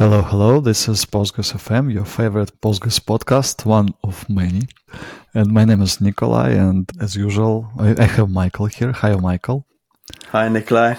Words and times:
Hello, 0.00 0.22
hello. 0.22 0.60
This 0.60 0.88
is 0.88 1.04
Postgres 1.04 1.52
FM, 1.52 1.92
your 1.92 2.06
favorite 2.06 2.58
Postgres 2.62 2.98
podcast, 2.98 3.66
one 3.66 3.90
of 4.02 4.26
many. 4.30 4.62
And 5.34 5.52
my 5.52 5.66
name 5.66 5.82
is 5.82 6.00
Nikolay, 6.00 6.56
and 6.56 6.90
as 7.02 7.16
usual, 7.16 7.70
I, 7.78 8.04
have 8.04 8.30
Michael 8.30 8.64
here. 8.64 8.92
Hi, 8.92 9.14
Michael. 9.16 9.66
Hi, 10.28 10.48
Nikolay. 10.48 10.96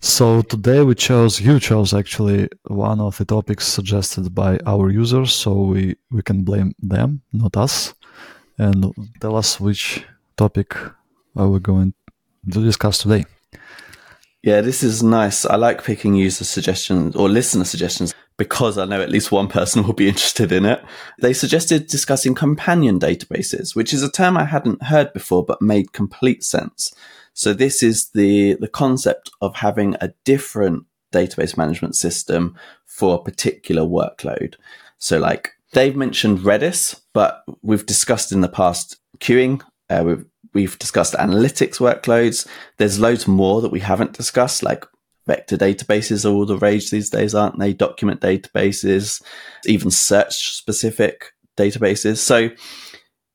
So 0.00 0.40
today 0.40 0.82
we 0.82 0.94
chose, 0.94 1.42
you 1.42 1.60
chose 1.60 1.92
actually 1.92 2.48
one 2.68 3.00
of 3.00 3.18
the 3.18 3.26
topics 3.26 3.66
suggested 3.66 4.34
by 4.34 4.60
our 4.64 4.88
users, 4.88 5.34
so 5.34 5.52
we, 5.52 5.96
we 6.10 6.22
can 6.22 6.42
blame 6.42 6.74
them, 6.78 7.20
not 7.34 7.54
us. 7.58 7.92
And 8.56 8.94
tell 9.20 9.36
us 9.36 9.60
which 9.60 10.06
topic 10.38 10.74
are 11.36 11.48
we 11.48 11.60
going 11.60 11.92
to 12.50 12.64
discuss 12.64 12.96
today. 12.96 13.26
Yeah, 14.46 14.60
this 14.60 14.84
is 14.84 15.02
nice. 15.02 15.44
I 15.44 15.56
like 15.56 15.82
picking 15.82 16.14
user 16.14 16.44
suggestions 16.44 17.16
or 17.16 17.28
listener 17.28 17.64
suggestions 17.64 18.14
because 18.36 18.78
I 18.78 18.84
know 18.84 19.00
at 19.02 19.10
least 19.10 19.32
one 19.32 19.48
person 19.48 19.82
will 19.86 19.92
be 19.92 20.06
interested 20.06 20.52
in 20.52 20.64
it. 20.64 20.80
They 21.20 21.32
suggested 21.32 21.88
discussing 21.88 22.36
companion 22.36 23.00
databases, 23.00 23.74
which 23.74 23.92
is 23.92 24.04
a 24.04 24.10
term 24.10 24.36
I 24.36 24.44
hadn't 24.44 24.84
heard 24.84 25.12
before 25.12 25.44
but 25.44 25.60
made 25.60 25.92
complete 25.92 26.44
sense. 26.44 26.94
So 27.34 27.52
this 27.52 27.82
is 27.82 28.10
the, 28.10 28.54
the 28.60 28.68
concept 28.68 29.32
of 29.40 29.56
having 29.56 29.96
a 30.00 30.14
different 30.22 30.84
database 31.12 31.56
management 31.56 31.96
system 31.96 32.54
for 32.84 33.16
a 33.16 33.22
particular 33.24 33.82
workload. 33.82 34.54
So 34.98 35.18
like 35.18 35.54
they've 35.72 35.96
mentioned 35.96 36.38
Redis, 36.38 37.00
but 37.12 37.42
we've 37.62 37.84
discussed 37.84 38.30
in 38.30 38.42
the 38.42 38.48
past 38.48 38.98
queuing. 39.18 39.60
Uh, 39.90 40.04
we've 40.06 40.24
We've 40.56 40.78
discussed 40.78 41.12
analytics 41.12 41.80
workloads. 41.80 42.48
There's 42.78 42.98
loads 42.98 43.28
more 43.28 43.60
that 43.60 43.70
we 43.70 43.80
haven't 43.80 44.14
discussed, 44.14 44.62
like 44.62 44.86
vector 45.26 45.58
databases 45.58 46.24
are 46.24 46.32
all 46.32 46.46
the 46.46 46.56
rage 46.56 46.90
these 46.90 47.10
days, 47.10 47.34
aren't 47.34 47.58
they? 47.58 47.74
Document 47.74 48.22
databases, 48.22 49.22
even 49.66 49.90
search 49.90 50.56
specific 50.56 51.34
databases. 51.58 52.16
So, 52.16 52.48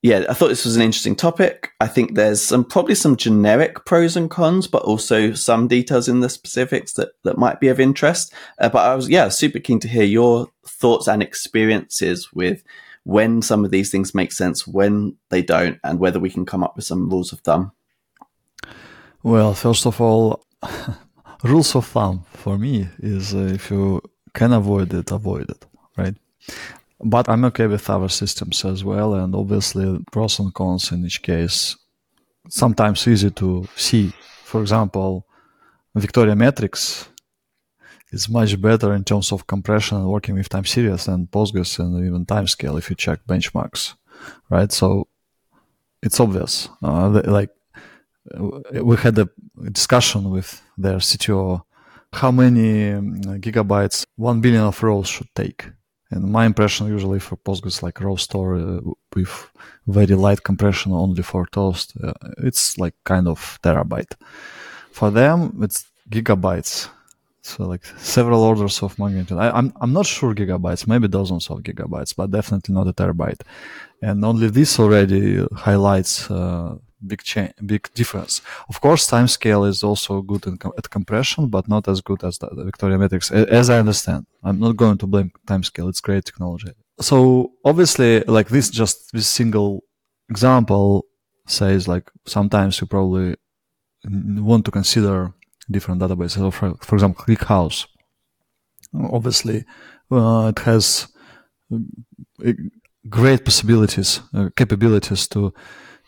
yeah, 0.02 0.26
I 0.30 0.34
thought 0.34 0.48
this 0.48 0.66
was 0.66 0.76
an 0.76 0.82
interesting 0.82 1.16
topic. 1.16 1.70
I 1.80 1.86
think 1.86 2.16
there's 2.16 2.42
some 2.42 2.66
probably 2.66 2.96
some 2.96 3.16
generic 3.16 3.86
pros 3.86 4.18
and 4.18 4.28
cons, 4.28 4.66
but 4.66 4.82
also 4.82 5.34
some 5.34 5.68
details 5.68 6.08
in 6.08 6.22
the 6.22 6.30
specifics 6.30 6.94
that, 6.94 7.10
that 7.24 7.38
might 7.38 7.60
be 7.60 7.68
of 7.68 7.80
interest. 7.80 8.34
Uh, 8.58 8.70
but 8.70 8.84
I 8.84 8.96
was, 8.96 9.10
yeah, 9.10 9.30
super 9.30 9.60
keen 9.60 9.80
to 9.82 9.88
hear 9.88 10.06
your 10.06 10.48
thoughts 10.66 11.08
and 11.08 11.22
experiences 11.22 12.34
with 12.34 12.64
when 13.04 13.42
some 13.42 13.66
of 13.66 13.72
these 13.72 13.90
things 13.92 14.14
make 14.14 14.32
sense, 14.32 14.68
when 14.68 15.16
they 15.30 15.42
don't, 15.42 15.80
and 15.84 16.00
whether 16.00 16.20
we 16.20 16.30
can 16.30 16.46
come 16.46 16.64
up 16.64 16.76
with 16.76 16.86
some 16.86 17.10
rules 17.10 17.34
of 17.34 17.40
thumb. 17.40 17.72
Well, 19.24 19.54
first 19.54 19.86
of 19.86 20.00
all, 20.00 20.46
rules 21.44 21.76
of 21.76 21.86
thumb 21.88 22.26
for 22.34 22.58
me 22.58 22.88
is 23.00 23.34
uh, 23.34 23.50
if 23.54 23.72
you 23.72 24.02
can 24.34 24.54
avoid 24.54 24.94
it, 24.94 25.12
avoid 25.12 25.50
it, 25.50 25.66
right? 25.98 26.16
But 27.04 27.30
I'm 27.30 27.46
okay 27.46 27.68
with 27.68 27.90
other 27.90 28.10
systems 28.10 28.64
as 28.66 28.84
well, 28.84 29.16
and 29.16 29.34
obviously 29.36 30.00
pros 30.12 30.40
and 30.40 30.54
cons 30.54 30.92
in 30.92 31.06
each 31.06 31.22
case. 31.22 31.76
Sometimes 32.50 33.08
easy 33.08 33.32
to 33.32 33.68
see. 33.76 34.12
For 34.44 34.62
example, 34.62 35.26
Victoria 35.96 36.36
Metrics 36.36 37.08
is 38.12 38.30
much 38.30 38.60
better 38.60 38.94
in 38.94 39.04
terms 39.04 39.32
of 39.32 39.48
compression 39.48 39.98
and 39.98 40.08
working 40.08 40.36
with 40.36 40.50
time 40.50 40.66
series 40.66 41.08
and 41.08 41.30
Postgres 41.32 41.80
and 41.80 42.06
even 42.06 42.26
timescale 42.26 42.78
if 42.78 42.90
you 42.90 42.96
check 42.96 43.20
benchmarks, 43.28 43.96
right? 44.50 44.72
So 44.72 45.08
it's 46.04 46.20
obvious. 46.20 46.70
Uh, 46.84 47.22
like 47.26 47.50
uh, 48.34 48.84
we 48.84 48.98
had 48.98 49.18
a 49.18 49.30
discussion 49.72 50.30
with 50.30 50.62
their 50.78 50.98
CTO 50.98 51.64
how 52.14 52.32
many 52.32 52.92
um, 52.92 53.22
gigabytes 53.40 54.06
one 54.18 54.42
billion 54.42 54.64
of 54.64 54.84
rows 54.84 55.08
should 55.08 55.34
take. 55.36 55.70
And 56.10 56.30
my 56.30 56.46
impression 56.46 56.88
usually 56.88 57.20
for 57.20 57.38
Postgres 57.38 57.82
like 57.82 58.02
row 58.02 58.18
store 58.18 58.56
uh, 58.56 58.80
with 59.16 59.50
very 59.88 60.16
light 60.16 60.44
compression 60.44 60.92
only 60.92 61.24
for 61.24 61.46
toast, 61.48 61.94
uh, 62.04 62.12
it's 62.40 62.78
like 62.78 62.96
kind 63.06 63.30
of 63.30 63.60
terabyte. 63.64 64.14
For 64.92 65.10
them, 65.10 65.60
it's 65.62 65.86
gigabytes 66.10 66.90
so 67.42 67.68
like 67.68 67.86
several 67.98 68.44
orders 68.44 68.82
of 68.84 68.98
magnitude. 69.00 69.38
I, 69.38 69.48
am 69.48 69.56
I'm, 69.56 69.74
I'm 69.82 69.94
not 69.94 70.06
sure 70.06 70.34
gigabytes, 70.34 70.88
maybe 70.88 71.08
dozens 71.08 71.50
of 71.50 71.60
gigabytes, 71.60 72.16
but 72.16 72.32
definitely 72.32 72.74
not 72.76 72.88
a 72.88 72.94
terabyte. 72.94 73.42
And 74.02 74.24
only 74.24 74.50
this 74.50 74.80
already 74.80 75.46
highlights 75.56 76.30
uh, 76.30 76.76
big 77.06 77.24
change, 77.24 77.54
big 77.66 77.92
difference. 77.94 78.42
Of 78.70 78.80
course, 78.82 79.10
timescale 79.10 79.68
is 79.68 79.84
also 79.84 80.22
good 80.22 80.44
com- 80.60 80.74
at 80.78 80.90
compression, 80.90 81.48
but 81.48 81.68
not 81.68 81.88
as 81.88 82.02
good 82.02 82.24
as 82.24 82.38
the, 82.38 82.48
the 82.50 82.64
Victoria 82.64 82.98
Metrics, 82.98 83.32
as 83.32 83.70
I 83.70 83.80
understand. 83.80 84.26
I'm 84.44 84.60
not 84.60 84.78
going 84.78 84.98
to 85.00 85.08
blame 85.08 85.32
timescale; 85.48 85.90
it's 85.90 86.02
great 86.02 86.26
technology. 86.26 86.72
So 87.00 87.54
obviously, 87.66 88.22
like 88.22 88.50
this, 88.50 88.70
just 88.70 89.12
this 89.14 89.28
single 89.28 89.84
example 90.30 91.06
says 91.48 91.88
like 91.88 92.10
sometimes 92.26 92.80
you 92.80 92.88
probably 92.88 93.36
want 94.06 94.66
to 94.66 94.72
consider 94.72 95.34
different 95.72 96.02
databases. 96.02 96.52
For, 96.54 96.76
for 96.76 96.96
example, 96.96 97.24
ClickHouse. 97.26 97.88
Obviously, 98.94 99.66
uh, 100.12 100.52
it 100.56 100.60
has 100.60 101.08
uh, 101.74 102.52
great 103.10 103.46
possibilities, 103.46 104.22
uh, 104.34 104.50
capabilities 104.56 105.28
to 105.30 105.54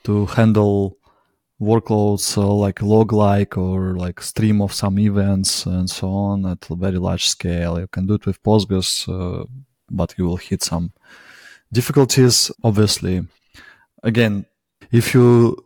to 0.03 0.25
handle 0.25 0.97
workloads 1.61 2.37
uh, 2.37 2.45
like 2.45 2.81
log-like 2.81 3.57
or 3.57 3.95
like 3.95 4.21
stream 4.21 4.61
of 4.61 4.73
some 4.73 4.99
events 4.99 5.65
and 5.65 5.89
so 5.89 6.09
on 6.09 6.45
at 6.45 6.69
a 6.69 6.75
very 6.75 6.97
large 6.97 7.27
scale. 7.27 7.79
You 7.79 7.87
can 7.87 8.05
do 8.05 8.15
it 8.15 8.25
with 8.25 8.43
Postgres, 8.43 9.07
uh, 9.07 9.45
but 9.89 10.13
you 10.17 10.25
will 10.25 10.37
hit 10.37 10.61
some 10.61 10.91
difficulties. 11.71 12.51
Obviously, 12.63 13.25
again, 14.03 14.45
if 14.91 15.13
you 15.13 15.65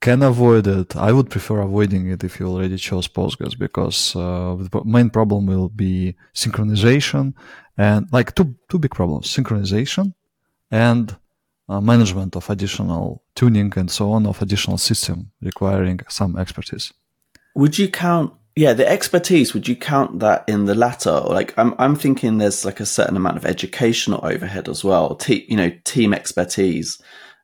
can 0.00 0.22
avoid 0.22 0.66
it. 0.66 0.96
I 0.96 1.12
would 1.12 1.30
prefer 1.30 1.60
avoiding 1.60 2.10
it 2.10 2.24
if 2.24 2.40
you 2.40 2.46
already 2.46 2.76
chose 2.76 3.06
Postgres 3.06 3.58
because 3.58 4.16
uh, 4.16 4.56
the 4.58 4.82
main 4.84 5.10
problem 5.10 5.46
will 5.46 5.68
be 5.68 6.16
synchronization 6.34 7.34
and 7.76 8.08
like 8.12 8.34
two 8.34 8.54
two 8.68 8.78
big 8.78 8.92
problems: 8.92 9.28
synchronization 9.28 10.14
and 10.70 11.16
uh, 11.68 11.80
management 11.80 12.36
of 12.36 12.48
additional 12.50 13.22
tuning 13.34 13.72
and 13.76 13.90
so 13.90 14.12
on 14.12 14.26
of 14.26 14.40
additional 14.42 14.78
system 14.78 15.30
requiring 15.40 16.00
some 16.08 16.36
expertise. 16.36 16.92
Would 17.54 17.78
you 17.78 17.88
count? 17.88 18.32
Yeah, 18.56 18.72
the 18.72 18.88
expertise. 18.88 19.54
Would 19.54 19.68
you 19.68 19.76
count 19.76 20.18
that 20.20 20.44
in 20.48 20.64
the 20.64 20.74
latter? 20.74 21.20
Like, 21.20 21.54
I'm 21.56 21.74
I'm 21.78 21.94
thinking 21.94 22.38
there's 22.38 22.64
like 22.64 22.80
a 22.80 22.86
certain 22.86 23.16
amount 23.16 23.36
of 23.36 23.44
educational 23.44 24.20
overhead 24.24 24.68
as 24.68 24.82
well. 24.82 25.14
Te- 25.14 25.46
you 25.48 25.56
know, 25.56 25.70
team 25.84 26.12
expertise 26.14 27.00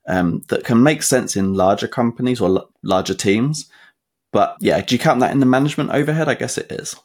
um, 0.06 0.43
that 0.49 0.65
can 0.65 0.83
make 0.83 1.03
sense 1.03 1.37
in 1.37 1.55
larger 1.55 1.89
companies 1.89 2.41
or 2.41 2.49
l- 2.49 2.71
larger 2.83 3.15
teams. 3.15 3.71
But 4.33 4.56
yeah, 4.61 4.81
do 4.81 4.94
you 4.94 4.99
count 4.99 5.21
that 5.21 5.33
in 5.33 5.41
the 5.41 5.47
management 5.47 5.91
overhead? 5.91 6.28
I 6.28 6.34
guess 6.34 6.59
it 6.59 6.71
is. 6.71 6.97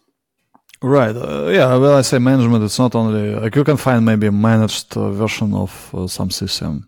Right. 0.81 1.15
Uh, 1.15 1.47
yeah. 1.47 1.75
Well, 1.75 1.97
I 1.97 2.01
say 2.01 2.19
management. 2.19 2.63
It's 2.63 2.79
not 2.79 2.95
only 2.95 3.35
like 3.35 3.55
you 3.55 3.63
can 3.63 3.77
find 3.77 4.03
maybe 4.05 4.27
a 4.27 4.31
managed 4.31 4.97
uh, 4.97 5.11
version 5.11 5.53
of 5.53 5.89
uh, 5.93 6.07
some 6.07 6.31
system, 6.31 6.87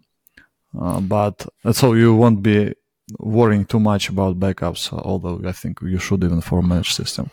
uh, 0.80 1.00
but 1.00 1.46
so 1.72 1.94
you 1.94 2.16
won't 2.16 2.42
be 2.42 2.74
worrying 3.20 3.66
too 3.66 3.80
much 3.80 4.10
about 4.10 4.40
backups. 4.40 4.92
Although 4.92 5.42
I 5.48 5.52
think 5.52 5.82
you 5.82 6.00
should 6.00 6.24
even 6.24 6.42
for 6.42 6.60
a 6.60 6.64
managed 6.64 6.96
system. 6.96 7.30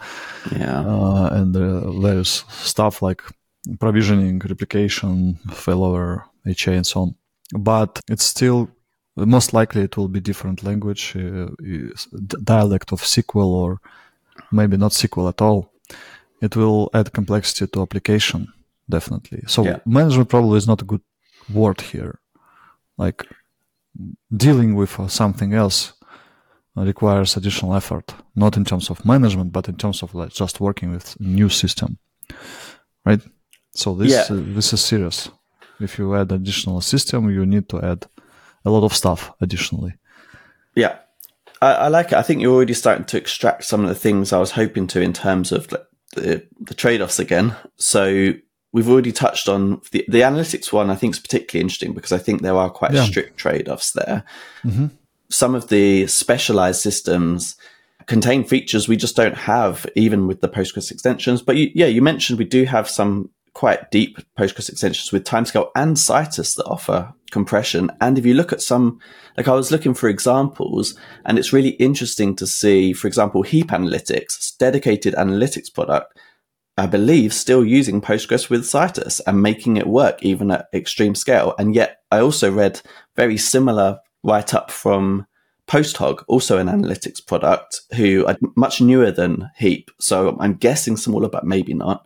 Yeah. 0.52 0.80
Uh, 0.80 1.30
and 1.32 1.54
there's 2.04 2.44
stuff 2.48 3.00
like 3.00 3.22
provisioning, 3.78 4.38
replication, 4.38 5.38
failover, 5.48 6.24
HA, 6.46 6.76
and 6.76 6.86
so 6.86 7.00
on 7.00 7.14
but 7.52 8.00
it's 8.08 8.24
still 8.24 8.70
most 9.16 9.52
likely 9.52 9.82
it 9.82 9.96
will 9.96 10.08
be 10.08 10.20
different 10.20 10.62
language, 10.62 11.16
uh, 11.16 11.48
dialect 12.44 12.92
of 12.92 13.02
SQL 13.02 13.46
or 13.46 13.80
maybe 14.52 14.76
not 14.76 14.92
SQL 14.92 15.28
at 15.28 15.40
all. 15.42 15.72
It 16.40 16.56
will 16.56 16.90
add 16.94 17.12
complexity 17.12 17.66
to 17.66 17.82
application, 17.82 18.52
definitely. 18.88 19.42
So 19.46 19.64
yeah. 19.64 19.80
management 19.84 20.28
probably 20.28 20.58
is 20.58 20.66
not 20.66 20.82
a 20.82 20.86
good 20.86 21.02
word 21.52 21.80
here. 21.80 22.20
Like 22.96 23.26
dealing 24.34 24.74
with 24.74 24.98
uh, 24.98 25.08
something 25.08 25.52
else 25.52 25.92
requires 26.76 27.36
additional 27.36 27.74
effort, 27.74 28.14
not 28.34 28.56
in 28.56 28.64
terms 28.64 28.90
of 28.90 29.04
management, 29.04 29.52
but 29.52 29.68
in 29.68 29.76
terms 29.76 30.02
of 30.02 30.14
like 30.14 30.32
just 30.32 30.60
working 30.60 30.92
with 30.92 31.20
new 31.20 31.48
system, 31.48 31.98
right? 33.04 33.20
So 33.74 33.94
this 33.94 34.10
yeah. 34.12 34.34
uh, 34.34 34.42
this 34.54 34.72
is 34.72 34.80
serious 34.80 35.30
if 35.80 35.98
you 35.98 36.14
add 36.14 36.32
additional 36.32 36.80
system, 36.80 37.30
you 37.30 37.46
need 37.46 37.68
to 37.70 37.80
add 37.82 38.06
a 38.64 38.70
lot 38.70 38.84
of 38.84 38.94
stuff 38.94 39.32
additionally. 39.40 39.94
Yeah, 40.74 40.98
I, 41.60 41.72
I, 41.72 41.88
like 41.88 42.08
it. 42.08 42.14
I 42.14 42.22
think 42.22 42.40
you're 42.40 42.54
already 42.54 42.74
starting 42.74 43.04
to 43.06 43.16
extract 43.16 43.64
some 43.64 43.82
of 43.82 43.88
the 43.88 43.94
things 43.94 44.32
I 44.32 44.38
was 44.38 44.52
hoping 44.52 44.86
to 44.88 45.00
in 45.00 45.12
terms 45.12 45.52
of 45.52 45.68
the, 45.68 46.46
the 46.60 46.74
trade 46.74 47.00
offs 47.00 47.18
again. 47.18 47.56
So 47.76 48.34
we've 48.72 48.88
already 48.88 49.12
touched 49.12 49.48
on 49.48 49.80
the, 49.92 50.04
the 50.08 50.20
analytics 50.20 50.72
one. 50.72 50.90
I 50.90 50.94
think 50.94 51.14
is 51.14 51.20
particularly 51.20 51.62
interesting 51.62 51.92
because 51.92 52.12
I 52.12 52.18
think 52.18 52.42
there 52.42 52.56
are 52.56 52.70
quite 52.70 52.92
yeah. 52.92 53.04
strict 53.04 53.36
trade 53.36 53.68
offs 53.68 53.92
there. 53.92 54.24
Mm-hmm. 54.64 54.86
Some 55.28 55.54
of 55.54 55.68
the 55.68 56.06
specialized 56.06 56.80
systems 56.80 57.56
contain 58.06 58.44
features 58.44 58.88
we 58.88 58.96
just 58.96 59.14
don't 59.14 59.36
have, 59.36 59.86
even 59.94 60.26
with 60.26 60.40
the 60.40 60.48
Postgres 60.48 60.90
extensions. 60.90 61.42
But 61.42 61.56
you, 61.56 61.70
yeah, 61.74 61.86
you 61.86 62.02
mentioned 62.02 62.38
we 62.38 62.44
do 62.44 62.64
have 62.64 62.88
some 62.88 63.30
quite 63.54 63.90
deep 63.90 64.18
Postgres 64.38 64.68
extensions 64.68 65.12
with 65.12 65.24
Timescale 65.24 65.70
and 65.74 65.96
Citus 65.96 66.54
that 66.56 66.66
offer 66.66 67.12
compression. 67.30 67.90
And 68.00 68.18
if 68.18 68.26
you 68.26 68.34
look 68.34 68.52
at 68.52 68.62
some, 68.62 69.00
like 69.36 69.48
I 69.48 69.54
was 69.54 69.70
looking 69.70 69.94
for 69.94 70.08
examples, 70.08 70.96
and 71.24 71.38
it's 71.38 71.52
really 71.52 71.70
interesting 71.70 72.36
to 72.36 72.46
see, 72.46 72.92
for 72.92 73.06
example, 73.06 73.42
Heap 73.42 73.68
Analytics, 73.68 74.56
dedicated 74.58 75.14
analytics 75.14 75.72
product, 75.72 76.18
I 76.76 76.86
believe 76.86 77.34
still 77.34 77.64
using 77.64 78.00
Postgres 78.00 78.48
with 78.48 78.64
Citus 78.64 79.20
and 79.26 79.42
making 79.42 79.76
it 79.76 79.86
work 79.86 80.22
even 80.22 80.50
at 80.50 80.68
extreme 80.72 81.14
scale. 81.14 81.54
And 81.58 81.74
yet 81.74 81.98
I 82.10 82.20
also 82.20 82.50
read 82.50 82.80
very 83.16 83.36
similar 83.36 84.00
write 84.22 84.54
up 84.54 84.70
from 84.70 85.26
PostHog, 85.66 86.24
also 86.26 86.58
an 86.58 86.66
analytics 86.66 87.24
product, 87.24 87.82
who 87.94 88.26
are 88.26 88.36
much 88.56 88.80
newer 88.80 89.10
than 89.10 89.50
Heap. 89.56 89.90
So 90.00 90.36
I'm 90.40 90.54
guessing 90.54 90.96
smaller, 90.96 91.28
but 91.28 91.44
maybe 91.44 91.74
not. 91.74 92.04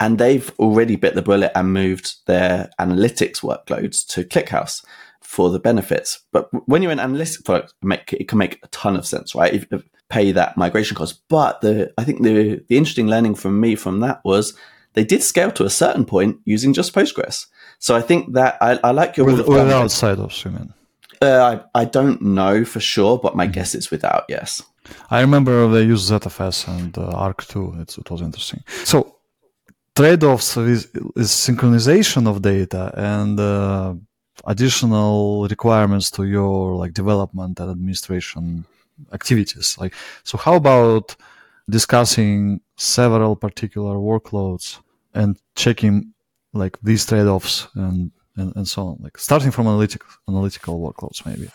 And 0.00 0.18
they've 0.18 0.50
already 0.58 0.96
bit 0.96 1.14
the 1.14 1.22
bullet 1.22 1.52
and 1.54 1.72
moved 1.72 2.26
their 2.26 2.70
analytics 2.80 3.42
workloads 3.42 4.06
to 4.08 4.24
ClickHouse 4.24 4.84
for 5.20 5.50
the 5.50 5.60
benefits. 5.60 6.20
But 6.32 6.48
when 6.66 6.82
you're 6.82 6.90
an 6.90 6.98
analytics 6.98 7.44
product, 7.44 7.74
make, 7.82 8.12
it 8.14 8.26
can 8.26 8.38
make 8.38 8.58
a 8.64 8.68
ton 8.68 8.96
of 8.96 9.06
sense, 9.06 9.34
right? 9.34 9.52
If, 9.52 9.66
if 9.70 9.82
pay 10.10 10.32
that 10.32 10.56
migration 10.56 10.96
cost. 10.96 11.22
But 11.28 11.62
the 11.62 11.92
I 11.96 12.04
think 12.04 12.22
the 12.22 12.62
the 12.68 12.76
interesting 12.76 13.06
learning 13.06 13.36
from 13.36 13.58
me 13.58 13.76
from 13.76 14.00
that 14.00 14.20
was 14.24 14.54
they 14.92 15.04
did 15.04 15.22
scale 15.22 15.52
to 15.52 15.64
a 15.64 15.70
certain 15.70 16.04
point 16.04 16.38
using 16.44 16.74
just 16.74 16.94
Postgres. 16.94 17.46
So 17.78 17.96
I 17.96 18.02
think 18.02 18.34
that 18.34 18.58
I, 18.60 18.78
I 18.84 18.90
like 18.90 19.16
your 19.16 19.26
With, 19.26 19.46
without 19.46 19.90
Citus, 19.90 20.44
you 20.44 20.50
mean? 20.50 20.74
Uh, 21.22 21.60
I 21.74 21.80
I 21.82 21.84
don't 21.86 22.20
know 22.20 22.64
for 22.64 22.80
sure, 22.80 23.18
but 23.18 23.36
my 23.36 23.44
mm-hmm. 23.44 23.52
guess 23.52 23.74
is 23.74 23.90
without. 23.90 24.24
Yes. 24.28 24.62
I 25.10 25.20
remember 25.20 25.68
they 25.68 25.84
used 25.84 26.10
ZFS 26.10 26.66
and 26.66 26.98
uh, 26.98 27.12
Arc 27.12 27.46
too. 27.46 27.74
It's, 27.78 27.96
it 27.96 28.10
was 28.10 28.20
interesting. 28.22 28.64
So 28.84 29.14
trade-offs 29.96 30.56
is, 30.56 30.88
is 31.16 31.30
synchronization 31.30 32.26
of 32.28 32.42
data 32.42 32.92
and 32.96 33.38
uh, 33.38 33.94
additional 34.44 35.46
requirements 35.48 36.10
to 36.10 36.24
your 36.24 36.74
like 36.76 36.92
development 36.92 37.58
and 37.60 37.70
administration 37.70 38.64
activities. 39.12 39.76
Like 39.78 39.94
so 40.24 40.38
how 40.38 40.54
about 40.54 41.16
discussing 41.68 42.60
several 42.76 43.36
particular 43.36 43.96
workloads 43.96 44.78
and 45.14 45.38
checking 45.56 46.12
like 46.52 46.78
these 46.82 47.06
trade-offs 47.06 47.68
and, 47.74 48.10
and, 48.36 48.54
and 48.56 48.66
so 48.66 48.88
on 48.88 48.98
like 49.00 49.18
starting 49.18 49.50
from 49.50 49.66
analytic, 49.66 50.02
analytical 50.28 50.80
workloads 50.80 51.24
maybe 51.24 51.48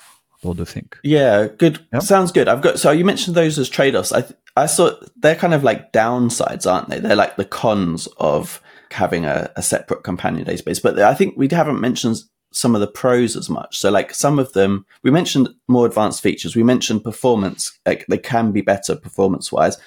what 0.45 0.57
do 0.57 0.65
think 0.65 0.97
yeah 1.03 1.47
good 1.57 1.85
yep. 1.91 2.01
sounds 2.01 2.31
good 2.31 2.47
i've 2.47 2.61
got 2.61 2.79
so 2.79 2.91
you 2.91 3.03
mentioned 3.03 3.35
those 3.35 3.59
as 3.59 3.69
trade-offs 3.69 4.13
i 4.13 4.23
I 4.57 4.67
saw 4.67 4.91
they're 5.17 5.35
kind 5.35 5.53
of 5.53 5.63
like 5.63 5.91
downsides, 5.91 6.71
aren't 6.71 6.89
they? 6.89 6.99
They're 6.99 7.15
like 7.15 7.35
the 7.35 7.45
cons 7.45 8.07
of 8.17 8.61
having 8.91 9.25
a, 9.25 9.51
a 9.55 9.61
separate 9.61 10.03
companion 10.03 10.45
database. 10.45 10.81
But 10.81 10.97
I 10.99 11.13
think 11.13 11.35
we 11.35 11.49
haven't 11.49 11.81
mentioned 11.81 12.17
some 12.53 12.73
of 12.73 12.79
the 12.79 12.87
pros 12.87 13.35
as 13.35 13.49
much. 13.49 13.77
So 13.77 13.91
like 13.91 14.13
some 14.13 14.39
of 14.39 14.53
them, 14.53 14.85
we 15.03 15.11
mentioned 15.11 15.49
more 15.67 15.85
advanced 15.85 16.21
features. 16.21 16.55
We 16.55 16.63
mentioned 16.63 17.03
performance, 17.03 17.77
like 17.85 18.05
they 18.07 18.17
can 18.17 18.53
be 18.53 18.61
better 18.61 18.95
performance 18.95 19.51
wise 19.51 19.77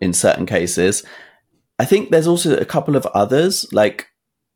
in 0.00 0.12
certain 0.12 0.46
cases. 0.46 1.04
I 1.80 1.84
think 1.84 2.10
there's 2.10 2.28
also 2.28 2.56
a 2.56 2.64
couple 2.64 2.94
of 2.94 3.06
others, 3.06 3.66
like 3.72 4.06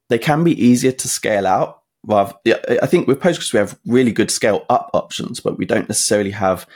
they 0.08 0.18
can 0.18 0.44
be 0.44 0.64
easier 0.64 0.92
to 0.92 1.08
scale 1.08 1.48
out. 1.48 1.82
Well, 2.08 2.40
I 2.46 2.86
think 2.86 3.06
with 3.06 3.20
Postgres, 3.20 3.52
we 3.52 3.58
have 3.58 3.78
really 3.86 4.12
good 4.12 4.30
scale 4.30 4.64
up 4.70 4.88
options, 4.94 5.40
but 5.40 5.58
we 5.58 5.66
don't 5.66 5.90
necessarily 5.90 6.30
have 6.30 6.66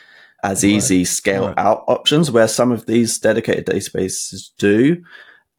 as 0.43 0.63
easy 0.63 0.99
right. 0.99 1.07
scale 1.07 1.47
right. 1.47 1.59
out 1.59 1.85
options 1.89 2.31
where 2.31 2.47
some 2.47 2.71
of 2.71 2.85
these 2.85 3.19
dedicated 3.19 3.65
databases 3.65 4.51
do. 4.59 5.03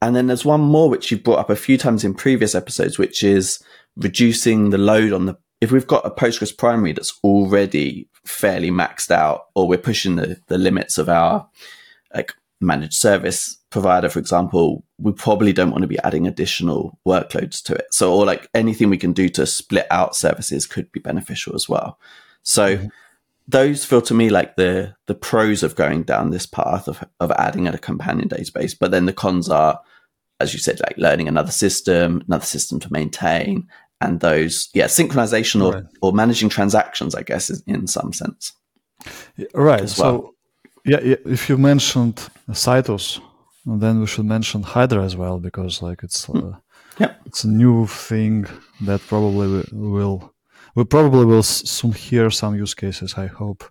And 0.00 0.14
then 0.14 0.28
there's 0.28 0.44
one 0.44 0.60
more 0.60 0.88
which 0.88 1.10
you 1.10 1.18
brought 1.18 1.40
up 1.40 1.50
a 1.50 1.56
few 1.56 1.76
times 1.76 2.04
in 2.04 2.14
previous 2.14 2.54
episodes, 2.54 3.00
which 3.00 3.24
is 3.24 3.60
reducing 3.96 4.70
the 4.70 4.78
load 4.78 5.12
on 5.12 5.26
the 5.26 5.36
if 5.60 5.72
we've 5.72 5.88
got 5.88 6.06
a 6.06 6.10
Postgres 6.10 6.56
primary 6.56 6.92
that's 6.92 7.18
already 7.24 8.08
fairly 8.24 8.70
maxed 8.70 9.10
out, 9.10 9.46
or 9.56 9.66
we're 9.66 9.76
pushing 9.76 10.14
the, 10.14 10.38
the 10.46 10.58
limits 10.58 10.98
of 10.98 11.08
our 11.08 11.48
like 12.14 12.32
managed 12.64 12.94
service 12.94 13.58
provider, 13.70 14.08
for 14.08 14.18
example, 14.18 14.84
we 14.98 15.12
probably 15.12 15.52
don't 15.52 15.70
want 15.70 15.82
to 15.82 15.88
be 15.88 15.98
adding 16.00 16.26
additional 16.26 16.98
workloads 17.06 17.62
to 17.64 17.74
it. 17.74 17.86
So, 17.92 18.12
or 18.12 18.24
like 18.24 18.48
anything 18.54 18.90
we 18.90 18.98
can 18.98 19.12
do 19.12 19.28
to 19.30 19.46
split 19.46 19.86
out 19.90 20.16
services 20.16 20.66
could 20.66 20.90
be 20.92 21.00
beneficial 21.00 21.54
as 21.54 21.68
well. 21.68 21.98
So, 22.42 22.76
mm-hmm 22.76 22.86
those 23.46 23.84
feel 23.84 24.00
to 24.02 24.14
me 24.14 24.30
like 24.30 24.56
the 24.56 24.94
the 25.06 25.14
pros 25.14 25.62
of 25.62 25.76
going 25.76 26.02
down 26.02 26.30
this 26.30 26.46
path 26.46 26.88
of 26.88 27.04
of 27.20 27.30
adding 27.32 27.68
a 27.68 27.78
companion 27.78 28.28
database. 28.28 28.76
But 28.78 28.90
then 28.90 29.06
the 29.06 29.12
cons 29.12 29.48
are, 29.48 29.80
as 30.40 30.52
you 30.52 30.60
said, 30.60 30.80
like 30.80 30.96
learning 30.96 31.28
another 31.28 31.52
system, 31.52 32.22
another 32.26 32.46
system 32.46 32.80
to 32.80 32.92
maintain, 32.92 33.68
and 34.00 34.20
those 34.20 34.70
yeah 34.74 34.86
synchronization 34.86 35.64
or 35.64 35.72
right. 35.72 35.84
or 36.00 36.12
managing 36.12 36.48
transactions. 36.48 37.14
I 37.14 37.22
guess 37.22 37.50
is 37.50 37.62
in 37.66 37.86
some 37.86 38.12
sense. 38.12 38.52
Right. 39.54 39.80
Well. 39.80 39.88
So 39.88 40.33
yeah, 40.84 40.98
if 41.02 41.48
you 41.48 41.56
mentioned 41.58 42.28
Citus, 42.52 43.20
then 43.64 44.00
we 44.00 44.06
should 44.06 44.26
mention 44.26 44.62
Hydra 44.62 45.02
as 45.04 45.16
well 45.16 45.38
because 45.38 45.82
like 45.82 46.02
it's 46.02 46.28
uh, 46.28 46.56
yep. 46.98 47.20
it's 47.26 47.44
a 47.44 47.48
new 47.48 47.86
thing 47.86 48.46
that 48.82 49.00
probably 49.06 49.64
will 49.72 50.34
we 50.74 50.84
probably 50.84 51.24
will 51.24 51.42
soon 51.42 51.92
hear 51.92 52.30
some 52.30 52.54
use 52.56 52.74
cases, 52.74 53.14
I 53.16 53.26
hope. 53.26 53.64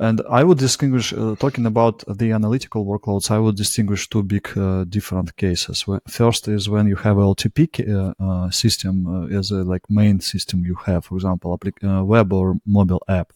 And 0.00 0.20
I 0.28 0.42
would 0.42 0.58
distinguish, 0.58 1.12
uh, 1.12 1.36
talking 1.36 1.64
about 1.64 2.02
the 2.08 2.32
analytical 2.32 2.84
workloads, 2.84 3.30
I 3.30 3.38
would 3.38 3.56
distinguish 3.56 4.08
two 4.08 4.24
big 4.24 4.46
uh, 4.58 4.84
different 4.84 5.36
cases. 5.36 5.84
First 6.08 6.48
is 6.48 6.68
when 6.68 6.88
you 6.88 6.96
have 6.96 7.18
a 7.18 7.20
LTP 7.20 7.88
uh, 7.88 8.14
uh, 8.18 8.50
system 8.50 9.06
uh, 9.06 9.38
as 9.38 9.52
a 9.52 9.62
like 9.62 9.88
main 9.88 10.20
system 10.20 10.64
you 10.64 10.74
have, 10.86 11.04
for 11.04 11.14
example, 11.14 11.58
uh, 11.84 12.04
web 12.04 12.32
or 12.32 12.56
mobile 12.66 13.02
app. 13.08 13.32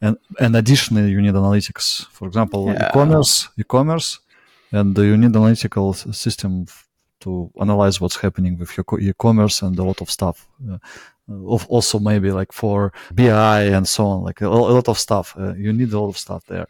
And, 0.00 0.16
and 0.38 0.54
additionally, 0.56 1.10
you 1.10 1.20
need 1.20 1.34
analytics. 1.34 2.06
For 2.08 2.28
example, 2.28 2.66
yeah. 2.66 2.88
e-commerce, 2.88 3.48
e-commerce, 3.58 4.20
and 4.70 4.96
you 4.96 5.16
need 5.16 5.34
analytical 5.34 5.92
system 5.92 6.66
to 7.20 7.50
analyze 7.60 8.00
what's 8.00 8.16
happening 8.16 8.58
with 8.58 8.76
your 8.76 8.84
e-commerce 9.00 9.62
and 9.62 9.78
a 9.78 9.82
lot 9.82 10.00
of 10.00 10.10
stuff. 10.10 10.46
Uh, 10.70 10.78
also 11.68 11.98
maybe 11.98 12.30
like 12.30 12.52
for 12.52 12.92
BI 13.12 13.62
and 13.62 13.86
so 13.86 14.06
on, 14.06 14.22
like 14.22 14.40
a, 14.40 14.46
a 14.46 14.48
lot 14.48 14.88
of 14.88 14.98
stuff. 14.98 15.34
Uh, 15.38 15.54
you 15.54 15.72
need 15.72 15.92
a 15.92 16.00
lot 16.00 16.08
of 16.08 16.18
stuff 16.18 16.44
there. 16.46 16.66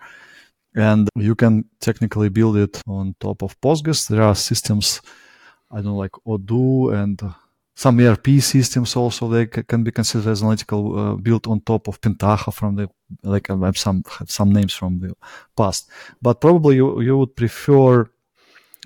And 0.74 1.08
you 1.16 1.34
can 1.34 1.64
technically 1.81 2.28
build 2.28 2.56
it 2.56 2.81
on 2.86 3.14
top 3.20 3.42
of 3.42 3.60
Postgres. 3.60 4.08
There 4.08 4.22
are 4.22 4.34
systems, 4.34 5.00
I 5.70 5.76
don't 5.76 5.86
know, 5.86 5.96
like 5.96 6.12
Odoo 6.26 6.94
and 6.94 7.20
some 7.78 8.00
ERP 8.00 8.28
systems 8.40 8.96
also 8.96 9.29
they 9.29 9.46
can 9.46 9.84
be 9.84 9.93
considered 9.93 10.29
as 10.29 10.43
analytical 10.43 10.82
uh, 10.98 11.14
built 11.14 11.46
on 11.46 11.60
top 11.60 11.86
of 11.86 12.00
Pentaho 12.00 12.53
from 12.53 12.74
the 12.74 12.88
like 13.22 13.48
I 13.50 13.56
have 13.69 13.79
some 13.79 14.03
have 14.19 14.31
some 14.31 14.50
names 14.53 14.74
from 14.74 14.98
the 14.98 15.14
past. 15.56 15.88
But 16.20 16.41
probably 16.41 16.74
you 16.76 17.00
you 17.00 17.17
would 17.19 17.34
prefer 17.36 18.10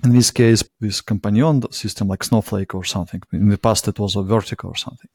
in 0.05 0.11
this 0.17 0.29
case 0.31 0.63
this 0.79 1.01
companion 1.01 1.53
system 1.71 2.07
like 2.07 2.23
Snowflake 2.23 2.75
or 2.75 2.83
something. 2.83 3.21
In 3.31 3.49
the 3.49 3.57
past 3.57 3.87
it 3.87 3.97
was 3.97 4.15
a 4.15 4.19
Vertica 4.19 4.65
or 4.73 4.75
something. 4.75 5.09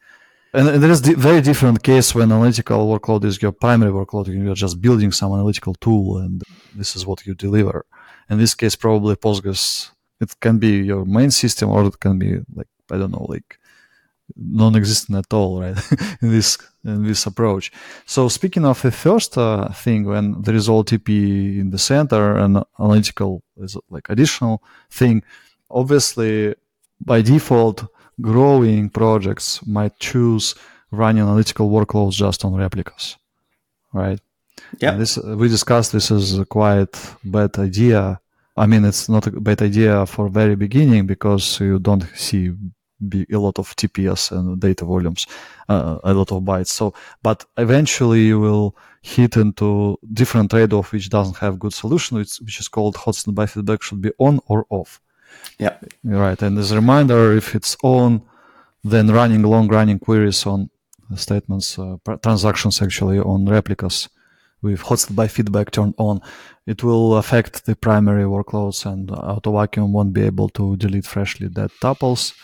And 0.53 0.83
there 0.83 0.91
is 0.91 1.01
a 1.09 1.15
very 1.15 1.41
different 1.41 1.81
case 1.83 2.09
when 2.17 2.33
analytical 2.33 2.81
workload 2.93 3.25
is 3.25 3.41
your 3.41 3.53
primary 3.53 3.93
workload. 3.93 4.27
And 4.27 4.45
You're 4.45 4.63
just 4.67 4.81
building 4.81 5.13
some 5.13 5.33
analytical 5.33 5.75
tool, 5.75 6.19
and 6.19 6.43
this 6.75 6.97
is 6.97 7.07
what 7.07 7.25
you 7.27 7.35
deliver. 7.35 7.85
In 8.31 8.39
this 8.39 8.55
case, 8.55 8.75
probably 8.75 9.15
Postgres. 9.15 9.93
It 10.21 10.31
can 10.41 10.59
be 10.59 10.73
your 10.91 11.05
main 11.05 11.31
system, 11.31 11.71
or 11.71 11.85
it 11.87 12.01
can 12.01 12.19
be 12.19 12.31
like 12.59 12.71
I 12.91 12.97
don't 12.99 13.13
know, 13.13 13.27
like 13.29 13.58
non-existent 14.37 15.19
at 15.19 15.33
all, 15.33 15.61
right? 15.61 15.79
in 16.23 16.31
this 16.31 16.59
in 16.85 17.05
this 17.05 17.27
approach. 17.27 17.73
So 18.07 18.29
speaking 18.29 18.65
of 18.65 18.81
the 18.83 18.91
first 18.91 19.37
uh, 19.37 19.69
thing, 19.73 20.05
when 20.05 20.43
there 20.43 20.55
is 20.55 20.69
OLTP 20.69 21.59
in 21.59 21.71
the 21.71 21.79
center 21.79 22.37
and 22.37 22.63
analytical 22.79 23.43
is 23.57 23.77
like 23.91 24.09
additional 24.09 24.63
thing, 24.91 25.23
obviously 25.71 26.55
by 27.01 27.23
default 27.23 27.85
growing 28.21 28.91
projects 28.91 29.65
might 29.67 29.99
choose 29.99 30.55
running 30.91 31.23
analytical 31.23 31.71
workloads 31.71 32.15
just 32.15 32.45
on 32.45 32.55
replicas, 32.55 33.17
right? 33.93 34.21
Yeah. 34.79 34.97
This 34.97 35.17
we 35.17 35.49
discussed. 35.49 35.93
This 35.93 36.11
is 36.11 36.39
a 36.39 36.45
quite 36.45 36.95
bad 37.25 37.59
idea. 37.59 38.21
I 38.57 38.67
mean, 38.67 38.85
it's 38.85 39.09
not 39.09 39.27
a 39.27 39.31
bad 39.31 39.63
idea 39.63 40.05
for 40.07 40.29
very 40.29 40.57
beginning 40.57 41.07
because 41.07 41.61
you 41.61 41.79
don't 41.79 42.05
see 42.15 42.53
a 43.33 43.39
lot 43.39 43.59
of 43.59 43.75
TPS 43.77 44.33
and 44.33 44.61
data 44.61 44.85
volumes, 44.85 45.27
uh, 45.69 45.99
a 46.05 46.13
lot 46.13 46.33
of 46.33 46.43
bytes. 46.43 46.69
So, 46.69 46.95
but 47.23 47.45
eventually 47.57 48.23
you 48.23 48.41
will 48.41 48.77
hit 49.03 49.37
into 49.37 49.99
different 50.13 50.51
trade-off 50.51 50.93
which 50.93 51.09
doesn't 51.09 51.37
have 51.37 51.59
good 51.59 51.73
solution, 51.73 52.19
which, 52.19 52.37
which 52.39 52.61
is 52.61 52.69
called 52.69 52.97
hot 52.97 53.15
standby 53.15 53.47
feedback 53.47 53.83
should 53.83 54.03
be 54.03 54.13
on 54.19 54.41
or 54.47 54.67
off. 54.71 55.01
Yeah. 55.59 55.77
Right. 56.05 56.41
And 56.43 56.59
as 56.59 56.73
a 56.73 56.77
reminder, 56.77 57.37
if 57.37 57.55
it's 57.55 57.77
on, 57.83 58.23
then 58.85 59.09
running 59.09 59.43
long 59.43 59.69
running 59.69 59.99
queries 59.99 60.47
on 60.47 60.71
statements, 61.17 61.79
uh, 61.79 61.97
transactions 62.23 62.83
actually 62.83 63.19
on 63.19 63.47
replicas 63.47 64.09
with 64.63 64.81
hot 64.81 64.99
standby 64.99 65.29
feedback 65.29 65.71
turned 65.71 65.95
on, 65.99 66.21
it 66.67 66.83
will 66.83 67.17
affect 67.17 67.65
the 67.65 67.77
primary 67.77 68.25
workloads 68.25 68.85
and 68.91 69.11
auto 69.11 69.53
vacuum 69.53 69.93
won't 69.93 70.13
be 70.13 70.23
able 70.23 70.49
to 70.51 70.77
delete 70.77 71.07
freshly 71.07 71.49
dead 71.49 71.71
tuples. 71.81 72.35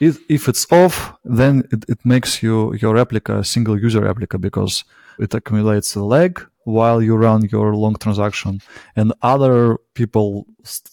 If, 0.00 0.18
if 0.28 0.48
it's 0.48 0.70
off, 0.72 1.14
then 1.24 1.64
it, 1.70 1.84
it 1.88 2.04
makes 2.04 2.42
you 2.42 2.74
your 2.74 2.94
replica 2.94 3.38
a 3.38 3.44
single 3.44 3.78
user 3.78 4.00
replica 4.00 4.38
because 4.38 4.84
it 5.18 5.34
accumulates 5.34 5.94
a 5.94 6.02
lag 6.02 6.44
while 6.64 7.02
you 7.02 7.16
run 7.16 7.48
your 7.50 7.74
long 7.76 7.94
transaction, 7.96 8.60
and 8.96 9.12
other 9.22 9.76
people 9.94 10.46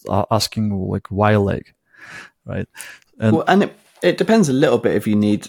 are 0.08 0.26
asking 0.30 0.70
like 0.70 1.08
why 1.08 1.36
lag, 1.36 1.72
right? 2.44 2.68
And 3.18 3.36
well, 3.36 3.44
and 3.48 3.64
it, 3.64 3.76
it 4.02 4.18
depends 4.18 4.48
a 4.48 4.52
little 4.52 4.78
bit 4.78 4.94
if 4.94 5.06
you 5.06 5.16
need 5.16 5.48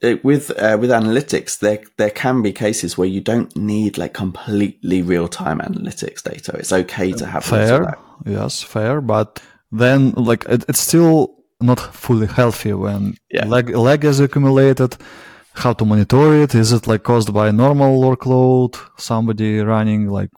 it, 0.00 0.24
with 0.24 0.50
uh, 0.50 0.76
with 0.80 0.90
analytics, 0.90 1.58
there 1.58 1.82
there 1.96 2.10
can 2.10 2.42
be 2.42 2.52
cases 2.52 2.98
where 2.98 3.08
you 3.08 3.20
don't 3.20 3.54
need 3.56 3.98
like 3.98 4.14
completely 4.14 5.02
real 5.02 5.28
time 5.28 5.60
analytics 5.60 6.22
data. 6.22 6.56
It's 6.56 6.72
okay 6.72 7.12
to 7.12 7.26
have 7.26 7.44
fair, 7.44 7.96
yes, 8.24 8.62
fair, 8.62 9.00
but 9.00 9.42
then 9.70 10.12
like 10.12 10.44
it, 10.48 10.64
it's 10.68 10.80
still 10.80 11.41
not 11.62 11.80
fully 11.80 12.26
healthy 12.26 12.72
when 12.72 13.14
yeah. 13.30 13.46
lag 13.46 13.70
lag 13.70 14.04
is 14.04 14.20
accumulated. 14.20 14.96
How 15.54 15.72
to 15.74 15.84
monitor 15.84 16.42
it? 16.42 16.54
Is 16.54 16.72
it 16.72 16.86
like 16.86 17.02
caused 17.02 17.32
by 17.32 17.50
normal 17.50 18.00
workload? 18.00 18.72
Somebody 18.98 19.60
running 19.60 20.08
like 20.08 20.30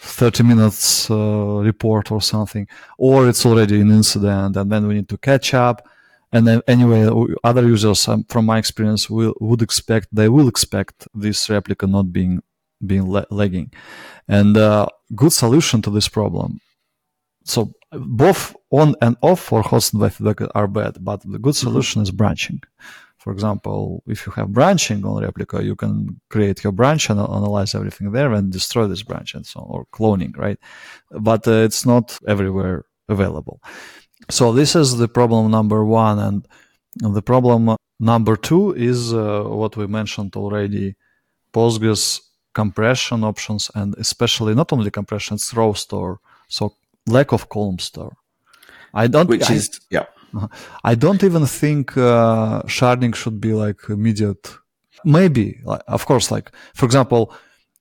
30 0.00 0.42
minutes 0.42 1.10
uh, 1.10 1.60
report 1.62 2.10
or 2.10 2.20
something, 2.20 2.66
or 2.98 3.28
it's 3.28 3.46
already 3.46 3.80
an 3.80 3.90
incident 3.90 4.56
and 4.56 4.72
then 4.72 4.86
we 4.88 4.94
need 4.94 5.08
to 5.08 5.18
catch 5.18 5.54
up 5.54 5.86
and 6.32 6.46
then 6.46 6.60
anyway 6.66 7.08
other 7.44 7.62
users 7.62 8.08
um, 8.08 8.24
from 8.24 8.46
my 8.46 8.58
experience 8.58 9.08
will 9.08 9.34
would 9.40 9.62
expect 9.62 10.08
they 10.12 10.28
will 10.28 10.48
expect 10.48 11.06
this 11.14 11.48
replica 11.48 11.86
not 11.86 12.12
being 12.12 12.42
being 12.84 13.06
lagging 13.30 13.72
and 14.28 14.56
uh, 14.56 14.86
good 15.14 15.32
solution 15.32 15.80
to 15.80 15.90
this 15.90 16.08
problem 16.08 16.60
so 17.44 17.72
both 17.92 18.55
on 18.70 18.94
and 19.00 19.16
off 19.22 19.40
for 19.40 19.62
hot 19.62 19.82
standby 19.82 20.08
feedback 20.08 20.40
are 20.54 20.68
bad 20.68 20.96
but 21.00 21.20
the 21.22 21.38
good 21.38 21.54
mm-hmm. 21.54 21.68
solution 21.68 22.02
is 22.02 22.10
branching 22.10 22.60
for 23.18 23.32
example 23.32 24.02
if 24.06 24.26
you 24.26 24.32
have 24.32 24.48
branching 24.48 25.04
on 25.04 25.22
replica 25.22 25.62
you 25.62 25.76
can 25.76 26.20
create 26.30 26.62
your 26.64 26.72
branch 26.72 27.10
and 27.10 27.20
analyze 27.20 27.74
everything 27.74 28.10
there 28.12 28.32
and 28.32 28.52
destroy 28.52 28.86
this 28.86 29.02
branch 29.02 29.34
and 29.34 29.46
so 29.46 29.60
on 29.60 29.66
or 29.68 29.86
cloning 29.86 30.36
right 30.36 30.58
but 31.10 31.46
uh, 31.46 31.52
it's 31.52 31.86
not 31.86 32.18
everywhere 32.26 32.84
available 33.08 33.60
so 34.30 34.52
this 34.52 34.74
is 34.74 34.96
the 34.96 35.08
problem 35.08 35.50
number 35.50 35.84
one. 35.84 36.18
And 36.18 37.14
the 37.14 37.22
problem 37.22 37.76
number 38.00 38.36
two 38.36 38.72
is 38.74 39.12
uh, 39.12 39.44
what 39.44 39.76
we 39.76 39.86
mentioned 39.86 40.36
already 40.36 40.96
Postgres 41.52 42.20
compression 42.54 43.24
options, 43.24 43.70
and 43.74 43.94
especially 43.98 44.54
not 44.54 44.72
only 44.72 44.90
compression, 44.90 45.36
it's 45.36 45.54
row 45.54 45.72
store. 45.74 46.20
So 46.48 46.74
lack 47.06 47.32
of 47.32 47.48
column 47.48 47.78
store. 47.78 48.16
I 48.94 49.06
don't. 49.06 49.28
Which 49.28 49.50
I, 49.50 49.54
is 49.54 49.80
yeah. 49.90 50.06
I 50.84 50.94
don't 50.94 51.22
even 51.22 51.46
think 51.46 51.96
uh, 51.96 52.62
sharding 52.62 53.14
should 53.14 53.40
be 53.40 53.52
like 53.52 53.80
immediate. 53.88 54.54
Maybe, 55.04 55.60
like, 55.64 55.82
of 55.86 56.04
course, 56.06 56.30
like 56.30 56.50
for 56.74 56.84
example, 56.86 57.32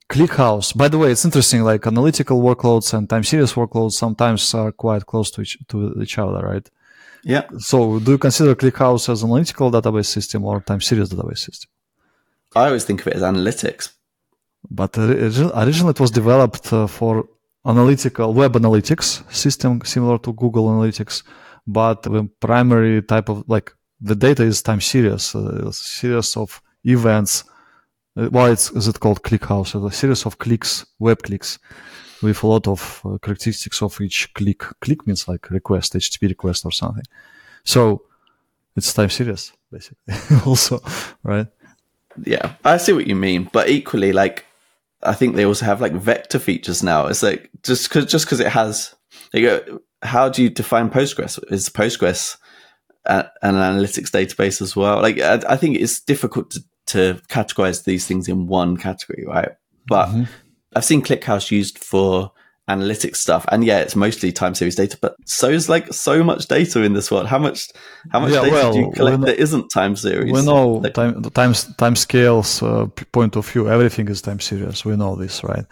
ClickHouse. 0.10 0.76
By 0.76 0.88
the 0.88 0.98
way, 0.98 1.12
it's 1.12 1.26
interesting. 1.26 1.64
Like 1.64 1.88
analytical 1.88 2.42
workloads 2.42 2.94
and 2.94 3.10
time 3.10 3.24
series 3.24 3.54
workloads 3.54 3.94
sometimes 3.94 4.54
are 4.54 4.72
quite 4.72 5.06
close 5.06 5.32
to 5.32 5.42
each 5.42 5.58
to 5.70 5.96
each 6.02 6.18
other, 6.18 6.46
right? 6.46 6.70
Yeah. 7.24 7.46
So, 7.58 8.00
do 8.00 8.12
you 8.12 8.18
consider 8.20 8.54
ClickHouse 8.54 9.10
as 9.10 9.24
an 9.24 9.30
analytical 9.30 9.72
database 9.72 10.06
system 10.06 10.46
or 10.46 10.62
time 10.62 10.82
series 10.82 11.10
database 11.10 11.40
system? 11.40 11.70
I 12.56 12.68
always 12.68 12.86
think 12.86 13.02
of 13.02 13.08
it 13.08 13.16
as 13.16 13.24
analytics. 13.24 13.90
But 14.70 14.98
originally, 14.98 15.92
it 15.92 16.00
was 16.00 16.12
developed 16.12 16.72
uh, 16.72 16.88
for 16.88 17.28
analytical 17.66 18.34
web 18.34 18.54
analytics 18.54 19.24
system, 19.34 19.82
similar 19.84 20.18
to 20.20 20.34
Google 20.34 20.70
Analytics. 20.70 21.24
But 21.68 22.04
the 22.04 22.30
primary 22.40 23.02
type 23.02 23.30
of 23.30 23.44
like 23.48 23.74
the 24.00 24.16
data 24.16 24.44
is 24.44 24.62
time 24.62 24.82
series, 24.82 25.34
a 25.34 25.74
series 25.74 26.38
of 26.38 26.62
events 26.84 27.44
uh, 28.18 28.28
why 28.28 28.52
it's, 28.52 28.72
is 28.72 28.88
it 28.88 29.00
called 29.00 29.22
ClickHouse? 29.24 29.76
A 29.76 29.92
series 29.92 30.26
of 30.26 30.38
clicks, 30.38 30.86
web 31.00 31.22
clicks, 31.24 31.60
with 32.22 32.44
a 32.44 32.48
lot 32.48 32.68
of 32.68 33.02
uh, 33.04 33.18
characteristics 33.18 33.82
of 33.82 34.00
each 34.00 34.34
click. 34.34 34.64
Click 34.80 35.06
means 35.06 35.28
like 35.28 35.50
request, 35.50 35.94
HTTP 35.94 36.30
request 36.30 36.66
or 36.66 36.72
something. 36.72 37.04
So 37.64 38.04
it's 38.76 38.94
time 38.94 39.10
series, 39.10 39.52
basically, 39.72 40.16
also, 40.46 40.82
right? 41.24 41.48
Yeah, 42.24 42.54
I 42.64 42.78
see 42.78 42.94
what 42.94 43.08
you 43.08 43.16
mean, 43.16 43.50
but 43.52 43.70
equally, 43.70 44.14
like, 44.14 44.46
I 45.06 45.14
think 45.14 45.36
they 45.36 45.46
also 45.46 45.66
have 45.66 45.82
like 45.82 45.94
vector 45.94 46.40
features 46.40 46.84
now. 46.84 47.08
It's 47.08 47.24
like 47.24 47.50
just 47.64 47.90
because 47.90 48.06
just 48.06 48.26
because 48.26 48.40
it 48.40 48.48
has, 48.48 48.96
you 49.34 49.42
go, 49.42 49.82
how 50.02 50.30
do 50.30 50.44
you 50.44 50.50
define 50.50 50.90
Postgres? 50.90 51.40
Is 51.52 51.70
Postgres 51.70 52.38
an 53.06 53.30
analytics 53.44 54.10
database 54.10 54.62
as 54.62 54.76
well? 54.76 55.02
Like, 55.02 55.20
I, 55.20 55.42
I 55.50 55.58
think 55.58 55.78
it's 55.78 56.00
difficult 56.00 56.52
to 56.52 56.64
to 56.88 57.20
categorize 57.30 57.84
these 57.84 58.06
things 58.06 58.28
in 58.28 58.48
one 58.48 58.78
category, 58.78 59.26
right? 59.26 59.50
But 59.88 60.08
mm-hmm. 60.08 60.24
I've 60.76 60.86
seen 60.86 61.02
ClickHouse 61.02 61.50
used 61.52 61.80
for 61.80 62.32
analytics 62.70 63.18
stuff, 63.18 63.46
and 63.52 63.64
yeah, 63.64 63.80
it's 63.80 63.96
mostly 63.96 64.32
time 64.32 64.56
series 64.56 64.76
data. 64.76 64.98
But 65.00 65.16
so 65.26 65.50
is 65.50 65.70
like 65.70 65.94
so 65.94 66.24
much 66.24 66.48
data 66.48 66.82
in 66.82 66.94
this 66.94 67.12
world. 67.12 67.28
How 67.28 67.40
much 67.40 67.70
how 68.12 68.20
much 68.20 68.32
yeah, 68.32 68.42
data 68.42 68.54
well, 68.54 68.74
do 68.74 68.80
you 68.80 68.92
collect 68.92 69.22
that 69.22 69.40
isn't 69.40 69.70
time 69.70 69.96
series? 69.96 70.32
We 70.32 70.44
know 70.44 70.68
like, 70.84 70.94
time 70.94 71.22
time 71.22 71.54
time 71.78 71.96
scales 71.96 72.64
uh, 72.64 72.88
point 73.12 73.36
of 73.36 73.48
view. 73.48 73.70
Everything 73.70 74.08
is 74.08 74.22
time 74.22 74.40
series. 74.40 74.86
We 74.86 74.96
know 74.96 75.16
this, 75.16 75.44
right? 75.44 75.66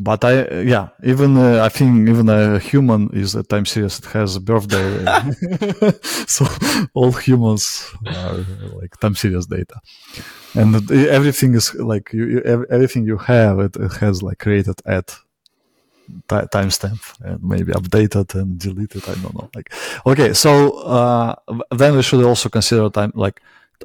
but 0.00 0.24
I 0.24 0.62
yeah 0.62 0.88
even 1.04 1.36
uh, 1.36 1.62
I 1.62 1.68
think 1.68 2.08
even 2.08 2.28
a 2.28 2.58
human 2.58 3.10
is 3.12 3.34
a 3.34 3.42
time 3.42 3.66
series. 3.66 3.98
It 3.98 4.06
has 4.06 4.36
a 4.36 4.40
birthday, 4.40 5.04
so 6.26 6.46
all 6.94 7.12
humans 7.12 7.86
are 8.06 8.44
like 8.80 8.98
time 9.00 9.14
series 9.14 9.46
data, 9.46 9.80
and 10.54 10.90
everything 10.90 11.54
is 11.54 11.74
like 11.74 12.12
you, 12.12 12.24
you 12.26 12.66
everything 12.70 13.04
you 13.04 13.18
have 13.18 13.58
it, 13.60 13.76
it 13.76 13.92
has 13.94 14.22
like 14.22 14.38
created 14.38 14.80
at 14.86 15.16
t- 16.28 16.48
timestamp 16.54 17.00
and 17.22 17.42
maybe 17.42 17.72
updated 17.72 18.34
and 18.34 18.58
deleted. 18.58 19.02
I 19.08 19.14
don't 19.14 19.34
know. 19.34 19.50
Like 19.54 19.72
okay, 20.06 20.32
so 20.32 20.50
uh, 20.96 21.34
then 21.70 21.96
we 21.96 22.02
should 22.02 22.24
also 22.24 22.48
consider 22.48 22.88
time 22.90 23.12
like. 23.14 23.40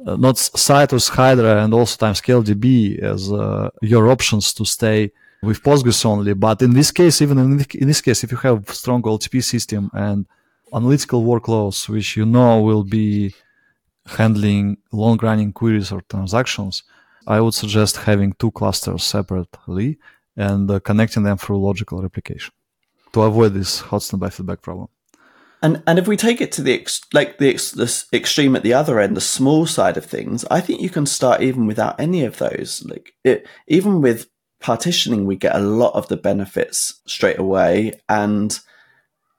Uh, 0.06 0.14
not 0.14 0.36
Citus, 0.36 1.08
Hydra, 1.08 1.64
and 1.64 1.72
also 1.72 1.96
Timescale 1.96 2.44
DB 2.44 2.98
as 2.98 3.32
uh, 3.32 3.70
your 3.80 4.10
options 4.10 4.52
to 4.52 4.66
stay 4.66 5.10
with 5.42 5.62
Postgres 5.62 6.04
only. 6.04 6.34
But 6.34 6.60
in 6.60 6.74
this 6.74 6.90
case, 6.90 7.22
even 7.22 7.38
in, 7.38 7.64
in 7.74 7.88
this 7.88 8.02
case, 8.02 8.22
if 8.22 8.30
you 8.30 8.36
have 8.38 8.68
strong 8.68 9.00
OLTP 9.00 9.42
system 9.42 9.90
and 9.94 10.26
analytical 10.72 11.24
workloads, 11.24 11.88
which 11.88 12.16
you 12.16 12.26
know 12.26 12.60
will 12.60 12.84
be 12.84 13.34
handling 14.06 14.76
long 14.92 15.18
running 15.22 15.52
queries 15.52 15.92
or 15.92 16.02
transactions, 16.02 16.82
I 17.26 17.40
would 17.40 17.54
suggest 17.54 17.96
having 17.96 18.34
two 18.34 18.50
clusters 18.52 19.02
separately 19.02 19.98
and 20.36 20.70
uh, 20.70 20.80
connecting 20.80 21.22
them 21.22 21.36
through 21.36 21.64
logical 21.64 22.02
replication 22.02 22.52
to 23.12 23.22
avoid 23.22 23.54
this 23.54 23.80
hot 23.80 24.02
standby 24.02 24.30
feedback 24.30 24.62
problem. 24.62 24.88
And 25.62 25.82
and 25.86 25.98
if 25.98 26.06
we 26.06 26.16
take 26.16 26.40
it 26.40 26.52
to 26.52 26.62
the 26.62 26.74
ex, 26.74 27.00
like 27.12 27.38
the, 27.38 27.48
ex, 27.48 27.72
the 27.72 28.04
extreme 28.12 28.54
at 28.54 28.62
the 28.62 28.74
other 28.74 29.00
end, 29.00 29.16
the 29.16 29.22
small 29.22 29.66
side 29.66 29.96
of 29.96 30.04
things, 30.04 30.44
I 30.50 30.60
think 30.60 30.80
you 30.80 30.90
can 30.90 31.06
start 31.06 31.40
even 31.40 31.66
without 31.66 31.98
any 31.98 32.24
of 32.24 32.38
those. 32.38 32.84
Like 32.86 33.14
it, 33.24 33.46
even 33.66 34.02
with 34.02 34.28
partitioning, 34.60 35.24
we 35.24 35.36
get 35.36 35.56
a 35.56 35.60
lot 35.60 35.94
of 35.94 36.08
the 36.08 36.16
benefits 36.16 37.00
straight 37.06 37.38
away. 37.38 37.98
And 38.08 38.58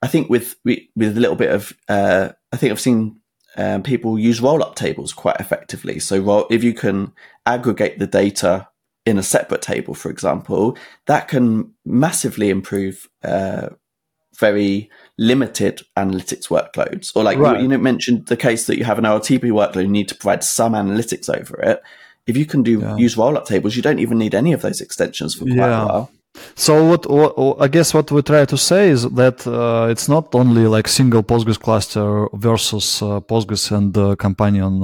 I 0.01 0.07
think 0.07 0.29
with 0.29 0.55
with 0.63 1.17
a 1.17 1.19
little 1.19 1.35
bit 1.35 1.51
of, 1.51 1.73
uh, 1.87 2.29
I 2.51 2.57
think 2.57 2.71
I've 2.71 2.79
seen 2.79 3.21
um, 3.55 3.83
people 3.83 4.17
use 4.17 4.41
roll 4.41 4.63
up 4.63 4.75
tables 4.75 5.13
quite 5.13 5.39
effectively. 5.39 5.99
So 5.99 6.47
if 6.49 6.63
you 6.63 6.73
can 6.73 7.13
aggregate 7.45 7.99
the 7.99 8.07
data 8.07 8.67
in 9.07 9.17
a 9.17 9.23
separate 9.23 9.61
table, 9.61 9.93
for 9.93 10.09
example, 10.09 10.77
that 11.05 11.27
can 11.27 11.73
massively 11.85 12.49
improve 12.49 13.07
uh, 13.23 13.69
very 14.37 14.89
limited 15.17 15.81
analytics 15.95 16.49
workloads. 16.49 17.15
Or 17.15 17.23
like 17.23 17.37
right. 17.37 17.61
you, 17.61 17.71
you 17.71 17.77
mentioned 17.77 18.27
the 18.27 18.37
case 18.37 18.67
that 18.67 18.77
you 18.77 18.83
have 18.83 18.97
an 18.97 19.05
OLTP 19.05 19.43
workload, 19.43 19.83
you 19.83 19.87
need 19.87 20.09
to 20.09 20.15
provide 20.15 20.43
some 20.43 20.73
analytics 20.73 21.33
over 21.33 21.59
it 21.61 21.81
if 22.27 22.35
you 22.35 22.45
can 22.45 22.61
do 22.61 22.81
yeah. 22.81 22.97
use 22.97 23.17
roll-up 23.17 23.45
tables, 23.45 23.75
you 23.75 23.81
don't 23.81 23.99
even 23.99 24.17
need 24.17 24.35
any 24.35 24.53
of 24.53 24.61
those 24.61 24.81
extensions 24.81 25.33
for 25.33 25.45
quite 25.45 25.55
yeah. 25.55 25.83
a 25.83 25.85
while. 25.85 26.11
So 26.56 26.86
what, 26.86 27.10
what, 27.10 27.62
I 27.62 27.67
guess 27.67 27.94
what 27.94 28.12
we 28.12 28.22
try 28.22 28.46
to 28.46 28.58
say 28.58 28.89
is 28.89 29.03
that 29.03 29.46
uh, 29.46 29.88
it's 29.89 30.08
not 30.08 30.34
only 30.34 30.67
like 30.67 30.88
single 30.88 31.24
Postgres 31.24 31.60
cluster 31.60 32.27
versus 32.34 33.01
uh, 33.01 33.20
Postgres 33.22 33.72
and 33.72 33.96
uh, 33.98 34.15
companion 34.15 34.82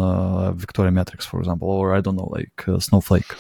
Victoria 0.56 0.92
Metrics, 0.92 1.26
for 1.26 1.40
example, 1.40 1.70
or 1.70 1.96
I 1.96 2.02
don't 2.02 2.16
know, 2.16 2.30
like 2.32 2.68
uh, 2.68 2.80
Snowflake. 2.80 3.34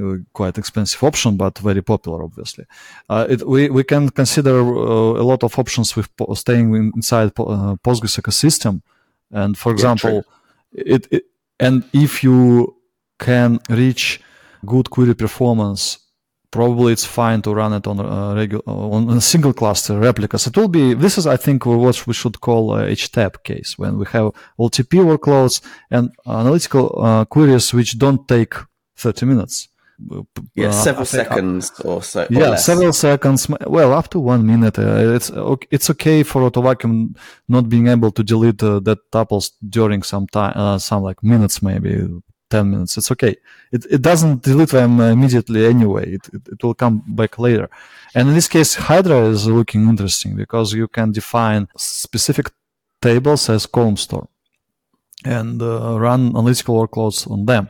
Uh, 0.00 0.16
quite 0.32 0.56
expensive 0.56 1.02
option, 1.02 1.36
but 1.36 1.58
very 1.58 1.82
popular, 1.82 2.22
obviously. 2.22 2.64
Uh, 3.10 3.26
it, 3.28 3.46
we, 3.46 3.68
we 3.68 3.84
can 3.84 4.08
consider 4.08 4.58
a 4.58 5.22
lot 5.22 5.44
of 5.44 5.58
options 5.58 5.94
with 5.94 6.08
po- 6.16 6.32
staying 6.32 6.74
inside 6.96 7.34
po- 7.34 7.76
Postgres 7.84 8.18
ecosystem. 8.18 8.80
And 9.30 9.56
for 9.56 9.70
example, 9.70 10.24
yeah, 10.72 10.94
it, 10.94 11.08
it, 11.10 11.24
and 11.60 11.84
if 11.92 12.24
you 12.24 12.74
can 13.18 13.60
reach 13.68 14.20
good 14.64 14.88
query 14.88 15.14
performance 15.14 15.98
probably 16.52 16.92
it's 16.92 17.04
fine 17.04 17.42
to 17.42 17.52
run 17.52 17.72
it 17.72 17.86
on 17.86 17.98
a 17.98 18.34
regular 18.36 18.62
on 18.66 19.10
a 19.10 19.20
single 19.20 19.52
cluster 19.52 19.98
replicas. 19.98 20.46
It 20.46 20.56
will 20.56 20.68
be 20.68 20.94
this 20.94 21.18
is 21.18 21.26
I 21.26 21.36
think 21.36 21.66
what 21.66 22.06
we 22.06 22.14
should 22.14 22.40
call 22.40 22.76
a 22.76 22.86
HTAP 22.86 23.42
case 23.42 23.76
when 23.76 23.98
we 23.98 24.06
have 24.12 24.32
OLTP 24.60 24.92
workloads 25.10 25.60
and 25.90 26.10
analytical 26.26 26.84
uh, 27.02 27.24
queries 27.24 27.74
which 27.74 27.98
don't 27.98 28.28
take 28.28 28.54
30 28.96 29.26
minutes. 29.26 29.68
Yeah, 30.54 30.68
uh, 30.68 30.72
several 30.72 31.04
seconds 31.04 31.70
or 31.84 32.02
so. 32.02 32.22
Or 32.22 32.26
yeah, 32.30 32.50
less. 32.50 32.66
several 32.66 32.92
seconds. 32.92 33.48
Well, 33.66 33.92
up 33.92 34.08
to 34.10 34.20
one 34.20 34.44
minute. 34.46 34.78
Uh, 34.78 35.14
it's 35.14 35.30
it's 35.70 35.90
okay 35.90 36.22
for 36.24 36.50
AutoVacuum 36.50 37.16
not 37.48 37.68
being 37.68 37.86
able 37.86 38.10
to 38.12 38.22
delete 38.22 38.62
uh, 38.62 38.80
that 38.80 38.98
tuples 39.12 39.52
during 39.68 40.02
some 40.02 40.26
time, 40.26 40.54
uh, 40.56 40.78
some 40.78 41.02
like 41.02 41.22
minutes 41.22 41.62
maybe, 41.62 42.08
10 42.52 42.70
minutes. 42.70 42.96
It's 42.98 43.10
okay. 43.10 43.34
It, 43.72 43.86
it 43.90 44.02
doesn't 44.02 44.42
delete 44.42 44.68
them 44.70 45.00
immediately 45.00 45.66
anyway. 45.66 46.14
It, 46.16 46.28
it, 46.36 46.42
it, 46.52 46.62
will 46.62 46.74
come 46.74 47.02
back 47.20 47.38
later. 47.38 47.68
And 48.14 48.28
in 48.28 48.34
this 48.34 48.48
case, 48.48 48.74
Hydra 48.74 49.20
is 49.34 49.46
looking 49.46 49.82
interesting 49.88 50.36
because 50.36 50.72
you 50.72 50.86
can 50.86 51.12
define 51.12 51.68
specific 51.76 52.46
tables 53.00 53.48
as 53.48 53.66
column 53.66 53.96
store 53.96 54.28
and 55.24 55.60
uh, 55.62 55.98
run 55.98 56.20
analytical 56.36 56.74
workloads 56.80 57.30
on 57.30 57.46
them. 57.46 57.68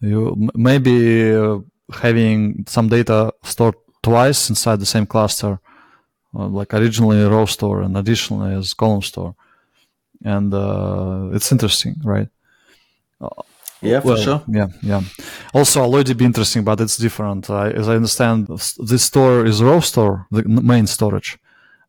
You 0.00 0.48
maybe 0.54 0.96
uh, 1.34 1.58
having 2.04 2.64
some 2.66 2.88
data 2.88 3.32
stored 3.42 3.76
twice 4.02 4.50
inside 4.50 4.78
the 4.80 4.92
same 4.94 5.06
cluster, 5.06 5.52
uh, 6.34 6.48
like 6.58 6.74
originally 6.74 7.22
row 7.24 7.46
store 7.46 7.82
and 7.82 7.96
additionally 7.96 8.54
as 8.54 8.74
column 8.74 9.02
store. 9.02 9.34
And 10.24 10.52
uh, 10.52 11.30
it's 11.32 11.50
interesting, 11.52 11.94
right? 12.04 12.28
Yeah, 13.82 14.00
for 14.00 14.08
well, 14.08 14.16
sure. 14.16 14.42
Yeah, 14.48 14.68
yeah. 14.80 15.02
Also, 15.52 15.82
already 15.82 16.14
be 16.14 16.24
interesting, 16.24 16.64
but 16.64 16.80
it's 16.80 16.96
different. 16.96 17.50
as 17.50 17.88
I 17.88 17.96
understand, 17.96 18.46
this 18.46 19.02
store 19.02 19.44
is 19.44 19.62
raw 19.62 19.80
store, 19.80 20.26
the 20.30 20.44
main 20.44 20.86
storage, 20.86 21.38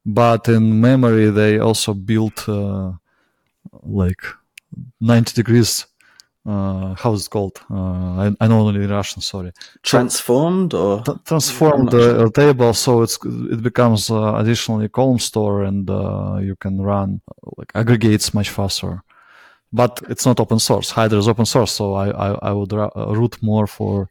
but 0.05 0.47
in 0.49 0.81
memory 0.81 1.29
they 1.29 1.59
also 1.59 1.93
built 1.93 2.49
uh, 2.49 2.93
like 3.83 4.23
90 4.99 5.33
degrees. 5.33 5.85
Uh, 6.45 6.93
how 6.95 7.13
is 7.13 7.27
it 7.27 7.29
called? 7.29 7.61
Uh, 7.71 7.75
I, 8.23 8.35
I, 8.41 8.47
know 8.47 8.67
only 8.67 8.83
in 8.83 8.89
Russian. 8.89 9.21
Sorry. 9.21 9.53
Transformed 9.81 10.73
or 10.73 11.01
T- 11.01 11.13
transformed 11.23 11.93
uh, 11.93 12.29
table, 12.31 12.73
so 12.73 13.01
it's 13.01 13.17
it 13.23 13.63
becomes 13.63 14.11
uh, 14.11 14.35
additionally 14.35 14.89
column 14.89 15.19
store, 15.19 15.63
and 15.63 15.89
uh, 15.89 16.39
you 16.41 16.57
can 16.57 16.81
run 16.81 17.21
like 17.57 17.71
aggregates 17.75 18.33
much 18.33 18.49
faster 18.49 19.03
but 19.73 20.01
it's 20.07 20.25
not 20.25 20.39
open 20.39 20.59
source. 20.59 20.91
Hydra 20.91 21.17
is 21.17 21.27
open 21.27 21.45
source, 21.45 21.71
so 21.71 21.95
I, 21.95 22.07
I, 22.09 22.29
I 22.49 22.51
would 22.53 22.71
uh, 22.71 22.89
root 22.95 23.41
more 23.41 23.67
for 23.67 24.09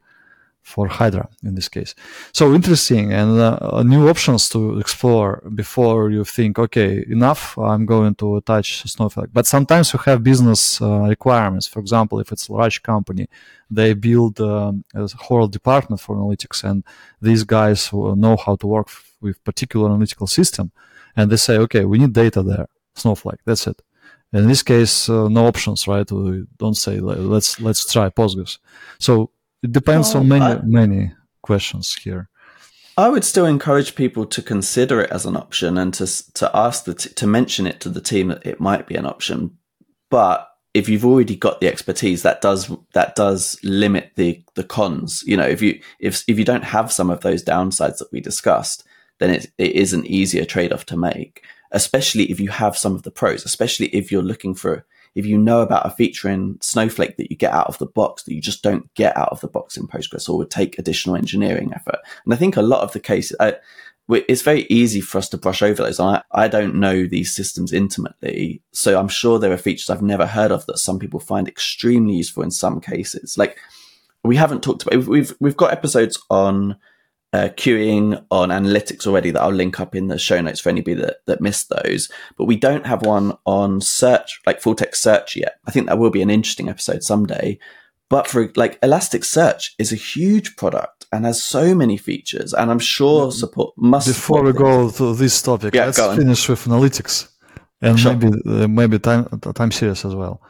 for 0.64 0.86
Hydra 0.86 1.28
in 1.42 1.56
this 1.56 1.68
case. 1.68 1.92
So 2.32 2.54
interesting 2.54 3.12
and 3.12 3.30
uh, 3.40 3.82
new 3.82 4.08
options 4.08 4.48
to 4.50 4.78
explore 4.78 5.42
before 5.56 6.10
you 6.10 6.22
think, 6.22 6.56
okay, 6.56 7.04
enough. 7.08 7.58
I'm 7.58 7.84
going 7.84 8.14
to 8.16 8.36
attach 8.36 8.84
Snowflake. 8.84 9.32
But 9.32 9.48
sometimes 9.48 9.92
you 9.92 9.98
have 10.06 10.22
business 10.22 10.80
uh, 10.80 11.00
requirements. 11.08 11.66
For 11.66 11.80
example, 11.80 12.20
if 12.20 12.30
it's 12.30 12.46
a 12.46 12.52
large 12.52 12.80
company, 12.84 13.28
they 13.70 13.92
build 13.94 14.40
um, 14.40 14.84
a 14.94 15.08
whole 15.26 15.48
department 15.48 16.00
for 16.00 16.14
analytics, 16.14 16.62
and 16.62 16.84
these 17.20 17.42
guys 17.42 17.92
know 17.92 18.36
how 18.36 18.54
to 18.56 18.66
work 18.66 18.88
with 19.20 19.42
particular 19.42 19.88
analytical 19.90 20.28
system, 20.28 20.70
and 21.16 21.28
they 21.28 21.38
say, 21.38 21.56
okay, 21.58 21.84
we 21.84 21.98
need 21.98 22.12
data 22.12 22.40
there, 22.40 22.68
Snowflake. 22.94 23.40
That's 23.44 23.66
it 23.66 23.82
in 24.32 24.48
this 24.48 24.62
case, 24.62 25.08
uh, 25.08 25.28
no 25.28 25.46
options, 25.46 25.86
right? 25.86 26.10
We 26.10 26.44
don't 26.58 26.76
say 26.76 27.00
let's 27.00 27.60
let's 27.60 27.90
try 27.90 28.08
Postgres. 28.08 28.58
So 28.98 29.30
it 29.62 29.72
depends 29.72 30.14
on 30.14 30.28
many 30.28 30.44
I, 30.44 30.60
many 30.62 31.12
questions 31.42 31.94
here. 31.94 32.28
I 32.96 33.08
would 33.08 33.24
still 33.24 33.46
encourage 33.46 33.94
people 33.94 34.26
to 34.26 34.42
consider 34.42 35.00
it 35.00 35.10
as 35.10 35.26
an 35.26 35.36
option 35.36 35.78
and 35.78 35.92
to 35.94 36.32
to 36.34 36.50
ask 36.54 36.84
the 36.84 36.94
t- 36.94 37.10
to 37.10 37.26
mention 37.26 37.66
it 37.66 37.80
to 37.80 37.88
the 37.88 38.00
team 38.00 38.28
that 38.28 38.46
it 38.46 38.60
might 38.60 38.86
be 38.86 38.96
an 38.96 39.06
option. 39.06 39.56
But 40.10 40.48
if 40.74 40.88
you've 40.88 41.04
already 41.04 41.36
got 41.36 41.60
the 41.60 41.68
expertise, 41.68 42.22
that 42.22 42.40
does 42.40 42.70
that 42.94 43.14
does 43.14 43.58
limit 43.62 44.12
the 44.16 44.42
the 44.54 44.64
cons. 44.64 45.22
You 45.26 45.36
know, 45.36 45.46
if 45.46 45.60
you 45.60 45.80
if 46.00 46.24
if 46.26 46.38
you 46.38 46.44
don't 46.44 46.64
have 46.64 46.90
some 46.90 47.10
of 47.10 47.20
those 47.20 47.44
downsides 47.44 47.98
that 47.98 48.12
we 48.12 48.20
discussed, 48.20 48.84
then 49.18 49.30
it, 49.30 49.52
it 49.58 49.72
is 49.72 49.92
an 49.92 50.06
easier 50.06 50.44
trade 50.44 50.72
off 50.72 50.86
to 50.86 50.96
make 50.96 51.42
especially 51.72 52.30
if 52.30 52.38
you 52.38 52.50
have 52.50 52.76
some 52.76 52.94
of 52.94 53.02
the 53.02 53.10
pros, 53.10 53.44
especially 53.44 53.86
if 53.88 54.12
you're 54.12 54.22
looking 54.22 54.54
for, 54.54 54.86
if 55.14 55.26
you 55.26 55.36
know 55.36 55.60
about 55.60 55.86
a 55.86 55.90
feature 55.90 56.28
in 56.28 56.58
Snowflake 56.60 57.16
that 57.16 57.30
you 57.30 57.36
get 57.36 57.52
out 57.52 57.66
of 57.66 57.78
the 57.78 57.86
box 57.86 58.22
that 58.22 58.34
you 58.34 58.40
just 58.40 58.62
don't 58.62 58.92
get 58.94 59.16
out 59.16 59.30
of 59.30 59.40
the 59.40 59.48
box 59.48 59.76
in 59.76 59.88
Postgres 59.88 60.28
or 60.28 60.38
would 60.38 60.50
take 60.50 60.78
additional 60.78 61.16
engineering 61.16 61.72
effort. 61.74 61.98
And 62.24 62.32
I 62.32 62.36
think 62.36 62.56
a 62.56 62.62
lot 62.62 62.82
of 62.82 62.92
the 62.92 63.00
cases, 63.00 63.36
uh, 63.40 63.52
it's 64.08 64.42
very 64.42 64.66
easy 64.68 65.00
for 65.00 65.18
us 65.18 65.28
to 65.30 65.38
brush 65.38 65.62
over 65.62 65.82
those. 65.82 65.98
I, 65.98 66.22
I 66.32 66.48
don't 66.48 66.74
know 66.74 67.06
these 67.06 67.34
systems 67.34 67.72
intimately. 67.72 68.62
So 68.72 68.98
I'm 68.98 69.08
sure 69.08 69.38
there 69.38 69.52
are 69.52 69.58
features 69.58 69.88
I've 69.88 70.02
never 70.02 70.26
heard 70.26 70.52
of 70.52 70.66
that 70.66 70.78
some 70.78 70.98
people 70.98 71.20
find 71.20 71.48
extremely 71.48 72.14
useful 72.14 72.42
in 72.42 72.50
some 72.50 72.80
cases. 72.80 73.38
Like 73.38 73.58
we 74.24 74.36
haven't 74.36 74.62
talked 74.62 74.82
about, 74.82 75.06
we've, 75.06 75.34
we've 75.40 75.56
got 75.56 75.72
episodes 75.72 76.22
on 76.30 76.76
uh, 77.32 77.48
queuing 77.56 78.24
on 78.30 78.50
analytics 78.50 79.06
already 79.06 79.30
that 79.30 79.40
I'll 79.40 79.50
link 79.50 79.80
up 79.80 79.94
in 79.94 80.08
the 80.08 80.18
show 80.18 80.40
notes 80.40 80.60
for 80.60 80.68
anybody 80.68 80.94
that, 81.00 81.18
that 81.26 81.40
missed 81.40 81.70
those. 81.70 82.10
But 82.36 82.44
we 82.44 82.56
don't 82.56 82.86
have 82.86 83.02
one 83.02 83.32
on 83.46 83.80
search, 83.80 84.40
like 84.46 84.60
full 84.60 84.74
text 84.74 85.02
search 85.02 85.36
yet. 85.36 85.56
I 85.66 85.70
think 85.70 85.86
that 85.86 85.98
will 85.98 86.10
be 86.10 86.22
an 86.22 86.30
interesting 86.30 86.68
episode 86.68 87.02
someday. 87.02 87.58
But 88.10 88.26
for 88.26 88.52
like 88.56 88.78
Elasticsearch 88.82 89.70
is 89.78 89.90
a 89.90 89.96
huge 89.96 90.56
product 90.56 91.06
and 91.12 91.24
has 91.24 91.42
so 91.42 91.74
many 91.74 91.96
features, 91.96 92.52
and 92.52 92.70
I'm 92.70 92.78
sure 92.78 93.32
support 93.32 93.72
must. 93.78 94.06
Before 94.06 94.42
we 94.42 94.52
go 94.52 94.90
to 94.90 95.14
this 95.14 95.40
topic, 95.40 95.74
yeah, 95.74 95.86
let's 95.86 95.98
finish 95.98 96.46
with 96.46 96.64
analytics 96.66 97.30
and 97.80 97.98
sure. 97.98 98.14
maybe 98.14 98.38
uh, 98.46 98.68
maybe 98.68 98.98
time 98.98 99.26
time 99.54 99.70
series 99.70 100.04
as 100.04 100.14
well. 100.14 100.42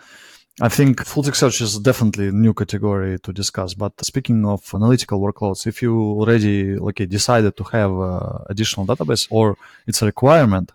I 0.60 0.68
think 0.68 1.04
full 1.04 1.22
text 1.22 1.40
search 1.40 1.62
is 1.62 1.78
definitely 1.78 2.28
a 2.28 2.32
new 2.32 2.52
category 2.52 3.18
to 3.20 3.32
discuss. 3.32 3.72
But 3.72 4.04
speaking 4.04 4.44
of 4.44 4.62
analytical 4.74 5.18
workloads, 5.18 5.66
if 5.66 5.80
you 5.80 5.98
already 5.98 6.76
okay 6.78 7.06
decided 7.06 7.56
to 7.56 7.64
have 7.64 7.90
uh, 7.98 8.38
additional 8.50 8.86
database 8.86 9.26
or 9.30 9.56
it's 9.86 10.02
a 10.02 10.06
requirement, 10.06 10.72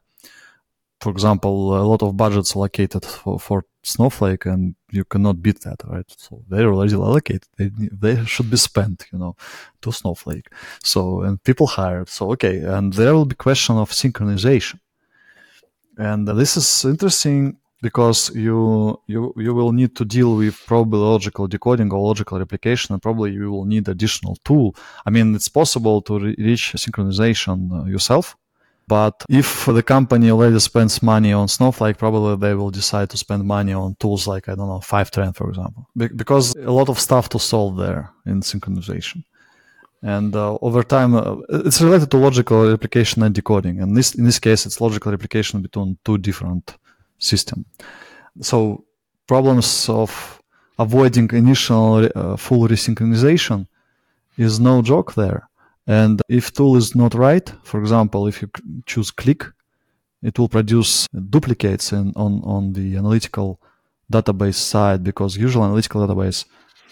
for 1.00 1.12
example, 1.12 1.78
a 1.78 1.86
lot 1.86 2.02
of 2.02 2.18
budgets 2.18 2.56
allocated 2.56 3.06
for, 3.06 3.40
for 3.40 3.66
Snowflake, 3.84 4.48
and 4.48 4.76
you 4.92 5.06
cannot 5.06 5.44
beat 5.44 5.62
that, 5.62 5.80
right? 5.86 6.12
So 6.18 6.44
they're 6.50 6.74
already 6.74 6.96
allocated; 6.96 7.48
they 7.58 7.70
they 7.70 8.26
should 8.26 8.50
be 8.50 8.58
spent, 8.58 9.06
you 9.14 9.20
know, 9.20 9.36
to 9.84 9.92
Snowflake. 9.92 10.48
So 10.84 11.22
and 11.22 11.42
people 11.44 11.68
hired. 11.68 12.10
So 12.10 12.32
okay, 12.32 12.58
and 12.64 12.94
there 12.94 13.14
will 13.14 13.26
be 13.26 13.36
question 13.36 13.78
of 13.78 13.92
synchronization, 13.92 14.80
and 16.00 16.28
this 16.28 16.58
is 16.58 16.84
interesting 16.84 17.58
because 17.82 18.32
you 18.36 19.00
you 19.08 19.34
you 19.38 19.54
will 19.54 19.72
need 19.72 19.96
to 19.96 20.06
deal 20.06 20.36
with 20.36 20.56
probably 20.66 21.00
logical 21.00 21.48
decoding 21.48 21.92
or 21.92 22.00
logical 22.08 22.40
replication 22.40 22.94
and 22.94 23.02
probably 23.02 23.32
you 23.32 23.52
will 23.52 23.66
need 23.66 23.88
additional 23.88 24.36
tool. 24.44 24.76
I 25.06 25.10
mean 25.10 25.36
it's 25.36 25.50
possible 25.50 26.02
to 26.04 26.20
re- 26.20 26.36
reach 26.38 26.74
synchronization 26.74 27.58
uh, 27.72 27.86
yourself 27.86 28.36
but 28.88 29.26
if 29.30 29.66
the 29.66 29.84
company 29.84 30.32
already 30.32 30.60
spends 30.60 31.04
money 31.04 31.34
on 31.34 31.48
snowflake 31.48 31.98
probably 31.98 32.36
they 32.38 32.54
will 32.54 32.72
decide 32.72 33.10
to 33.10 33.18
spend 33.18 33.44
money 33.44 33.74
on 33.74 33.96
tools 33.96 34.28
like 34.28 34.48
i 34.48 34.56
don't 34.56 34.70
know 34.70 34.80
fivetran 34.80 35.36
for 35.36 35.50
example. 35.50 35.88
Be- 35.96 36.08
because 36.08 36.56
a 36.56 36.72
lot 36.72 36.90
of 36.90 37.00
stuff 37.00 37.30
to 37.30 37.40
solve 37.40 37.78
there 37.78 38.10
in 38.26 38.42
synchronization. 38.42 39.24
And 40.04 40.36
uh, 40.36 40.58
over 40.62 40.84
time 40.84 41.16
uh, 41.16 41.38
it's 41.50 41.82
related 41.82 42.12
to 42.12 42.18
logical 42.18 42.70
replication 42.70 43.24
and 43.24 43.34
decoding. 43.34 43.82
And 43.82 43.98
this 43.98 44.16
in 44.16 44.24
this 44.24 44.40
case 44.40 44.66
it's 44.66 44.80
logical 44.80 45.12
replication 45.12 45.62
between 45.62 45.98
two 46.06 46.18
different 46.18 46.76
system. 47.20 47.66
So 48.42 48.86
problems 49.28 49.90
of 49.90 50.42
avoiding 50.80 51.30
initial 51.32 52.10
uh, 52.16 52.38
full 52.38 52.68
resynchronization 52.68 53.68
is 54.38 54.60
no 54.60 54.82
joke 54.82 55.16
there. 55.16 55.50
And 55.88 56.22
if 56.30 56.54
tool 56.54 56.76
is 56.76 56.96
not 56.96 57.14
right, 57.14 57.52
for 57.64 57.80
example, 57.80 58.28
if 58.28 58.42
you 58.42 58.50
choose 58.86 59.10
click, 59.10 59.46
it 60.22 60.38
will 60.38 60.50
produce 60.50 61.08
duplicates 61.30 61.94
in, 61.94 62.14
on, 62.16 62.42
on 62.44 62.74
the 62.74 62.98
analytical 62.98 63.62
database 64.12 64.56
side 64.56 65.04
because 65.04 65.38
usual 65.38 65.64
analytical 65.64 66.06
database 66.06 66.46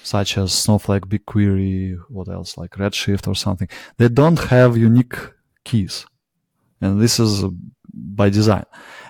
such 0.03 0.38
as 0.38 0.53
Snowflake, 0.53 1.07
BigQuery, 1.07 1.97
what 2.09 2.27
else, 2.27 2.57
like 2.57 2.71
Redshift 2.71 3.27
or 3.27 3.35
something, 3.35 3.67
they 3.97 4.07
don't 4.07 4.39
have 4.39 4.77
unique 4.77 5.15
keys. 5.63 6.05
And 6.79 7.01
this 7.01 7.19
is 7.19 7.43
by 7.93 8.29
design. 8.29 8.65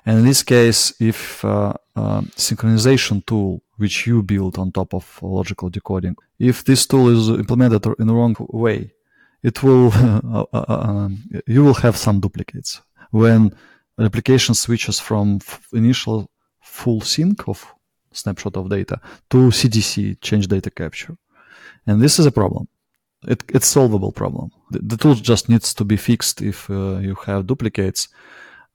And 0.06 0.20
in 0.20 0.26
this 0.26 0.44
case, 0.44 0.94
if 1.00 1.44
uh, 1.44 1.74
uh, 1.96 2.22
synchronization 2.38 3.26
tool 3.26 3.62
which 3.78 4.08
you 4.08 4.22
build 4.22 4.58
on 4.58 4.72
top 4.72 4.94
of 4.94 5.20
logical 5.22 5.70
decoding, 5.70 6.16
if 6.40 6.64
this 6.64 6.86
tool 6.86 7.10
is 7.10 7.30
implemented 7.30 7.86
in 8.00 8.08
the 8.08 8.14
wrong 8.14 8.36
way, 8.40 8.92
it 9.44 9.64
will 9.64 9.92
uh, 9.94 10.22
uh, 10.32 10.46
uh, 10.54 10.66
um, 10.88 11.24
you 11.48 11.64
will 11.64 11.74
have 11.74 11.98
some 11.98 12.20
duplicates 12.20 12.82
when 13.12 13.56
replication 13.98 14.54
switches 14.56 15.00
from 15.00 15.40
f- 15.42 15.68
initial 15.74 16.30
full 16.62 17.02
sync 17.02 17.48
of 17.48 17.74
snapshot 18.12 18.56
of 18.58 18.70
data 18.70 19.00
to 19.30 19.38
CDC 19.60 20.20
change 20.22 20.48
data 20.48 20.70
capture, 20.70 21.18
and 21.88 22.02
this 22.02 22.20
is 22.20 22.26
a 22.26 22.32
problem. 22.32 22.68
It, 23.28 23.44
it's 23.50 23.68
solvable 23.68 24.12
problem. 24.12 24.52
the, 24.70 24.80
the 24.80 24.98
tool 24.98 25.16
just 25.16 25.50
needs 25.50 25.74
to 25.74 25.84
be 25.84 25.98
fixed 25.98 26.42
if 26.42 26.70
uh, 26.70 26.98
you 27.00 27.16
have 27.26 27.48
duplicates. 27.48 28.08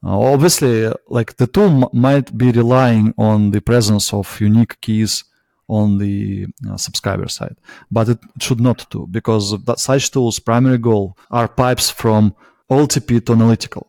Uh, 0.05 0.19
obviously, 0.33 0.91
like 1.09 1.37
the 1.37 1.47
tool 1.47 1.91
might 1.93 2.37
be 2.37 2.51
relying 2.53 3.13
on 3.19 3.51
the 3.51 3.61
presence 3.61 4.13
of 4.15 4.41
unique 4.41 4.81
keys 4.81 5.25
on 5.69 5.99
the 5.99 6.47
uh, 6.69 6.77
subscriber 6.77 7.29
side, 7.29 7.57
but 7.91 8.09
it 8.09 8.19
should 8.41 8.61
not 8.61 8.89
do 8.91 9.07
because 9.11 9.63
that 9.65 9.79
such 9.79 10.11
tools' 10.11 10.41
primary 10.41 10.79
goal 10.79 11.17
are 11.31 11.47
pipes 11.47 11.91
from 11.91 12.35
OLTP 12.71 13.25
to 13.27 13.33
analytical 13.33 13.87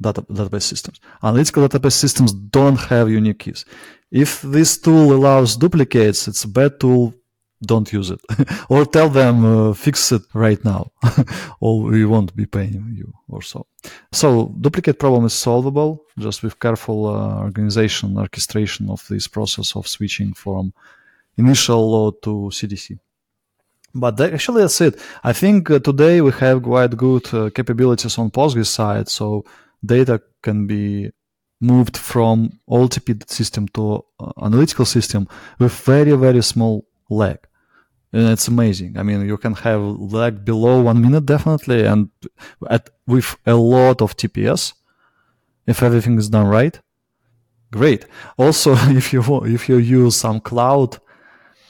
data, 0.00 0.22
database 0.22 0.62
systems. 0.62 1.00
Analytical 1.22 1.68
database 1.68 1.92
systems 1.92 2.32
don't 2.32 2.76
have 2.76 3.08
unique 3.08 3.38
keys. 3.38 3.64
If 4.10 4.42
this 4.42 4.78
tool 4.78 5.12
allows 5.12 5.56
duplicates, 5.56 6.28
it's 6.28 6.44
a 6.44 6.48
bad 6.48 6.80
tool 6.80 7.14
don't 7.62 7.92
use 7.92 8.10
it. 8.10 8.20
Or 8.68 8.84
tell 8.84 9.08
them 9.08 9.44
uh, 9.44 9.72
fix 9.74 10.12
it 10.12 10.22
right 10.34 10.62
now. 10.64 10.92
Or 11.60 11.82
we 11.82 12.04
won't 12.04 12.34
be 12.36 12.46
paying 12.46 12.94
you 12.94 13.12
or 13.28 13.42
so. 13.42 13.66
So 14.12 14.54
duplicate 14.60 14.98
problem 14.98 15.24
is 15.24 15.32
solvable. 15.32 16.04
Just 16.18 16.42
with 16.42 16.58
careful 16.58 17.06
uh, 17.06 17.42
organization 17.42 18.18
orchestration 18.18 18.90
of 18.90 19.06
this 19.08 19.28
process 19.28 19.76
of 19.76 19.86
switching 19.88 20.34
from 20.34 20.72
initial 21.38 21.90
load 21.90 22.14
to 22.22 22.50
cdc 22.50 22.98
but 24.00 24.16
that, 24.18 24.34
actually 24.34 24.62
that's 24.62 24.80
it. 24.80 25.00
I 25.24 25.32
think 25.32 25.70
uh, 25.70 25.78
today 25.78 26.20
we 26.20 26.30
have 26.32 26.62
quite 26.62 26.96
good 26.96 27.32
uh, 27.34 27.50
capabilities 27.50 28.18
on 28.18 28.30
postgres 28.30 28.66
side 28.66 29.08
so 29.08 29.44
data 29.84 30.20
can 30.42 30.66
be 30.66 31.10
moved 31.60 31.96
from 31.96 32.60
OLTP 32.68 33.28
system 33.28 33.66
to 33.68 34.04
uh, 34.20 34.32
analytical 34.42 34.84
system 34.84 35.26
with 35.58 35.72
very 35.72 36.12
very 36.12 36.42
small 36.42 36.84
lag. 37.10 37.38
And 38.12 38.28
it's 38.30 38.48
amazing. 38.48 38.96
I 38.98 39.02
mean 39.02 39.26
you 39.26 39.36
can 39.36 39.54
have 39.54 39.80
lag 39.82 40.44
below 40.44 40.82
one 40.82 41.00
minute 41.00 41.26
definitely 41.26 41.84
and 41.84 42.10
at 42.70 42.90
with 43.06 43.36
a 43.46 43.54
lot 43.54 44.00
of 44.00 44.16
tps 44.16 44.72
if 45.66 45.82
everything 45.82 46.16
is 46.18 46.28
done 46.28 46.46
right 46.46 46.80
great. 47.70 48.06
Also 48.36 48.72
if 49.00 49.12
you 49.12 49.20
if 49.44 49.68
you 49.68 49.76
use 49.78 50.16
some 50.16 50.40
cloud 50.40 50.98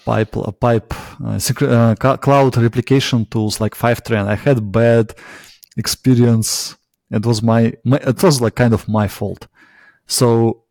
pipe 0.04 0.36
uh, 0.36 0.52
pipe 0.52 0.94
uh, 1.24 1.38
uh, 1.62 2.16
cloud 2.16 2.56
replication 2.56 3.26
tools 3.26 3.60
like 3.60 3.74
fivetran 3.74 4.26
i 4.28 4.36
had 4.36 4.70
bad 4.70 5.12
experience. 5.76 6.76
It 7.10 7.24
was 7.24 7.42
my, 7.42 7.72
my 7.84 7.98
it 7.98 8.22
was 8.22 8.40
like 8.40 8.56
kind 8.56 8.74
of 8.74 8.88
my 8.88 9.06
fault. 9.08 9.46
So 10.06 10.64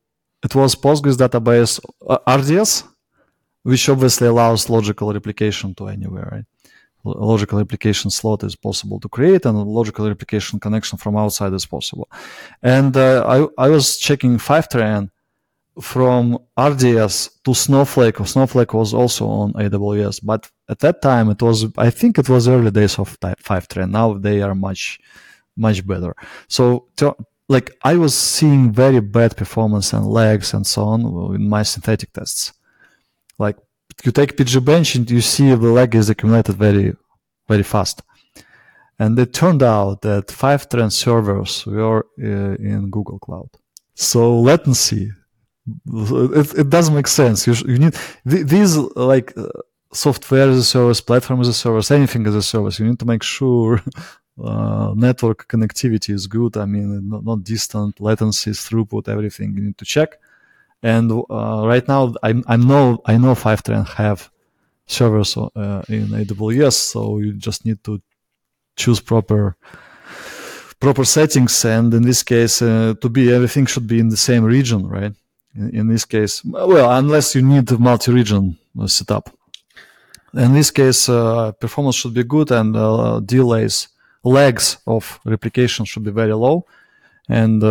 it 0.43 0.54
was 0.54 0.75
postgres 0.75 1.17
database 1.17 1.80
uh, 2.08 2.19
rds 2.28 2.84
which 3.65 3.89
obviously 3.89 4.28
allows 4.28 4.69
logical 4.69 5.12
replication 5.12 5.73
to 5.75 5.88
anywhere, 5.88 6.30
right? 6.32 6.45
logical 7.06 7.60
replication 7.60 8.10
slot 8.10 8.43
is 8.43 8.56
possible 8.56 8.99
to 8.99 9.08
create 9.08 9.45
and 9.45 9.56
a 9.56 9.62
logical 9.62 10.08
replication 10.08 10.60
connection 10.60 10.97
from 10.97 11.15
outside 11.15 11.54
is 11.54 11.65
possible. 11.65 12.10
And 12.63 12.95
uh, 12.97 13.23
I, 13.36 13.65
I 13.65 13.69
was 13.69 13.97
checking 13.97 14.38
Fivetran 14.38 15.12
from 15.82 16.39
RDS 16.58 17.41
to 17.43 17.54
Snowflake. 17.54 18.17
Snowflake 18.25 18.73
was 18.73 18.93
also 18.93 19.28
on 19.28 19.54
AWS, 19.54 20.21
but 20.23 20.49
at 20.69 20.80
that 20.80 21.01
time 21.01 21.30
it 21.30 21.41
was, 21.41 21.65
I 21.78 21.89
think 21.89 22.17
it 22.17 22.30
was 22.30 22.47
early 22.47 22.71
days 22.71 22.97
of 22.97 23.19
Fivetran. 23.19 23.91
Now 23.91 24.13
they 24.13 24.41
are 24.41 24.56
much, 24.56 24.99
much 25.56 25.86
better. 25.86 26.15
So 26.47 26.88
to, 26.97 27.15
like 27.49 27.71
I 27.84 27.95
was 27.95 28.15
seeing 28.15 28.71
very 28.71 29.01
bad 29.01 29.38
performance 29.38 29.93
and 29.93 30.08
lags 30.08 30.54
and 30.54 30.65
so 30.65 30.84
on 30.86 31.36
in 31.36 31.47
my 31.47 31.63
synthetic 31.63 32.12
tests. 32.13 32.54
Like 33.38 33.58
you 34.04 34.12
take 34.12 34.38
pgbench 34.38 34.95
and 34.95 35.10
you 35.10 35.21
see 35.21 35.50
the 35.50 35.71
lag 35.80 35.95
is 35.95 36.10
accumulated 36.10 36.56
very, 36.56 36.93
very 37.48 37.63
fast. 37.63 38.02
And 38.98 39.19
it 39.19 39.34
turned 39.34 39.62
out 39.62 40.02
that 40.02 40.28
Fivetran 40.28 40.91
servers 40.91 41.65
were 41.65 42.06
uh, 42.21 42.56
in 42.71 42.89
Google 42.89 43.19
Cloud. 43.19 43.50
So 43.93 44.39
latency, 44.39 45.12
it, 45.86 46.60
it 46.60 46.69
doesn't 46.69 46.95
make 46.95 47.08
sense. 47.08 47.45
You, 47.48 47.54
you 47.67 47.80
need 47.80 47.95
these 48.26 48.78
like 49.12 49.38
uh, 49.38 49.48
software 49.91 50.50
as 50.50 50.58
a 50.58 50.63
service, 50.63 51.02
platform 51.02 51.41
as 51.41 51.50
a 51.50 51.54
service, 51.54 51.91
anything 51.91 52.26
as 52.28 52.36
a 52.36 52.41
service. 52.41 52.80
You 52.80 52.86
need 52.86 53.00
to 53.00 53.06
make 53.06 53.24
sure 53.24 53.82
uh, 54.43 54.93
network 54.95 55.48
connectivity 55.48 56.13
is 56.13 56.28
good. 56.28 56.56
I 56.58 56.65
mean, 56.65 57.10
not, 57.10 57.26
not 57.26 57.43
distant, 57.43 57.98
latencies, 57.98 58.60
throughput, 58.67 59.10
everything 59.10 59.56
you 59.56 59.63
need 59.63 59.78
to 59.78 59.86
check. 59.86 60.19
And 60.84 61.12
uh, 61.12 61.64
right 61.66 61.88
now, 61.88 62.14
I, 62.22 62.42
I 62.48 62.58
know 62.58 63.02
I 63.06 63.18
know 63.18 63.34
Fivetran 63.34 63.88
have 63.96 64.30
servers 64.86 65.36
uh, 65.38 65.82
in 65.90 66.08
AWS, 66.10 66.74
so 66.74 67.20
you 67.20 67.34
just 67.34 67.66
need 67.66 67.84
to 67.84 68.02
choose 68.76 69.00
proper 69.00 69.56
proper 70.80 71.06
settings. 71.06 71.66
And 71.66 71.94
in 71.94 72.04
this 72.04 72.24
case, 72.24 72.62
uh, 72.62 72.94
to 73.02 73.10
be 73.10 73.34
everything 73.34 73.66
should 73.66 73.88
be 73.88 74.00
in 74.00 74.10
the 74.10 74.18
same 74.18 74.44
region, 74.44 74.88
right? 74.88 75.14
In, 75.56 75.70
in 75.76 75.88
this 75.88 76.06
case, 76.06 76.44
well, 76.44 76.92
unless 76.92 77.34
you 77.36 77.42
need 77.42 77.72
multi-region 77.80 78.58
uh, 78.80 78.88
setup. 78.88 79.30
In 80.34 80.54
this 80.54 80.70
case, 80.70 81.08
uh, 81.08 81.54
performance 81.54 81.96
should 81.96 82.14
be 82.14 82.24
good 82.24 82.52
and 82.52 82.76
uh, 82.76 83.22
delays, 83.22 83.88
lags 84.24 84.78
of 84.86 85.20
replication 85.24 85.86
should 85.86 86.04
be 86.04 86.12
very 86.12 86.34
low, 86.34 86.66
and 87.30 87.64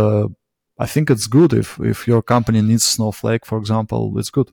I 0.79 0.87
think 0.87 1.11
it's 1.11 1.27
good 1.27 1.53
if 1.53 1.79
if 1.81 2.07
your 2.07 2.23
company 2.23 2.61
needs 2.61 2.85
Snowflake, 2.85 3.47
for 3.47 3.59
example, 3.59 4.19
it's 4.19 4.31
good. 4.31 4.51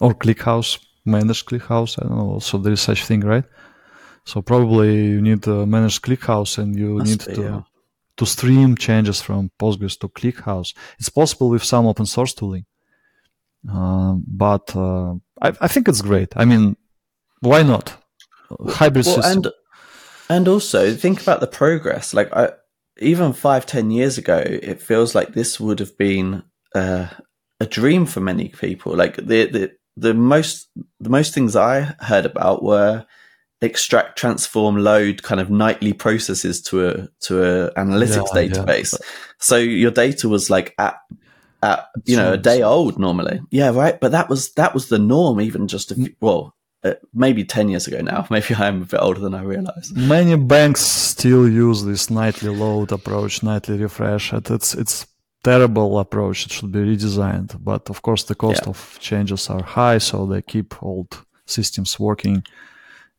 Or 0.00 0.14
ClickHouse, 0.14 0.78
managed 1.04 1.46
ClickHouse. 1.46 1.98
I 1.98 2.08
don't 2.08 2.18
know. 2.18 2.30
Also, 2.32 2.58
there 2.58 2.72
is 2.72 2.80
such 2.80 3.04
thing, 3.04 3.20
right? 3.20 3.44
So 4.24 4.42
probably 4.42 4.94
you 4.94 5.22
need 5.22 5.42
to 5.44 5.66
manage 5.66 6.00
ClickHouse, 6.02 6.58
and 6.58 6.76
you 6.76 6.98
Must 6.98 7.10
need 7.10 7.26
be, 7.26 7.34
to 7.34 7.42
yeah. 7.42 7.60
to 8.16 8.26
stream 8.26 8.76
changes 8.76 9.20
from 9.20 9.50
Postgres 9.58 9.98
to 10.00 10.08
ClickHouse. 10.08 10.74
It's 10.98 11.08
possible 11.08 11.50
with 11.50 11.62
some 11.62 11.86
open 11.86 12.06
source 12.06 12.34
tooling, 12.34 12.66
uh, 13.70 14.14
but 14.26 14.74
uh, 14.74 15.14
I, 15.40 15.52
I, 15.60 15.68
think 15.68 15.88
it's 15.88 16.02
great. 16.02 16.32
I 16.36 16.44
mean, 16.44 16.76
why 17.40 17.62
not? 17.62 17.96
Hybrid 18.68 19.06
well, 19.06 19.16
system. 19.16 19.44
And, 19.44 19.48
and 20.28 20.48
also 20.48 20.92
think 20.94 21.22
about 21.22 21.40
the 21.40 21.46
progress. 21.46 22.14
Like 22.14 22.32
I, 22.32 22.50
even 23.00 23.32
five, 23.32 23.66
ten 23.66 23.90
years 23.90 24.18
ago, 24.18 24.38
it 24.46 24.80
feels 24.80 25.14
like 25.14 25.32
this 25.32 25.58
would 25.58 25.80
have 25.80 25.96
been 25.96 26.42
uh, 26.74 27.08
a 27.58 27.66
dream 27.66 28.06
for 28.06 28.20
many 28.20 28.48
people. 28.48 28.94
Like 28.96 29.16
the, 29.16 29.46
the 29.46 29.72
the 29.96 30.14
most 30.14 30.68
the 31.00 31.10
most 31.10 31.34
things 31.34 31.56
I 31.56 31.94
heard 32.00 32.26
about 32.26 32.62
were 32.62 33.06
extract, 33.62 34.18
transform, 34.18 34.76
load 34.76 35.22
kind 35.22 35.40
of 35.40 35.50
nightly 35.50 35.92
processes 35.92 36.62
to 36.62 36.88
a 36.88 37.08
to 37.20 37.42
a 37.42 37.74
analytics 37.74 38.28
yeah, 38.34 38.48
database. 38.48 38.92
Yeah. 38.92 39.06
So 39.38 39.56
your 39.56 39.90
data 39.90 40.28
was 40.28 40.50
like 40.50 40.74
at 40.78 40.96
at 41.62 41.86
you 42.04 42.16
know 42.16 42.34
a 42.34 42.38
day 42.38 42.62
old 42.62 42.98
normally. 42.98 43.40
Yeah, 43.50 43.70
right. 43.70 43.98
But 44.00 44.12
that 44.12 44.28
was 44.28 44.52
that 44.52 44.74
was 44.74 44.88
the 44.88 44.98
norm 44.98 45.40
even 45.40 45.68
just 45.68 45.90
a 45.90 45.94
few, 45.94 46.14
well 46.20 46.54
uh, 46.82 46.94
maybe 47.12 47.44
10 47.44 47.68
years 47.68 47.86
ago 47.86 48.00
now. 48.00 48.26
Maybe 48.30 48.54
I'm 48.54 48.82
a 48.82 48.84
bit 48.86 49.00
older 49.00 49.20
than 49.20 49.34
I 49.34 49.42
realize. 49.42 49.92
Many 49.94 50.36
banks 50.36 50.80
still 50.80 51.48
use 51.48 51.84
this 51.84 52.10
nightly 52.10 52.48
load 52.48 52.92
approach, 52.92 53.42
nightly 53.42 53.78
refresh. 53.78 54.32
It's, 54.32 54.74
it's 54.74 55.06
terrible 55.44 55.98
approach. 55.98 56.46
It 56.46 56.52
should 56.52 56.72
be 56.72 56.80
redesigned. 56.80 57.62
But 57.62 57.90
of 57.90 58.02
course, 58.02 58.24
the 58.24 58.34
cost 58.34 58.62
yeah. 58.64 58.70
of 58.70 58.96
changes 59.00 59.50
are 59.50 59.62
high, 59.62 59.98
so 59.98 60.26
they 60.26 60.42
keep 60.42 60.82
old 60.82 61.24
systems 61.46 62.00
working. 62.00 62.44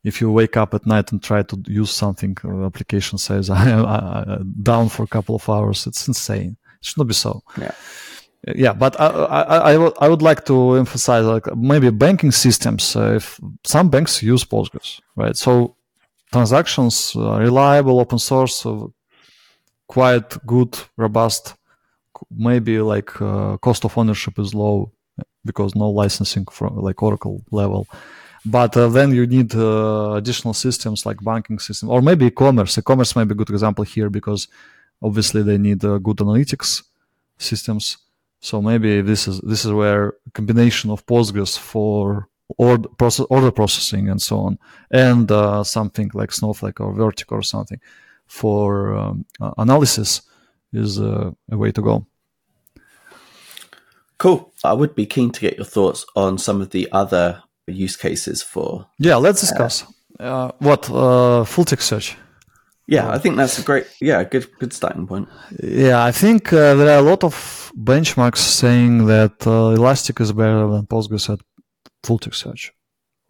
If 0.02 0.20
you 0.20 0.32
wake 0.32 0.56
up 0.56 0.74
at 0.74 0.84
night 0.84 1.12
and 1.12 1.22
try 1.22 1.42
to 1.42 1.62
use 1.68 1.92
something, 1.92 2.36
uh, 2.44 2.66
application 2.66 3.18
says 3.18 3.48
I 3.50 3.70
am 3.70 4.54
down 4.60 4.88
for 4.88 5.04
a 5.04 5.08
couple 5.08 5.36
of 5.36 5.48
hours. 5.48 5.86
It's 5.86 6.08
insane. 6.08 6.56
It 6.80 6.84
should 6.84 6.98
not 6.98 7.06
be 7.06 7.14
so. 7.14 7.42
Yeah 7.56 7.70
yeah 8.54 8.72
but 8.72 9.00
I, 9.00 9.06
I, 9.06 9.72
I, 9.72 9.76
would, 9.78 9.92
I 10.00 10.08
would 10.08 10.22
like 10.22 10.44
to 10.46 10.74
emphasize 10.74 11.24
like 11.24 11.54
maybe 11.56 11.90
banking 11.90 12.32
systems 12.32 12.96
uh, 12.96 13.14
if 13.14 13.40
some 13.64 13.88
banks 13.88 14.22
use 14.22 14.44
postgres 14.44 15.00
right? 15.16 15.36
So 15.36 15.76
transactions 16.32 17.14
uh, 17.16 17.38
reliable 17.38 18.00
open 18.00 18.18
source 18.18 18.66
uh, 18.66 18.86
quite 19.86 20.44
good 20.46 20.76
robust 20.96 21.54
maybe 22.30 22.78
like 22.80 23.20
uh, 23.20 23.56
cost 23.58 23.84
of 23.84 23.96
ownership 23.96 24.38
is 24.38 24.54
low 24.54 24.92
because 25.44 25.74
no 25.74 25.90
licensing 25.90 26.46
from 26.46 26.76
like 26.76 27.02
oracle 27.02 27.42
level. 27.50 27.86
But 28.44 28.76
uh, 28.76 28.88
then 28.88 29.12
you 29.12 29.26
need 29.26 29.54
uh, 29.54 30.14
additional 30.14 30.54
systems 30.54 31.06
like 31.06 31.22
banking 31.22 31.58
system 31.58 31.88
or 31.90 32.00
maybe 32.02 32.26
e-commerce. 32.26 32.78
E-commerce 32.78 33.14
may 33.14 33.24
be 33.24 33.32
a 33.32 33.36
good 33.36 33.50
example 33.50 33.84
here 33.84 34.10
because 34.10 34.48
obviously 35.00 35.42
they 35.42 35.58
need 35.58 35.80
good 35.80 36.18
analytics 36.18 36.82
systems 37.38 37.98
so 38.42 38.60
maybe 38.60 39.00
this 39.00 39.28
is 39.28 39.40
this 39.40 39.64
is 39.64 39.72
where 39.72 40.14
combination 40.34 40.90
of 40.90 41.06
Postgres 41.06 41.56
for 41.56 42.28
order, 42.58 42.88
process, 42.98 43.24
order 43.30 43.52
processing 43.52 44.08
and 44.08 44.20
so 44.20 44.38
on, 44.40 44.58
and 44.90 45.30
uh, 45.30 45.62
something 45.62 46.10
like 46.12 46.32
Snowflake 46.32 46.80
or 46.80 46.92
Vertica 46.92 47.32
or 47.32 47.42
something 47.42 47.80
for 48.26 48.96
um, 48.96 49.24
analysis 49.58 50.22
is 50.72 51.00
uh, 51.00 51.30
a 51.50 51.56
way 51.56 51.70
to 51.70 51.82
go. 51.82 52.04
Cool. 54.18 54.52
I 54.64 54.72
would 54.72 54.94
be 54.94 55.06
keen 55.06 55.30
to 55.30 55.40
get 55.40 55.56
your 55.56 55.64
thoughts 55.64 56.04
on 56.16 56.38
some 56.38 56.60
of 56.60 56.70
the 56.70 56.88
other 56.92 57.42
use 57.68 57.96
cases 57.96 58.42
for. 58.42 58.86
Yeah, 58.98 59.16
let's 59.16 59.40
discuss. 59.40 59.84
Uh, 60.18 60.50
what 60.58 60.90
uh, 60.90 61.44
full 61.44 61.64
text 61.64 61.88
search? 61.88 62.16
Yeah, 62.86 63.10
I 63.10 63.18
think 63.18 63.36
that's 63.36 63.58
a 63.58 63.62
great, 63.62 63.86
yeah, 64.00 64.24
good, 64.24 64.46
good 64.58 64.72
starting 64.72 65.06
point. 65.06 65.28
Yeah, 65.62 66.04
I 66.04 66.12
think 66.12 66.52
uh, 66.52 66.74
there 66.74 66.90
are 66.94 66.98
a 66.98 67.08
lot 67.10 67.22
of 67.22 67.72
benchmarks 67.76 68.38
saying 68.38 69.06
that 69.06 69.46
uh, 69.46 69.74
Elastic 69.76 70.20
is 70.20 70.32
better 70.32 70.66
than 70.68 70.86
Postgres 70.86 71.32
at 71.32 71.40
full 72.02 72.18
text 72.18 72.40
search, 72.40 72.72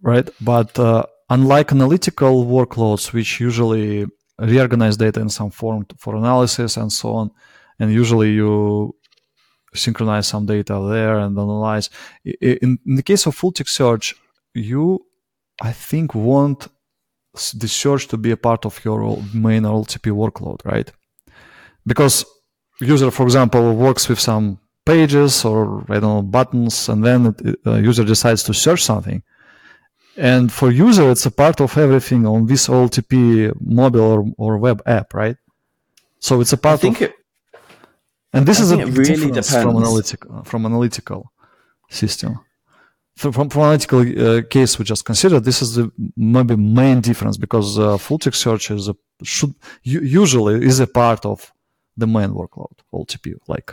right? 0.01 0.29
But 0.41 0.79
uh, 0.79 1.05
unlike 1.29 1.71
analytical 1.71 2.47
workloads, 2.47 3.13
which 3.13 3.41
usually 3.41 4.07
reorganize 4.39 4.97
data 4.97 5.21
in 5.21 5.29
some 5.29 5.51
form 5.51 5.87
for 5.99 6.17
analysis 6.17 6.77
and 6.77 6.91
so 6.91 7.13
on, 7.13 7.31
and 7.79 7.93
usually 7.93 8.33
you 8.33 8.95
synchronize 9.75 10.29
some 10.29 10.47
data 10.47 10.81
there 10.91 11.19
and 11.19 11.39
analyze. 11.39 11.91
In, 12.25 12.79
in 12.87 12.95
the 12.97 13.03
case 13.03 13.27
of 13.27 13.35
full 13.35 13.53
text 13.53 13.75
search, 13.75 14.15
you, 14.55 15.05
I 15.61 15.73
think, 15.73 16.15
want 16.15 16.69
the 17.55 17.69
search 17.69 18.09
to 18.09 18.17
be 18.17 18.31
a 18.31 18.37
part 18.37 18.67
of 18.67 18.85
your 18.85 19.01
main 19.33 19.63
OLTP 19.63 20.13
workload, 20.13 20.65
right? 20.65 20.91
Because 21.87 22.25
user, 22.81 23.11
for 23.11 23.25
example, 23.25 23.75
works 23.75 24.09
with 24.09 24.21
some 24.21 24.59
pages 24.85 25.45
or 25.45 25.85
I 25.89 25.95
don't 26.01 26.03
know 26.03 26.23
buttons, 26.23 26.89
and 26.89 27.05
then 27.05 27.35
a 27.65 27.81
user 27.81 28.05
decides 28.05 28.43
to 28.45 28.55
search 28.55 28.83
something. 28.83 29.23
And 30.17 30.53
for 30.53 30.71
user, 30.71 31.11
it's 31.11 31.25
a 31.25 31.31
part 31.31 31.61
of 31.61 31.77
everything 31.79 32.27
on 32.27 32.47
this 32.47 32.69
OLTP 32.69 33.55
mobile 33.61 34.01
or, 34.13 34.25
or 34.37 34.59
web 34.59 34.83
app, 34.85 35.15
right? 35.15 35.37
So 36.19 36.41
it's 36.41 36.53
a 36.53 36.59
part 36.59 36.81
I 36.81 36.83
think 36.83 36.97
of. 36.97 37.03
It, 37.03 37.15
and 38.35 38.47
this 38.47 38.61
I 38.61 38.63
is 38.65 38.73
a 38.73 38.77
really 38.77 38.93
difference 38.93 39.49
depends. 39.49 39.63
from 39.63 39.77
analytical 39.77 40.45
from 40.45 40.67
analytical 40.67 41.33
system. 41.89 42.41
From, 43.17 43.33
from, 43.33 43.51
analytical 43.55 44.01
uh, 44.01 44.43
case 44.43 44.79
we 44.79 44.85
just 44.85 45.05
considered, 45.05 45.45
this 45.45 45.61
is 45.61 45.75
the 45.75 45.93
maybe 46.17 46.57
main 46.57 47.01
difference 47.03 47.37
because 47.37 47.79
uh, 47.79 47.99
full 47.99 48.19
text 48.19 48.41
search 48.41 48.71
is 48.71 48.89
a, 48.89 48.97
should 49.23 49.55
usually 49.83 50.65
is 50.65 50.81
a 50.81 50.87
part 50.87 51.27
of 51.27 51.53
the 51.97 52.07
main 52.07 52.31
workload 52.31 52.73
OLTP. 52.93 53.35
Like, 53.49 53.73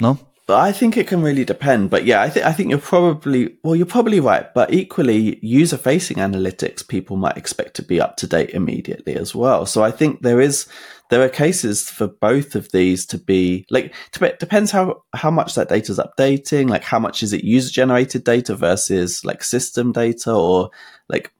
no, 0.00 0.18
But 0.46 0.60
I 0.60 0.72
think 0.72 0.96
it 0.96 1.06
can 1.06 1.22
really 1.22 1.44
depend. 1.44 1.88
But 1.88 2.04
yeah, 2.04 2.20
I 2.20 2.28
think 2.28 2.44
I 2.44 2.52
think 2.52 2.68
you're 2.68 2.78
probably 2.78 3.56
well, 3.62 3.74
you're 3.74 3.86
probably 3.86 4.20
right. 4.20 4.52
But 4.52 4.74
equally, 4.74 5.38
user 5.42 5.78
facing 5.78 6.18
analytics 6.18 6.86
people 6.86 7.16
might 7.16 7.38
expect 7.38 7.74
to 7.76 7.82
be 7.82 8.00
up 8.00 8.16
to 8.18 8.26
date 8.26 8.50
immediately 8.50 9.16
as 9.16 9.34
well. 9.34 9.64
So 9.64 9.82
I 9.82 9.90
think 9.90 10.20
there 10.20 10.40
is 10.42 10.66
there 11.10 11.22
are 11.22 11.28
cases 11.28 11.88
for 11.90 12.06
both 12.06 12.54
of 12.54 12.72
these 12.72 13.06
to 13.06 13.18
be 13.18 13.66
like 13.70 13.94
dep- 14.12 14.38
depends 14.38 14.70
how 14.70 15.02
how 15.12 15.30
much 15.30 15.54
that 15.54 15.68
data 15.68 15.92
is 15.92 15.98
updating. 15.98 16.68
Like 16.68 16.84
how 16.84 16.98
much 16.98 17.22
is 17.22 17.32
it 17.32 17.44
user 17.44 17.70
generated 17.70 18.24
data 18.24 18.56
versus 18.56 19.24
like 19.24 19.44
system 19.44 19.92
data 19.92 20.32
or 20.32 20.70
like 21.08 21.32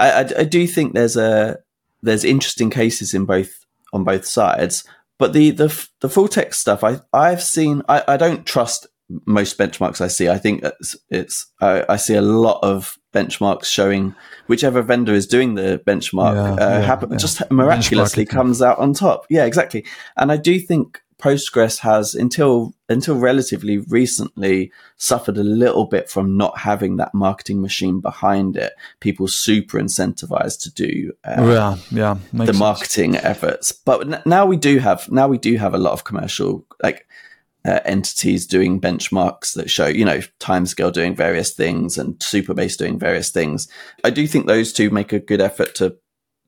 I, 0.00 0.10
I 0.10 0.20
I 0.40 0.44
do 0.44 0.66
think 0.66 0.94
there's 0.94 1.16
a 1.16 1.58
there's 2.02 2.24
interesting 2.24 2.70
cases 2.70 3.14
in 3.14 3.24
both 3.24 3.64
on 3.92 4.04
both 4.04 4.26
sides. 4.26 4.84
But 5.18 5.32
the 5.32 5.50
the 5.50 5.88
the 6.00 6.08
full 6.08 6.28
text 6.28 6.60
stuff, 6.60 6.82
I 6.82 7.00
I've 7.12 7.42
seen. 7.42 7.82
I, 7.88 8.02
I 8.08 8.16
don't 8.16 8.44
trust 8.44 8.88
most 9.26 9.58
benchmarks 9.58 10.00
I 10.00 10.08
see. 10.08 10.28
I 10.28 10.38
think 10.38 10.64
it's, 10.64 10.96
it's 11.10 11.46
I, 11.60 11.84
I 11.88 11.96
see 11.96 12.14
a 12.14 12.22
lot 12.22 12.58
of 12.62 12.96
benchmarks 13.12 13.66
showing 13.66 14.14
whichever 14.46 14.82
vendor 14.82 15.12
is 15.14 15.26
doing 15.26 15.54
the 15.54 15.80
benchmark 15.86 16.34
Yeah, 16.34 16.64
uh, 16.64 16.70
yeah, 16.70 16.80
happen, 16.80 17.10
yeah. 17.12 17.18
just 17.18 17.50
miraculously 17.50 18.24
comes 18.26 18.62
out 18.62 18.78
on 18.78 18.94
top. 18.94 19.26
Yeah, 19.30 19.44
exactly. 19.44 19.84
And 20.16 20.32
I 20.32 20.36
do 20.36 20.58
think 20.58 21.02
Postgres 21.18 21.78
has 21.78 22.16
until 22.16 22.74
until 22.88 23.14
relatively 23.14 23.78
recently 23.78 24.72
suffered 24.96 25.38
a 25.38 25.44
little 25.44 25.84
bit 25.84 26.10
from 26.10 26.36
not 26.36 26.58
having 26.58 26.96
that 26.96 27.14
marketing 27.14 27.60
machine 27.60 28.00
behind 28.00 28.56
it. 28.56 28.72
People 28.98 29.28
super 29.28 29.78
incentivized 29.78 30.60
to 30.62 30.70
do 30.72 31.12
uh, 31.24 31.36
yeah, 31.38 31.76
yeah, 31.92 32.16
the 32.32 32.46
sense. 32.46 32.58
marketing 32.58 33.16
efforts. 33.16 33.70
But 33.70 34.12
n- 34.12 34.22
now 34.26 34.46
we 34.46 34.56
do 34.56 34.78
have 34.80 35.08
now 35.12 35.28
we 35.28 35.38
do 35.38 35.56
have 35.58 35.74
a 35.74 35.78
lot 35.78 35.92
of 35.92 36.02
commercial 36.02 36.66
like 36.82 37.06
uh, 37.64 37.80
entities 37.84 38.46
doing 38.46 38.80
benchmarks 38.80 39.54
that 39.54 39.70
show 39.70 39.86
you 39.86 40.04
know 40.04 40.20
timescale 40.40 40.92
doing 40.92 41.14
various 41.14 41.52
things 41.52 41.96
and 41.98 42.18
Supabase 42.18 42.76
doing 42.76 42.98
various 42.98 43.30
things. 43.30 43.68
I 44.04 44.10
do 44.10 44.26
think 44.26 44.46
those 44.46 44.72
two 44.72 44.90
make 44.90 45.12
a 45.12 45.20
good 45.20 45.40
effort 45.40 45.74
to 45.76 45.96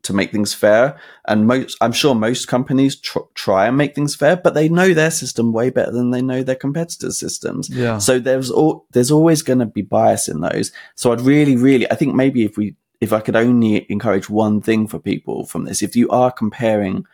to 0.04 0.12
make 0.12 0.30
things 0.30 0.54
fair. 0.54 0.98
And 1.26 1.46
most 1.46 1.76
I'm 1.80 1.92
sure 1.92 2.14
most 2.14 2.46
companies 2.46 3.00
tr- 3.00 3.18
try 3.34 3.66
and 3.66 3.76
make 3.76 3.94
things 3.94 4.14
fair, 4.14 4.36
but 4.36 4.54
they 4.54 4.68
know 4.68 4.94
their 4.94 5.10
system 5.10 5.52
way 5.52 5.70
better 5.70 5.90
than 5.90 6.10
they 6.10 6.22
know 6.22 6.42
their 6.42 6.54
competitors' 6.54 7.18
systems. 7.18 7.68
Yeah. 7.70 7.98
So 7.98 8.18
there's 8.18 8.50
all 8.50 8.86
there's 8.92 9.10
always 9.10 9.42
going 9.42 9.58
to 9.58 9.66
be 9.66 9.82
bias 9.82 10.28
in 10.28 10.40
those. 10.40 10.72
So 10.94 11.12
I'd 11.12 11.20
really, 11.20 11.56
really, 11.56 11.90
I 11.90 11.96
think 11.96 12.14
maybe 12.14 12.44
if 12.44 12.56
we 12.56 12.76
if 13.00 13.12
I 13.12 13.20
could 13.20 13.36
only 13.36 13.90
encourage 13.90 14.30
one 14.30 14.60
thing 14.60 14.86
for 14.86 14.98
people 14.98 15.46
from 15.46 15.64
this, 15.64 15.82
if 15.82 15.96
you 15.96 16.08
are 16.10 16.30
comparing 16.30 17.04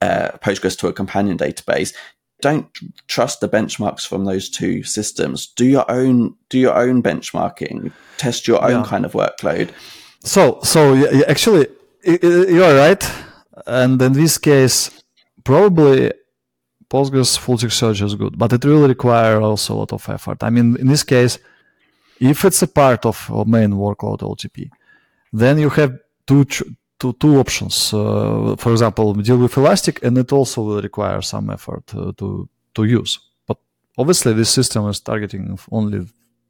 uh, 0.00 0.32
Postgres 0.38 0.78
to 0.78 0.88
a 0.88 0.92
companion 0.92 1.38
database, 1.38 1.94
don't 2.42 2.66
trust 3.08 3.40
the 3.40 3.48
benchmarks 3.48 4.06
from 4.06 4.24
those 4.24 4.50
two 4.50 4.82
systems. 4.82 5.46
Do 5.46 5.64
your 5.64 5.86
own 5.90 6.34
do 6.50 6.58
your 6.58 6.76
own 6.84 7.02
benchmarking. 7.02 7.92
Test 8.18 8.46
your 8.46 8.62
own 8.62 8.80
Yeah. 8.82 8.90
kind 8.92 9.04
of 9.06 9.12
workload. 9.12 9.70
So, 10.24 10.58
so 10.62 10.80
actually, 11.34 11.66
i- 12.06 12.18
you're 12.56 12.76
right. 12.86 13.02
And 13.66 14.00
in 14.02 14.12
this 14.12 14.38
case, 14.38 14.90
probably 15.44 16.12
Postgres 16.90 17.38
full 17.38 17.56
text 17.58 17.78
search 17.78 18.02
is 18.02 18.14
good, 18.14 18.34
but 18.38 18.52
it 18.52 18.64
will 18.64 18.86
require 18.86 19.40
also 19.40 19.74
a 19.74 19.78
lot 19.82 19.92
of 19.92 20.06
effort. 20.08 20.42
I 20.42 20.50
mean, 20.50 20.76
in 20.76 20.88
this 20.88 21.04
case, 21.04 21.38
if 22.20 22.44
it's 22.44 22.62
a 22.62 22.66
part 22.68 23.06
of 23.06 23.30
a 23.32 23.44
main 23.46 23.72
workload 23.72 24.20
OTP, 24.22 24.68
then 25.32 25.58
you 25.58 25.70
have 25.70 25.92
two 26.26 26.44
two, 27.02 27.12
two 27.22 27.34
options. 27.44 27.92
Uh, 27.92 28.54
for 28.62 28.70
example, 28.72 29.14
deal 29.28 29.38
with 29.44 29.56
Elastic, 29.56 29.96
and 30.06 30.16
it 30.18 30.32
also 30.32 30.58
will 30.62 30.82
require 30.82 31.20
some 31.22 31.52
effort 31.56 31.84
uh, 31.94 32.12
to 32.20 32.26
to 32.74 32.82
use. 33.00 33.12
But 33.48 33.58
obviously, 33.96 34.32
this 34.34 34.50
system 34.58 34.88
is 34.90 35.00
targeting 35.00 35.58
only 35.70 36.00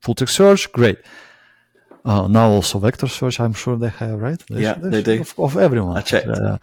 full 0.02 0.14
text 0.14 0.34
search. 0.36 0.62
Great. 0.72 0.98
Uh, 2.04 2.26
now 2.26 2.48
also 2.50 2.78
vector 2.80 3.06
search, 3.08 3.38
I'm 3.38 3.52
sure 3.54 3.76
they 3.78 3.92
have, 4.02 4.16
right? 4.20 4.42
Yeah, 4.48 4.74
should- 4.74 4.90
they 4.92 5.02
should 5.04 5.04
do. 5.04 5.20
Of, 5.20 5.34
of 5.38 5.56
everyone. 5.56 5.96
I 5.96 6.02
checked. 6.10 6.26
Uh, 6.28 6.58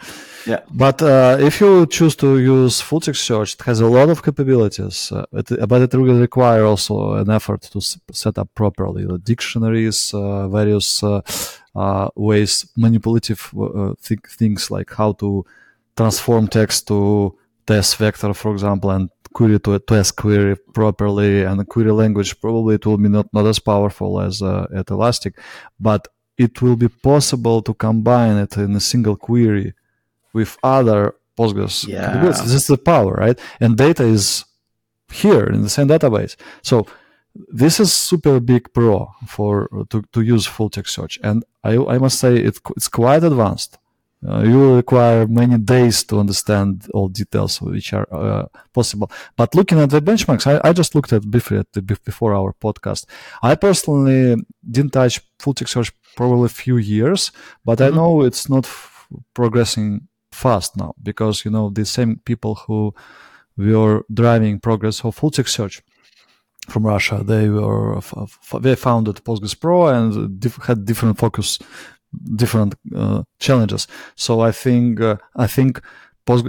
Yeah. 0.45 0.61
but 0.85 1.01
uh, 1.01 1.37
if 1.49 1.61
you 1.61 1.85
choose 1.97 2.15
to 2.17 2.27
use 2.57 2.81
full 2.81 2.99
text 2.99 3.21
search, 3.29 3.53
it 3.55 3.61
has 3.69 3.79
a 3.81 3.87
lot 3.97 4.09
of 4.09 4.17
capabilities, 4.21 5.11
uh, 5.13 5.23
it, 5.39 5.47
but 5.71 5.81
it 5.81 5.93
will 5.93 6.19
require 6.19 6.63
also 6.71 6.93
an 7.21 7.29
effort 7.29 7.61
to 7.73 7.77
s- 7.79 7.97
set 8.11 8.37
up 8.37 8.49
properly 8.53 9.03
the 9.05 9.17
dictionaries, 9.17 10.13
uh, 10.13 10.47
various 10.59 11.03
uh, 11.03 11.21
ways, 12.15 12.51
manipulative 12.75 13.41
uh, 13.59 13.93
th- 14.05 14.19
things 14.39 14.71
like 14.71 14.89
how 14.99 15.11
to 15.13 15.45
transform 15.95 16.47
text 16.47 16.87
to 16.87 17.35
tsvector, 17.67 18.35
for 18.35 18.51
example, 18.51 18.89
and 18.91 19.09
query 19.33 19.59
to 19.59 19.73
a 19.75 19.79
tsquery 19.79 20.57
properly. 20.73 21.43
And 21.43 21.67
query 21.67 21.91
language 21.91 22.31
probably 22.41 22.75
it 22.75 22.85
will 22.85 22.97
be 22.97 23.09
not, 23.09 23.27
not 23.33 23.45
as 23.45 23.59
powerful 23.59 24.19
as 24.19 24.41
uh, 24.41 24.67
at 24.79 24.89
Elastic, 24.89 25.33
but 25.79 26.07
it 26.37 26.61
will 26.61 26.75
be 26.75 26.87
possible 26.87 27.61
to 27.61 27.73
combine 27.73 28.37
it 28.37 28.57
in 28.57 28.75
a 28.75 28.79
single 28.79 29.15
query 29.15 29.73
with 30.33 30.57
other 30.63 31.15
Postgres 31.37 31.87
Yeah. 31.87 32.21
This 32.21 32.53
is 32.53 32.67
the 32.67 32.77
power, 32.77 33.13
right? 33.13 33.39
And 33.61 33.77
data 33.77 34.03
is 34.03 34.43
here 35.11 35.45
in 35.45 35.61
the 35.61 35.69
same 35.69 35.87
database. 35.87 36.35
So 36.61 36.85
this 37.35 37.79
is 37.79 37.93
super 37.93 38.39
big 38.39 38.73
pro 38.73 39.11
for 39.27 39.69
to, 39.89 40.03
to 40.13 40.21
use 40.21 40.45
full 40.45 40.69
text 40.69 40.93
search. 40.93 41.19
And 41.23 41.43
I, 41.63 41.77
I 41.77 41.97
must 41.97 42.19
say 42.19 42.35
it, 42.37 42.59
it's 42.75 42.87
quite 42.87 43.23
advanced. 43.23 43.77
Uh, 44.27 44.41
you 44.43 44.75
require 44.75 45.25
many 45.27 45.57
days 45.57 46.03
to 46.03 46.19
understand 46.19 46.87
all 46.93 47.07
details 47.07 47.61
which 47.61 47.93
are 47.93 48.05
uh, 48.11 48.45
possible. 48.73 49.09
But 49.37 49.55
looking 49.55 49.79
at 49.79 49.91
the 49.91 50.01
benchmarks, 50.01 50.45
I, 50.45 50.59
I 50.69 50.73
just 50.73 50.93
looked 50.93 51.13
at 51.13 51.21
briefly 51.23 51.59
at 51.59 51.71
the, 51.71 51.81
before 51.81 52.33
our 52.33 52.53
podcast. 52.61 53.05
I 53.41 53.55
personally 53.55 54.35
didn't 54.69 54.91
touch 54.91 55.21
full 55.39 55.53
text 55.53 55.73
search 55.73 55.93
probably 56.17 56.47
a 56.47 56.49
few 56.49 56.75
years, 56.75 57.31
but 57.63 57.79
I 57.79 57.89
Mhm. 57.91 57.95
know 57.95 58.21
it's 58.23 58.49
not 58.49 58.65
f- 58.65 59.07
progressing 59.33 60.07
fast 60.33 60.75
now 60.75 60.93
because 61.01 61.45
you 61.45 61.51
know 61.51 61.69
the 61.69 61.85
same 61.85 62.17
people 62.25 62.55
who 62.67 62.93
were 63.57 64.03
driving 64.13 64.59
progress 64.59 65.03
of 65.05 65.15
full 65.15 65.31
text 65.31 65.53
search 65.55 65.81
from 66.69 66.85
Russia. 66.85 67.23
They 67.23 67.49
were 67.49 67.99
they 68.61 68.75
founded 68.75 69.23
Postgres 69.23 69.59
Pro 69.59 69.87
and 69.87 70.43
had 70.63 70.85
different 70.85 71.17
focus, 71.17 71.59
different 72.35 72.75
uh, 72.95 73.23
challenges. 73.39 73.87
So 74.15 74.41
I 74.41 74.51
think 74.51 75.01
uh, 75.01 75.17
I 75.35 75.47
think 75.47 75.81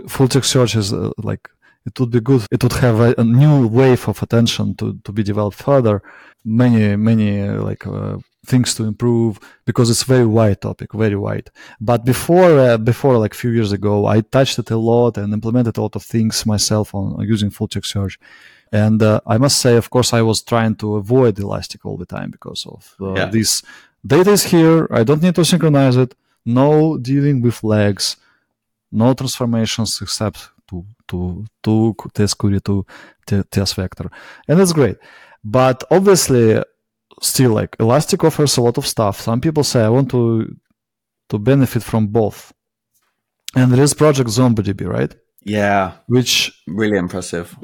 full 0.09 0.29
text 0.29 0.51
search 0.51 0.77
is 0.77 0.93
uh, 0.93 1.11
like 1.19 1.49
it 1.87 1.99
would 1.99 2.11
be 2.11 2.21
good. 2.21 2.47
It 2.51 2.63
would 2.63 2.75
have 2.75 3.01
a, 3.01 3.15
a 3.19 3.25
new 3.25 3.67
wave 3.67 4.09
of 4.09 4.23
attention 4.23 4.75
to 4.77 4.99
to 5.05 5.13
be 5.13 5.23
developed 5.23 5.59
further. 5.63 6.03
Many 6.45 6.97
many 6.97 7.43
uh, 7.43 7.63
like. 7.63 7.87
Uh, 7.87 8.19
things 8.47 8.75
to 8.75 8.85
improve 8.85 9.39
because 9.67 9.91
it's 9.91 10.03
very 10.03 10.25
wide 10.25 10.61
topic 10.63 10.93
very 10.95 11.15
wide 11.15 11.51
but 11.79 12.07
before 12.07 12.59
uh, 12.59 12.79
before 12.79 13.19
like 13.19 13.35
a 13.35 13.37
few 13.37 13.51
years 13.51 13.71
ago 13.71 14.07
i 14.07 14.23
touched 14.23 14.59
it 14.59 14.71
a 14.71 14.77
lot 14.77 15.19
and 15.19 15.35
implemented 15.35 15.77
a 15.77 15.83
lot 15.83 15.95
of 15.95 16.03
things 16.03 16.47
myself 16.47 16.95
on 16.95 17.21
using 17.27 17.51
full 17.51 17.69
text 17.69 17.91
search 17.91 18.19
and 18.73 19.03
uh, 19.03 19.21
I 19.27 19.39
must 19.39 19.59
say, 19.59 19.77
of 19.77 19.91
course, 19.91 20.13
I 20.13 20.23
was 20.23 20.43
trying 20.43 20.77
to 20.77 20.97
avoid 20.97 21.39
Elastic 21.39 21.85
all 21.85 21.97
the 21.97 22.07
time 22.07 22.31
because 22.31 22.67
of 22.67 22.95
uh, 23.01 23.15
Yeah. 23.15 23.27
this 23.31 23.63
data 24.07 24.31
is 24.31 24.45
here. 24.45 24.87
I 24.91 25.03
don't 25.05 25.23
need 25.23 25.35
to 25.35 25.45
synchronize 25.45 25.97
it. 25.97 26.15
No 26.47 26.97
dealing 26.99 27.43
with 27.43 27.63
lags, 27.63 28.17
no 28.91 29.13
transformations 29.15 30.01
except 30.03 30.39
to 30.69 30.85
to 31.09 31.45
to 31.63 31.95
tsquery 32.15 32.61
to 32.65 32.87
tsvector, 33.27 34.11
and 34.49 34.59
that's 34.59 34.73
great. 34.73 34.97
But 35.45 35.85
obviously, 35.91 36.63
still 37.21 37.53
like 37.61 37.77
Elastic 37.79 38.25
offers 38.25 38.57
a 38.57 38.63
lot 38.63 38.79
of 38.79 38.87
stuff. 38.87 39.21
Some 39.21 39.41
people 39.41 39.65
say 39.65 39.81
I 39.85 39.89
want 39.89 40.11
to 40.11 40.57
to 41.29 41.39
benefit 41.39 41.83
from 41.83 42.07
both. 42.09 42.53
And 43.55 43.73
there 43.73 43.83
is 43.83 43.95
Project 43.95 44.31
ZomboDB, 44.31 44.87
right? 44.87 45.13
Yeah, 45.43 45.93
which 46.07 46.53
really 46.67 46.99
impressive. 46.99 47.57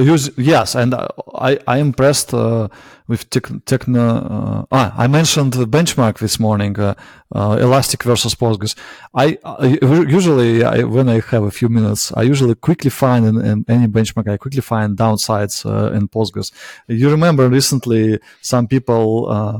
Use, 0.00 0.30
yes, 0.36 0.74
and 0.74 0.94
I 0.94 1.58
I 1.66 1.78
impressed 1.78 2.32
uh, 2.32 2.68
with 3.08 3.28
Techno. 3.30 4.00
Uh, 4.00 4.64
ah, 4.72 4.94
I 4.96 5.06
mentioned 5.06 5.52
the 5.52 5.66
benchmark 5.66 6.18
this 6.18 6.38
morning, 6.40 6.78
uh, 6.78 6.94
uh 7.34 7.58
Elastic 7.60 8.02
versus 8.02 8.34
Postgres. 8.34 8.74
I, 9.14 9.38
I 9.44 9.78
usually 9.82 10.64
I, 10.64 10.84
when 10.84 11.08
I 11.08 11.20
have 11.30 11.42
a 11.42 11.50
few 11.50 11.68
minutes, 11.68 12.12
I 12.16 12.22
usually 12.22 12.54
quickly 12.54 12.90
find 12.90 13.26
in, 13.26 13.36
in 13.44 13.64
any 13.68 13.86
benchmark. 13.86 14.28
I 14.28 14.36
quickly 14.36 14.62
find 14.62 14.96
downsides 14.96 15.66
uh, 15.66 15.92
in 15.92 16.08
Postgres. 16.08 16.52
You 16.86 17.10
remember 17.10 17.48
recently 17.48 18.18
some 18.40 18.66
people 18.68 19.28
uh, 19.28 19.58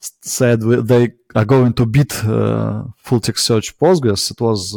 said 0.00 0.60
they 0.60 1.12
are 1.34 1.44
going 1.44 1.74
to 1.74 1.84
beat 1.84 2.12
full 2.12 3.20
text 3.20 3.44
search 3.44 3.76
Postgres. 3.78 4.30
It 4.30 4.40
was 4.40 4.72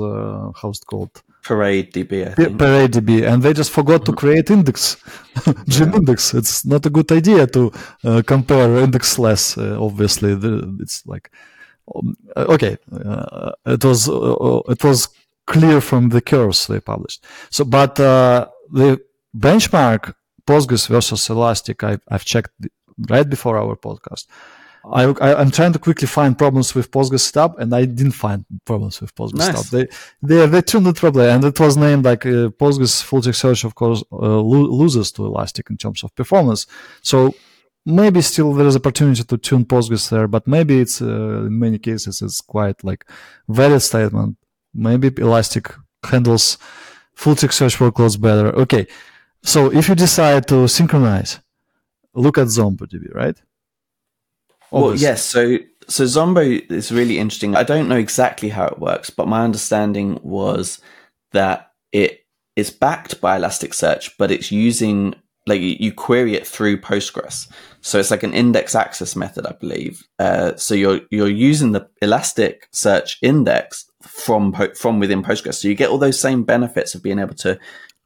how's 0.62 0.80
it 0.80 0.86
called? 0.86 1.22
ParadeDB, 1.44 2.28
I 2.28 2.34
think. 2.34 2.58
ParadeDB, 2.58 3.28
and 3.28 3.42
they 3.42 3.54
just 3.54 3.72
forgot 3.72 4.06
to 4.06 4.14
create 4.14 4.50
index, 4.50 4.98
Gin 5.68 5.90
yeah. 5.90 5.98
index. 5.98 6.34
It's 6.34 6.66
not 6.66 6.86
a 6.86 6.90
good 6.90 7.12
idea 7.12 7.48
to 7.48 7.72
uh, 8.04 8.22
compare 8.26 8.78
indexless. 8.78 9.58
Uh, 9.58 9.78
obviously, 9.80 10.38
it's 10.80 11.06
like 11.06 11.32
um, 11.96 12.16
uh, 12.36 12.46
okay, 12.50 12.78
uh, 12.94 13.52
it 13.66 13.84
was 13.84 14.08
uh, 14.10 14.62
it 14.70 14.84
was 14.84 15.10
clear 15.48 15.82
from 15.82 16.10
the 16.10 16.22
curves 16.22 16.68
they 16.68 16.80
published. 16.80 17.26
So, 17.50 17.66
but 17.66 18.00
uh, 18.00 18.48
the 18.72 19.02
benchmark 19.36 20.14
Postgres 20.46 20.88
versus 20.88 21.30
Elastic, 21.30 21.84
I, 21.84 21.98
I've 22.08 22.26
checked 22.26 22.52
right 23.10 23.30
before 23.30 23.58
our 23.58 23.76
podcast 23.76 24.28
I, 24.84 25.04
I 25.04 25.42
am 25.42 25.52
trying 25.52 25.74
to 25.74 25.80
quickly 25.80 26.08
find 26.08 26.38
problems 26.38 26.74
with 26.74 26.90
Postgres 26.90 27.20
setup, 27.20 27.60
and 27.60 27.74
I 27.74 27.86
didn't 27.86 28.14
find 28.14 28.46
problems 28.66 29.00
with 29.00 29.14
Postgres 29.14 29.38
nice. 29.38 29.48
setup. 29.48 29.66
They 29.68 29.88
they 30.22 30.48
they 30.48 30.62
tuned 30.62 30.88
it 30.88 30.96
properly, 30.96 31.30
and 31.30 31.44
it 31.44 31.60
was 31.60 31.78
named 31.78 32.06
like 32.06 32.26
uh, 32.26 32.50
Postgres 32.50 33.04
full 33.04 33.22
text 33.22 33.42
search. 33.42 33.64
Of 33.64 33.76
course, 33.76 34.04
uh, 34.12 34.16
lo- 34.16 34.72
loses 34.72 35.12
to 35.14 35.26
Elastic 35.26 35.70
in 35.70 35.78
terms 35.78 36.04
of 36.04 36.16
performance. 36.16 36.66
So 37.02 37.36
maybe 37.86 38.22
still 38.22 38.54
there 38.54 38.68
is 38.68 38.76
opportunity 38.76 39.24
to 39.24 39.38
tune 39.38 39.66
Postgres 39.66 40.10
there, 40.10 40.28
but 40.28 40.48
maybe 40.48 40.80
it's 40.80 41.02
uh, 41.02 41.46
in 41.46 41.60
many 41.60 41.78
cases 41.78 42.22
it's 42.22 42.42
quite 42.42 42.84
like 42.84 43.06
valid 43.48 43.82
statement. 43.82 44.38
Maybe 44.74 45.12
Elastic 45.18 45.74
handles 46.04 46.58
full 47.14 47.36
text 47.36 47.60
search 47.60 47.78
workloads 47.78 48.20
better. 48.20 48.48
Okay, 48.56 48.88
so 49.44 49.72
if 49.72 49.90
you 49.90 49.96
decide 49.96 50.48
to 50.48 50.68
synchronize, 50.68 51.40
look 52.14 52.38
at 52.38 52.48
ZomboDB, 52.48 53.14
right? 53.14 53.40
Well, 54.72 54.96
yes. 54.96 55.24
So 55.24 55.58
so 55.88 56.06
Zombo 56.06 56.42
is 56.42 56.92
really 56.92 57.20
interesting. 57.20 57.56
I 57.56 57.64
don't 57.64 57.90
know 57.90 57.98
exactly 57.98 58.50
how 58.50 58.66
it 58.66 58.80
works, 58.80 59.10
but 59.10 59.28
my 59.28 59.44
understanding 59.44 60.20
was 60.24 60.80
that 61.34 61.72
it 61.92 62.26
is 62.56 62.70
backed 62.70 63.20
by 63.22 63.38
Elasticsearch, 63.38 64.12
but 64.18 64.32
it's 64.32 64.52
using 64.52 65.16
like 65.48 65.60
you 65.60 65.92
query 65.92 66.36
it 66.36 66.46
through 66.46 66.80
Postgres. 66.80 67.52
So 67.82 68.00
it's 68.00 68.12
like 68.12 68.24
an 68.24 68.34
index 68.34 68.76
access 68.76 69.16
method, 69.16 69.46
I 69.46 69.54
believe. 69.54 70.04
Uh, 70.20 70.56
so 70.56 70.76
you're 70.76 71.02
you're 71.10 71.28
using 71.28 71.72
the 71.72 71.90
Elasticsearch 72.02 73.18
index 73.22 73.90
from 74.02 74.54
from 74.76 75.00
within 75.00 75.24
Postgres. 75.24 75.56
So 75.56 75.68
you 75.68 75.76
get 75.76 75.90
all 75.90 75.98
those 75.98 76.20
same 76.20 76.44
benefits 76.44 76.96
of 76.96 77.04
being 77.04 77.20
able 77.20 77.36
to 77.36 77.60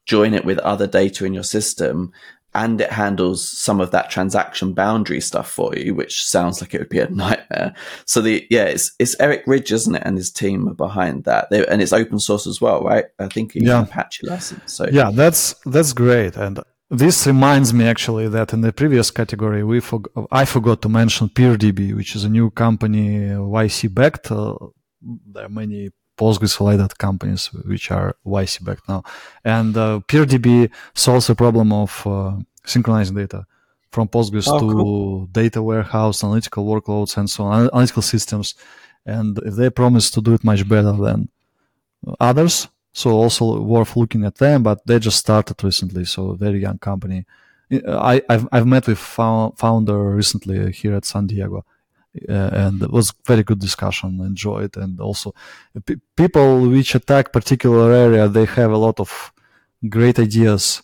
join 0.06 0.34
it 0.34 0.46
with 0.46 0.60
other 0.60 0.88
data 0.88 1.26
in 1.26 1.34
your 1.34 1.44
system 1.44 2.14
and 2.56 2.80
it 2.80 2.92
handles 2.92 3.48
some 3.48 3.82
of 3.82 3.92
that 3.92 4.10
transaction 4.10 4.74
boundary 4.74 5.20
stuff 5.20 5.52
for 5.52 5.76
you, 5.76 5.94
which 5.94 6.26
sounds 6.26 6.62
like 6.62 6.74
it 6.74 6.80
would 6.80 6.90
be 6.90 7.00
a 7.00 7.10
nightmare. 7.24 7.76
So 8.06 8.22
the 8.22 8.48
yeah, 8.50 8.64
it's 8.64 8.94
it's 8.98 9.16
Eric 9.20 9.44
Ridge, 9.46 9.72
isn't 9.72 9.96
it, 9.96 10.04
and 10.06 10.18
his 10.18 10.32
team 10.32 10.68
are 10.70 10.74
behind 10.74 11.26
that, 11.26 11.50
they, 11.50 11.66
and 11.68 11.82
it's 11.82 11.94
open 11.94 12.20
source 12.20 12.48
as 12.48 12.62
well, 12.62 12.82
right? 12.82 13.06
I 13.20 13.28
think 13.28 13.54
you 13.54 13.62
yeah. 13.64 13.80
can 13.80 13.88
patch 13.88 14.24
license. 14.24 14.74
So 14.74 14.88
yeah, 14.92 15.12
that's 15.14 15.54
that's 15.66 15.94
great, 15.94 16.38
and 16.38 16.60
this 16.90 17.28
reminds 17.28 17.74
me 17.74 17.86
actually 17.86 18.30
that 18.30 18.54
in 18.54 18.62
the 18.62 18.72
previous 18.72 19.12
category 19.12 19.64
we 19.64 19.82
for, 19.82 20.02
I 20.32 20.46
forgot 20.46 20.82
to 20.84 20.90
mention 20.90 21.30
PeerDB, 21.30 21.96
which 21.96 22.16
is 22.16 22.24
a 22.24 22.30
new 22.30 22.52
company 22.52 23.20
YC 23.30 23.94
backed. 23.94 24.32
Uh, 24.32 24.56
there 25.02 25.46
are 25.46 25.50
many 25.50 25.92
Postgres 26.18 26.60
related 26.60 26.98
companies 26.98 27.48
which 27.48 27.92
are 27.92 28.16
YC 28.26 28.64
backed 28.64 28.88
now. 28.88 29.04
And 29.44 29.76
uh, 29.76 30.00
PeerDB 30.08 30.72
solves 30.94 31.28
the 31.28 31.36
problem 31.36 31.74
of 31.74 32.06
uh, 32.08 32.38
synchronizing 32.66 33.16
data 33.16 33.46
from 33.92 34.08
Postgres 34.08 34.48
oh, 34.50 34.60
to 34.60 34.72
cool. 34.72 35.26
data 35.28 35.62
warehouse, 35.62 36.24
analytical 36.24 36.66
workloads, 36.66 37.18
and 37.18 37.30
so 37.30 37.46
on, 37.46 37.70
analytical 37.74 38.02
systems. 38.02 38.56
And 39.06 39.38
if 39.46 39.56
they 39.56 39.70
promise 39.70 40.10
to 40.12 40.22
do 40.22 40.34
it 40.34 40.44
much 40.44 40.68
better 40.68 40.94
than 40.94 41.30
others, 42.20 42.68
so 42.92 43.12
also 43.12 43.62
worth 43.62 43.96
looking 43.96 44.26
at 44.26 44.36
them. 44.36 44.64
But 44.64 44.86
they 44.86 45.00
just 45.00 45.20
started 45.20 45.64
recently, 45.64 46.06
so 46.06 46.34
very 46.34 46.60
young 46.60 46.80
company. 46.80 47.26
I, 47.72 48.22
I've, 48.30 48.48
I've 48.52 48.68
met 48.68 48.88
with 48.88 49.00
founder 49.00 50.16
recently 50.16 50.72
here 50.72 50.96
at 50.96 51.06
San 51.06 51.28
Diego 51.28 51.66
and 52.28 52.82
it 52.82 52.92
was 52.92 53.14
very 53.26 53.44
good 53.44 53.60
discussion 53.60 54.20
enjoyed 54.22 54.76
and 54.78 55.00
also 55.00 55.34
p- 55.86 55.98
people 56.16 56.68
which 56.70 56.96
attack 56.96 57.32
particular 57.32 57.92
area 57.92 58.28
they 58.28 58.46
have 58.46 58.72
a 58.72 58.78
lot 58.78 59.00
of 59.00 59.32
great 59.90 60.20
ideas. 60.20 60.82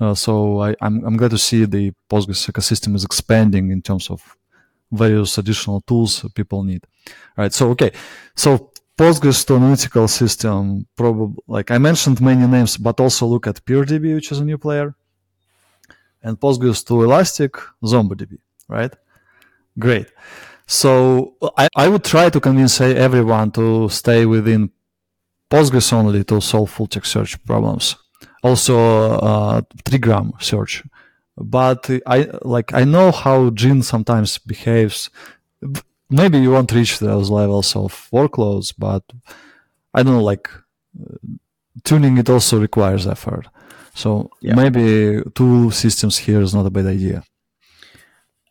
Uh, 0.00 0.14
so 0.14 0.60
I, 0.60 0.74
I'm, 0.80 1.04
I'm 1.06 1.16
glad 1.16 1.30
to 1.30 1.38
see 1.38 1.64
the 1.64 1.92
postgres 2.10 2.50
ecosystem 2.50 2.94
is 2.94 3.04
expanding 3.04 3.70
in 3.70 3.80
terms 3.80 4.10
of 4.10 4.36
various 4.90 5.38
additional 5.38 5.80
tools 5.82 6.24
people 6.34 6.62
need. 6.62 6.84
Right 7.36 7.52
so 7.52 7.70
okay. 7.70 7.92
So 8.34 8.72
postgres 8.96 9.44
to 9.46 9.56
analytical 9.56 10.06
system 10.06 10.86
probably 10.94 11.34
like 11.48 11.72
i 11.72 11.78
mentioned 11.78 12.20
many 12.20 12.46
names 12.46 12.76
but 12.76 13.00
also 13.00 13.26
look 13.26 13.44
at 13.48 13.56
peerdb 13.64 14.14
which 14.14 14.30
is 14.30 14.38
a 14.38 14.44
new 14.44 14.56
player 14.56 14.94
and 16.22 16.38
postgres 16.38 16.86
to 16.86 17.02
elastic 17.02 17.54
zombodb 17.82 18.38
right? 18.68 18.94
Great 19.78 20.06
so 20.66 21.34
I, 21.56 21.68
I 21.76 21.88
would 21.88 22.04
try 22.04 22.30
to 22.30 22.40
convince 22.40 22.80
everyone 22.80 23.50
to 23.52 23.88
stay 23.88 24.26
within 24.26 24.70
Postgres 25.50 25.92
only 25.92 26.24
to 26.24 26.40
solve 26.40 26.70
full 26.70 26.86
text 26.86 27.12
search 27.12 27.42
problems. 27.44 27.96
Also, 28.42 28.78
uh, 28.78 29.60
trigram 29.84 30.42
search. 30.42 30.82
But 31.36 31.90
I 32.06 32.28
like 32.42 32.72
I 32.72 32.84
know 32.84 33.10
how 33.10 33.50
Gin 33.50 33.82
sometimes 33.82 34.38
behaves. 34.38 35.10
Maybe 36.10 36.38
you 36.38 36.52
won't 36.52 36.72
reach 36.72 36.98
those 36.98 37.28
levels 37.30 37.74
of 37.76 38.08
workloads, 38.12 38.72
but 38.76 39.02
I 39.92 40.02
don't 40.02 40.14
know. 40.14 40.22
Like 40.22 40.48
tuning 41.82 42.18
it 42.18 42.30
also 42.30 42.60
requires 42.60 43.06
effort. 43.06 43.48
So 43.94 44.30
yeah. 44.40 44.54
maybe 44.54 45.22
two 45.34 45.70
systems 45.70 46.18
here 46.18 46.40
is 46.40 46.54
not 46.54 46.66
a 46.66 46.70
bad 46.70 46.86
idea 46.86 47.24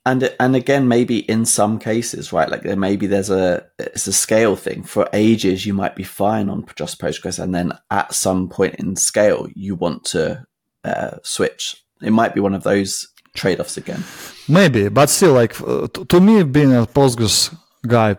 and 0.06 0.36
and 0.40 0.56
again 0.56 0.88
maybe 0.88 1.20
in 1.20 1.46
some 1.46 1.80
cases 1.80 2.34
right 2.34 2.50
like 2.50 2.64
there 2.64 2.76
maybe 2.76 3.08
there's 3.08 3.30
a 3.30 3.66
it's 3.80 4.08
a 4.08 4.14
scale 4.14 4.56
thing 4.56 4.84
for 4.84 5.08
ages 5.14 5.66
you 5.66 5.74
might 5.74 5.96
be 5.96 6.04
fine 6.04 6.50
on 6.50 6.66
just 6.76 7.00
postgres 7.00 7.42
and 7.42 7.56
then 7.56 7.72
at 7.90 8.14
some 8.14 8.50
point 8.50 8.76
in 8.76 8.96
scale 8.96 9.48
you 9.56 9.76
want 9.76 10.04
to 10.04 10.46
uh, 10.84 11.18
switch 11.24 11.84
it 12.02 12.12
might 12.12 12.34
be 12.34 12.42
one 12.42 12.54
of 12.54 12.64
those 12.64 13.08
trade-offs 13.36 13.78
again 13.78 14.04
maybe 14.48 14.90
but 14.90 15.10
still 15.10 15.34
like 15.34 15.60
uh, 15.62 15.88
to, 15.88 16.20
me 16.20 16.44
being 16.44 16.74
a 16.74 16.86
postgres 16.86 17.56
guy 17.88 18.16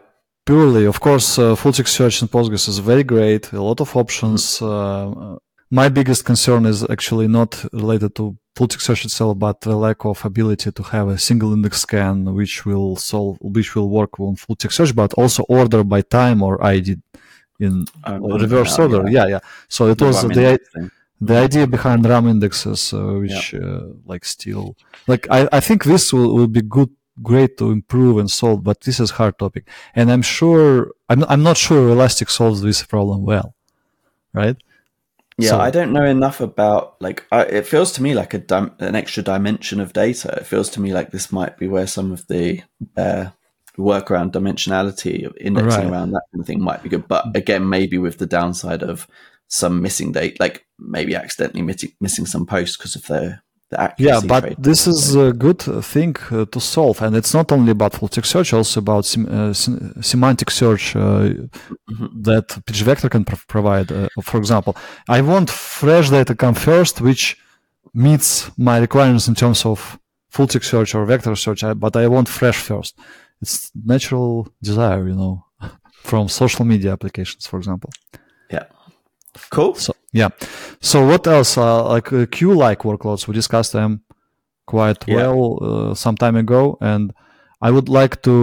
purely 0.47 0.87
of 0.87 1.01
course 1.01 1.39
uh, 1.39 1.55
full 1.55 1.73
text 1.73 1.95
search 1.95 2.23
in 2.23 2.29
postgres 2.29 2.69
is 2.69 2.79
very 2.79 3.05
great 3.05 3.53
a 3.53 3.63
lot 3.63 3.81
of 3.81 3.95
options 3.97 4.59
mm-hmm. 4.59 5.37
My 5.71 5.89
biggest 5.89 6.25
concern 6.25 6.67
is 6.67 6.89
actually 6.89 7.29
not 7.29 7.65
related 7.73 8.15
to 8.17 8.37
full 8.57 8.69
text 8.69 8.87
search 8.87 9.05
itself, 9.05 9.39
but 9.39 9.61
the 9.63 9.77
lack 9.77 10.05
of 10.05 10.25
ability 10.25 10.71
to 10.71 10.83
have 10.83 11.09
a 11.09 11.19
single 11.19 11.53
index 11.53 11.81
scan, 11.81 12.35
which 12.35 12.65
will 12.65 12.97
solve, 12.97 13.39
which 13.41 13.75
will 13.75 13.89
work 13.89 14.21
on 14.21 14.37
full 14.37 14.57
text 14.57 14.77
search, 14.77 14.95
but 14.95 15.13
also 15.15 15.43
order 15.49 15.83
by 15.83 16.01
time 16.03 16.43
or 16.43 16.63
ID 16.65 16.97
in 17.61 17.87
uh, 18.07 18.19
reverse 18.21 18.79
order. 18.79 19.09
Yeah. 19.09 19.11
yeah, 19.11 19.27
yeah. 19.27 19.41
So 19.69 19.89
it 19.89 19.99
the 19.99 20.07
was 20.07 20.23
the 20.23 20.59
the 21.21 21.37
idea 21.37 21.67
behind 21.67 22.05
RUM 22.05 22.29
indexes, 22.29 22.93
uh, 22.93 22.99
which 23.23 23.53
yeah. 23.53 23.61
uh, 23.61 23.87
like 24.05 24.25
still 24.25 24.77
like 25.07 25.27
I, 25.31 25.49
I 25.53 25.61
think 25.61 25.85
this 25.85 26.13
will, 26.13 26.35
will 26.35 26.49
be 26.49 26.63
good 26.63 26.91
great 27.23 27.57
to 27.59 27.71
improve 27.71 28.19
and 28.19 28.31
solve, 28.31 28.65
but 28.65 28.81
this 28.81 28.99
is 28.99 29.11
hard 29.13 29.39
topic, 29.39 29.69
and 29.95 30.11
I'm 30.11 30.23
sure 30.23 30.93
I'm 31.09 31.25
I'm 31.25 31.43
not 31.43 31.57
sure 31.57 31.89
Elastic 31.89 32.29
solves 32.31 32.63
this 32.63 32.83
problem 32.83 33.25
well, 33.25 33.55
right? 34.33 34.57
Yeah, 35.37 35.51
so, 35.51 35.59
I 35.61 35.71
don't 35.71 35.93
know 35.93 36.05
enough 36.05 36.41
about 36.41 37.01
like. 37.01 37.25
I, 37.33 37.43
it 37.43 37.67
feels 37.67 37.91
to 37.93 38.03
me 38.03 38.15
like 38.15 38.35
a 38.35 38.39
dim- 38.39 38.75
an 38.79 38.95
extra 38.95 39.23
dimension 39.23 39.81
of 39.81 39.93
data. 39.93 40.29
It 40.37 40.47
feels 40.47 40.71
to 40.71 40.81
me 40.81 40.93
like 40.93 41.11
this 41.11 41.33
might 41.33 41.59
be 41.59 41.67
where 41.67 41.89
some 41.89 42.13
of 42.13 42.27
the 42.29 42.63
uh, 42.97 43.31
work 43.77 44.11
around 44.11 44.33
dimensionality, 44.33 45.27
of 45.27 45.37
indexing 45.41 45.85
Right. 45.85 45.93
around 45.93 46.13
that 46.13 46.23
kind 46.33 46.41
of 46.41 46.47
thing 46.47 46.63
might 46.63 46.83
be 46.85 46.89
good. 46.89 47.09
But 47.09 47.37
again, 47.37 47.69
maybe 47.69 47.99
with 47.99 48.19
the 48.19 48.27
downside 48.27 48.83
of 48.85 49.09
some 49.49 49.83
missing 49.83 50.13
date, 50.13 50.39
like 50.39 50.67
maybe 50.79 51.17
accidentally 51.17 51.63
missing, 51.63 51.93
missing 52.01 52.27
some 52.27 52.47
posts 52.47 52.77
because 52.77 52.95
of 52.95 53.05
the 53.07 53.19
the 53.19 53.23
accuracy. 53.23 53.54
Yeah, 53.99 54.21
but 54.27 54.41
trade. 54.41 54.57
this 54.59 54.87
is 54.87 55.15
a 55.17 55.33
good 55.33 55.61
thing 55.83 56.17
uh, 56.31 56.45
to 56.45 56.61
solve, 56.61 57.03
and 57.03 57.17
it's 57.17 57.35
not 57.35 57.51
only 57.51 57.73
about 57.73 57.95
full 57.95 58.09
text 58.09 58.31
search, 58.31 58.53
also 58.53 58.81
about 58.81 59.05
sem- 59.05 59.27
uh, 59.29 59.53
sem- 59.53 60.01
semantic 60.03 60.51
search 60.51 60.95
uh, 60.95 61.31
that 62.23 62.47
vector 62.69 63.09
can 63.09 63.25
pro- 63.25 63.39
provide. 63.49 63.91
Uh, 63.91 64.09
for 64.23 64.39
example, 64.39 64.77
I 65.09 65.21
want 65.23 65.51
fresh 65.51 66.11
data 66.11 66.35
come 66.35 66.55
first, 66.55 67.01
which 67.01 67.37
meets 67.95 68.51
my 68.59 68.79
requirements 68.79 69.29
in 69.29 69.35
terms 69.35 69.65
of 69.65 69.99
full 70.31 70.47
text 70.47 70.71
search 70.71 70.95
or 70.95 71.05
vector 71.07 71.35
search, 71.37 71.65
but 71.77 71.97
I 71.97 72.07
want 72.09 72.29
fresh 72.29 72.57
first. 72.59 72.99
It's 73.41 73.71
natural 73.85 74.49
desire, 74.63 75.09
you 75.09 75.15
know, 75.15 75.45
from 76.03 76.29
social 76.29 76.65
media 76.65 76.93
applications, 76.93 77.47
for 77.47 77.59
example. 77.59 77.91
yeah, 78.51 78.65
cool. 79.51 79.75
So 79.75 79.95
yeah. 80.21 80.31
So 80.81 80.97
what 81.11 81.27
else? 81.27 81.53
Uh, 81.59 81.85
like 81.95 82.09
uh, 82.13 82.27
queue-like 82.37 82.81
workloads, 82.91 83.27
we 83.29 83.35
discussed 83.43 83.73
them 83.79 83.91
quite 84.75 85.01
Yeah. 85.07 85.17
well 85.19 85.41
uh, 85.69 85.95
some 86.05 86.17
time 86.25 86.37
ago, 86.45 86.63
and 86.81 87.13
I 87.67 87.69
would 87.75 87.89
like 88.01 88.15
to 88.29 88.37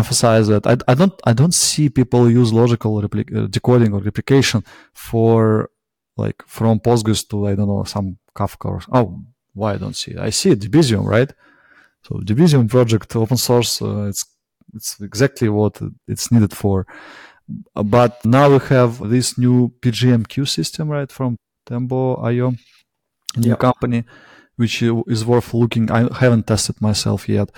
emphasize 0.00 0.46
that 0.52 0.64
I, 0.72 0.74
I 0.92 0.94
don't 1.00 1.14
I 1.30 1.32
don't 1.40 1.54
see 1.66 1.88
people 2.00 2.22
use 2.40 2.50
logical 2.62 2.92
repli- 3.04 3.32
uh, 3.38 3.46
decoding 3.56 3.90
or 3.94 4.00
replication 4.10 4.60
for 4.92 5.70
like 6.22 6.38
from 6.46 6.74
Postgres 6.80 7.22
to 7.30 7.36
I 7.50 7.54
don't 7.56 7.68
know 7.72 7.84
some 7.84 8.08
Kafka 8.38 8.66
or 8.74 8.80
oh 8.98 9.06
why 9.58 9.70
I 9.74 9.78
don't 9.82 9.96
see 10.02 10.12
it? 10.14 10.18
I 10.28 10.30
see 10.38 10.50
it 10.54 10.60
Debezium 10.60 11.04
right. 11.16 11.30
So 12.04 12.10
Debezium 12.30 12.68
project 12.76 13.08
open 13.16 13.38
source 13.48 13.72
uh, 13.80 14.08
it's 14.10 14.22
it's 14.76 14.90
exactly 15.00 15.48
what 15.48 15.74
it's 16.12 16.26
needed 16.30 16.52
for. 16.62 16.86
But 17.74 18.24
now 18.24 18.50
we 18.50 18.58
have 18.68 19.08
this 19.08 19.38
new 19.38 19.72
PGMQ 19.80 20.46
system, 20.48 20.88
right, 20.88 21.10
from 21.10 21.36
Tembo.io, 21.66 22.50
new 23.36 23.50
Yeah. 23.50 23.56
company, 23.56 24.04
which 24.56 24.82
is 24.82 25.24
worth 25.24 25.54
looking. 25.54 25.90
I 25.90 26.00
haven't 26.24 26.46
tested 26.46 26.80
myself 26.80 27.28
yet. 27.28 27.50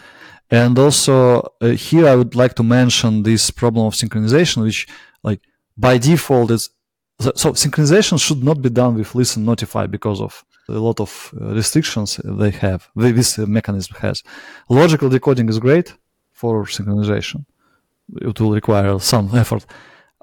And 0.51 0.79
also 0.79 1.15
uh, 1.61 1.69
here 1.89 2.07
I 2.09 2.15
would 2.17 2.35
like 2.35 2.55
to 2.55 2.63
mention 2.63 3.23
this 3.23 3.51
problem 3.51 3.87
of 3.87 3.95
synchronization, 3.95 4.63
which 4.63 4.87
like 5.23 5.41
by 5.77 5.99
default 5.99 6.51
is 6.51 6.71
so, 7.21 7.53
synchronization 7.53 8.19
should 8.19 8.43
not 8.43 8.63
be 8.63 8.71
done 8.71 8.95
with 8.95 9.15
listen 9.15 9.45
notify 9.45 9.87
because 9.87 10.21
of 10.23 10.43
a 10.69 10.73
lot 10.89 11.01
of 11.01 11.35
uh, 11.41 11.55
restrictions 11.55 12.19
they 12.25 12.51
have. 12.51 12.89
This 12.97 13.39
mechanism 13.39 13.97
has. 14.01 14.23
Logical 14.69 15.09
decoding 15.11 15.49
is 15.49 15.59
great 15.59 15.95
for 16.33 16.65
synchronization 16.65 17.45
it 18.21 18.41
will 18.41 18.53
require 18.53 18.99
some 18.99 19.31
effort. 19.43 19.65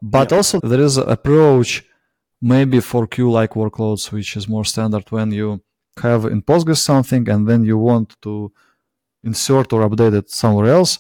But 0.02 0.32
also 0.32 0.60
there 0.60 0.82
is 0.82 0.98
an 0.98 1.10
approach 1.10 1.84
maybe 2.42 2.80
for 2.80 3.08
queue-like 3.08 3.52
workloads, 3.52 4.12
which 4.12 4.38
is 4.38 4.48
more 4.48 4.66
standard 4.66 5.06
when 5.12 5.32
you 5.32 5.62
have 6.00 6.26
in 6.26 6.42
Postgres 6.42 6.78
something 6.78 7.28
and 7.30 7.48
then 7.48 7.64
you 7.64 7.78
want 7.78 8.16
to 8.22 8.52
insert 9.24 9.74
or 9.74 9.88
update 9.90 10.14
it 10.14 10.30
somewhere 10.30 10.68
else. 10.68 11.00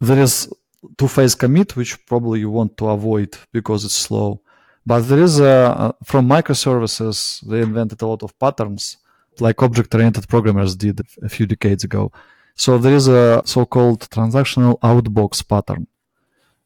There 0.00 0.18
is 0.18 0.52
two-phase 0.98 1.34
commit, 1.36 1.76
which 1.76 2.04
probably 2.06 2.40
you 2.40 2.50
want 2.50 2.76
to 2.78 2.88
avoid 2.88 3.36
because 3.52 3.84
it's 3.84 3.94
slow. 3.94 4.40
But 4.84 5.02
there 5.02 5.20
is 5.20 5.38
a, 5.38 5.94
from 6.04 6.28
microservices, 6.28 7.40
they 7.48 7.60
invented 7.60 8.02
a 8.02 8.06
lot 8.06 8.22
of 8.22 8.36
patterns 8.38 8.96
like 9.38 9.62
object-oriented 9.62 10.28
programmers 10.28 10.74
did 10.76 11.00
a 11.22 11.28
few 11.28 11.46
decades 11.46 11.84
ago. 11.84 12.12
So 12.54 12.78
there 12.78 12.94
is 12.94 13.08
a 13.08 13.42
so-called 13.44 14.00
transactional 14.10 14.78
outbox 14.80 15.46
pattern, 15.46 15.86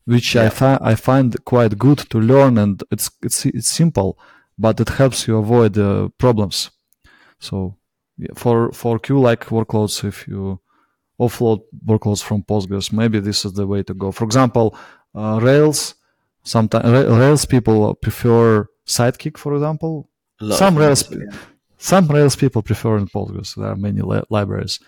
which 0.06 0.36
I, 0.36 0.44
Yeah. 0.44 0.50
fi- 0.50 0.78
I 0.92 0.94
find 0.94 1.34
quite 1.44 1.78
good 1.78 1.98
to 2.10 2.18
learn, 2.20 2.58
and 2.58 2.82
it's 2.90 3.10
it's 3.22 3.46
it's 3.46 3.68
simple, 3.68 4.18
but 4.58 4.80
it 4.80 4.88
helps 4.90 5.26
you 5.28 5.38
avoid 5.38 5.76
uh, 5.78 6.08
problems. 6.18 6.70
So 7.38 7.76
yeah, 8.18 8.34
for 8.34 8.72
for 8.72 8.98
queue-like 8.98 9.46
workloads, 9.50 10.04
if 10.04 10.26
you 10.28 10.60
offload 11.18 11.60
workloads 11.86 12.22
from 12.22 12.42
Postgres, 12.42 12.92
maybe 12.92 13.20
this 13.20 13.44
is 13.44 13.52
the 13.52 13.66
way 13.66 13.82
to 13.82 13.94
go. 13.94 14.12
For 14.12 14.24
example, 14.24 14.76
uh, 15.14 15.38
Rails. 15.42 15.94
Sometimes 16.46 16.84
Rails 17.08 17.46
people 17.46 17.94
prefer 17.94 18.66
Sidekiq, 18.86 19.38
for 19.38 19.54
example. 19.54 20.10
Some 20.50 20.76
Rails, 20.76 21.10
yeah. 21.10 21.18
some 21.78 22.06
Rails 22.08 22.36
people 22.36 22.60
prefer 22.62 22.98
in 22.98 23.06
Postgres. 23.06 23.54
There 23.56 23.68
are 23.70 23.76
many 23.76 24.02
li- 24.02 24.24
libraries 24.28 24.78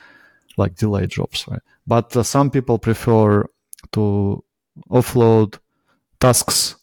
like 0.58 0.74
delay 0.74 1.06
jobs, 1.06 1.46
right? 1.48 1.62
But 1.86 2.14
uh, 2.16 2.22
some 2.22 2.50
people 2.50 2.78
prefer 2.78 3.46
to 3.92 4.44
offload 4.90 5.58
tasks 6.20 6.76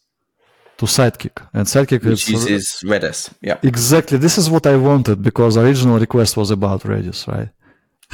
to 0.78 0.86
Sidekiq, 0.86 1.36
and 1.54 1.66
Sidekiq 1.68 2.04
which 2.04 2.30
is 2.30 2.30
uses 2.30 2.82
Redis. 2.84 3.34
Yeah, 3.42 3.58
exactly 3.64 4.18
this 4.18 4.38
is 4.38 4.50
what 4.50 4.66
I 4.66 4.76
wanted 4.76 5.22
because 5.22 5.58
original 5.58 6.00
request 6.00 6.38
was 6.38 6.52
about 6.52 6.82
Redis, 6.82 7.28
right? 7.28 7.50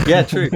yeah, 0.08 0.24
true. 0.24 0.50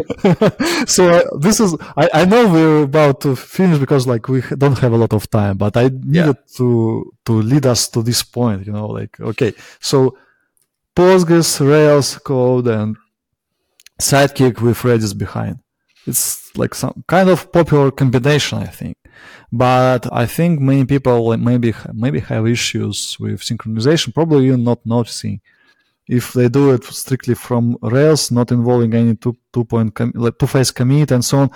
so 0.85 1.09
uh, 1.09 1.37
this 1.37 1.59
is 1.59 1.75
I, 1.97 2.09
I 2.13 2.25
know 2.25 2.51
we're 2.51 2.83
about 2.83 3.21
to 3.21 3.35
finish 3.35 3.79
because 3.79 4.07
like 4.07 4.27
we 4.27 4.41
don't 4.57 4.77
have 4.79 4.93
a 4.93 4.97
lot 4.97 5.13
of 5.13 5.29
time 5.29 5.57
but 5.57 5.75
i 5.75 5.89
needed 5.89 6.37
to 6.57 7.11
to 7.25 7.33
lead 7.33 7.65
us 7.65 7.89
to 7.89 8.01
this 8.01 8.23
point 8.23 8.65
you 8.65 8.73
know 8.73 8.87
like 8.87 9.19
okay 9.19 9.53
so 9.79 10.17
postgres 10.95 11.59
rails 11.59 12.17
code 12.19 12.67
and 12.67 12.95
sidekiq 14.01 14.61
with 14.61 14.77
redis 14.79 15.17
behind 15.17 15.59
it's 16.05 16.55
like 16.57 16.73
some 16.75 17.03
kind 17.07 17.29
of 17.29 17.51
popular 17.51 17.91
combination 17.91 18.59
i 18.59 18.67
think 18.67 18.97
but 19.51 20.11
i 20.11 20.25
think 20.25 20.59
many 20.59 20.85
people 20.85 21.35
maybe 21.37 21.73
maybe 21.93 22.19
have 22.19 22.47
issues 22.47 23.17
with 23.19 23.41
synchronization 23.41 24.13
probably 24.13 24.45
you're 24.45 24.57
not 24.57 24.79
noticing 24.85 25.39
if 26.07 26.33
they 26.33 26.49
do 26.49 26.73
it 26.73 26.83
strictly 26.83 27.33
from 27.33 27.77
Rails, 27.81 28.31
not 28.31 28.51
involving 28.51 28.93
any 28.93 29.15
two 29.15 29.35
two 29.53 29.63
point 29.63 29.95
com- 29.95 30.11
like 30.15 30.37
two 30.37 30.47
phase 30.47 30.71
commit 30.71 31.11
and 31.11 31.23
so 31.23 31.39
on, 31.39 31.51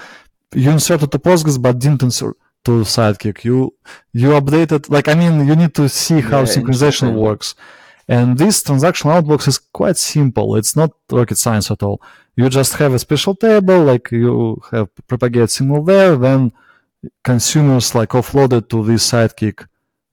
you 0.53 0.71
inserted 0.71 1.11
to 1.11 1.19
Postgres 1.19 1.61
but 1.61 1.79
didn't 1.79 2.03
insert 2.03 2.35
to 2.63 2.71
Sidekiq. 2.81 3.43
You 3.43 3.73
you 4.13 4.29
updated 4.29 4.89
like 4.89 5.07
I 5.07 5.15
mean 5.15 5.45
you 5.47 5.55
need 5.55 5.73
to 5.75 5.89
see 5.89 6.21
how 6.21 6.39
Yeah, 6.39 6.45
synchronization 6.45 7.13
works. 7.13 7.55
And 8.09 8.37
this 8.37 8.63
transactional 8.63 9.21
outbox 9.21 9.49
is 9.49 9.57
quite 9.59 9.97
simple. 9.97 10.55
It's 10.55 10.77
not 10.77 10.91
rocket 11.11 11.37
science 11.37 11.69
at 11.69 11.83
all. 11.83 12.01
You 12.37 12.47
just 12.49 12.75
have 12.75 12.93
a 12.93 12.99
special 12.99 13.35
table, 13.35 13.83
like 13.83 14.11
you 14.11 14.61
have 14.71 14.87
propagate 15.07 15.49
signal 15.49 15.83
there, 15.83 16.15
then 16.15 16.53
consumers 17.23 17.95
like 17.95 18.09
offloaded 18.09 18.69
to 18.69 18.83
this 18.83 19.11
sidekiq 19.11 19.65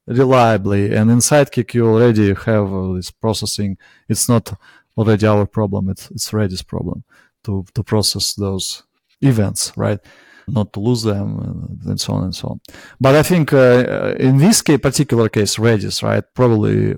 reliably. 0.07 0.95
And 0.95 1.11
in 1.11 1.19
sidekiq, 1.19 1.75
you 1.75 1.87
already 1.87 2.35
have 2.35 2.73
uh, 2.73 2.93
this 2.95 3.11
processing. 3.11 3.77
It's 4.09 4.29
not 4.29 4.53
already 4.97 5.27
our 5.27 5.47
problem. 5.47 5.89
It's, 5.89 6.11
it's 6.11 6.31
Redis 6.31 6.67
problem 6.67 7.05
to, 7.45 7.65
to 7.75 7.83
process 7.83 8.35
those 8.35 8.83
events, 9.21 9.73
right? 9.77 10.01
Not 10.47 10.73
to 10.75 10.81
lose 10.81 11.03
them 11.03 11.39
uh, 11.85 11.91
and 11.91 12.01
so 12.01 12.13
on 12.15 12.25
and 12.25 12.35
so 12.35 12.49
on. 12.49 12.61
But 13.01 13.15
I 13.15 13.23
think 13.23 13.53
uh, 13.53 14.15
in 14.19 14.39
this 14.39 14.61
case, 14.63 14.79
particular 14.79 15.29
case, 15.29 15.57
Redis, 15.57 16.03
right, 16.03 16.25
probably 16.35 16.97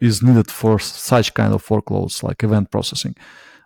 is 0.00 0.22
needed 0.22 0.50
for 0.50 0.78
such 0.78 1.34
kind 1.34 1.52
of 1.52 1.66
workloads 1.66 2.22
like 2.22 2.44
event 2.44 2.70
processing. 2.70 3.16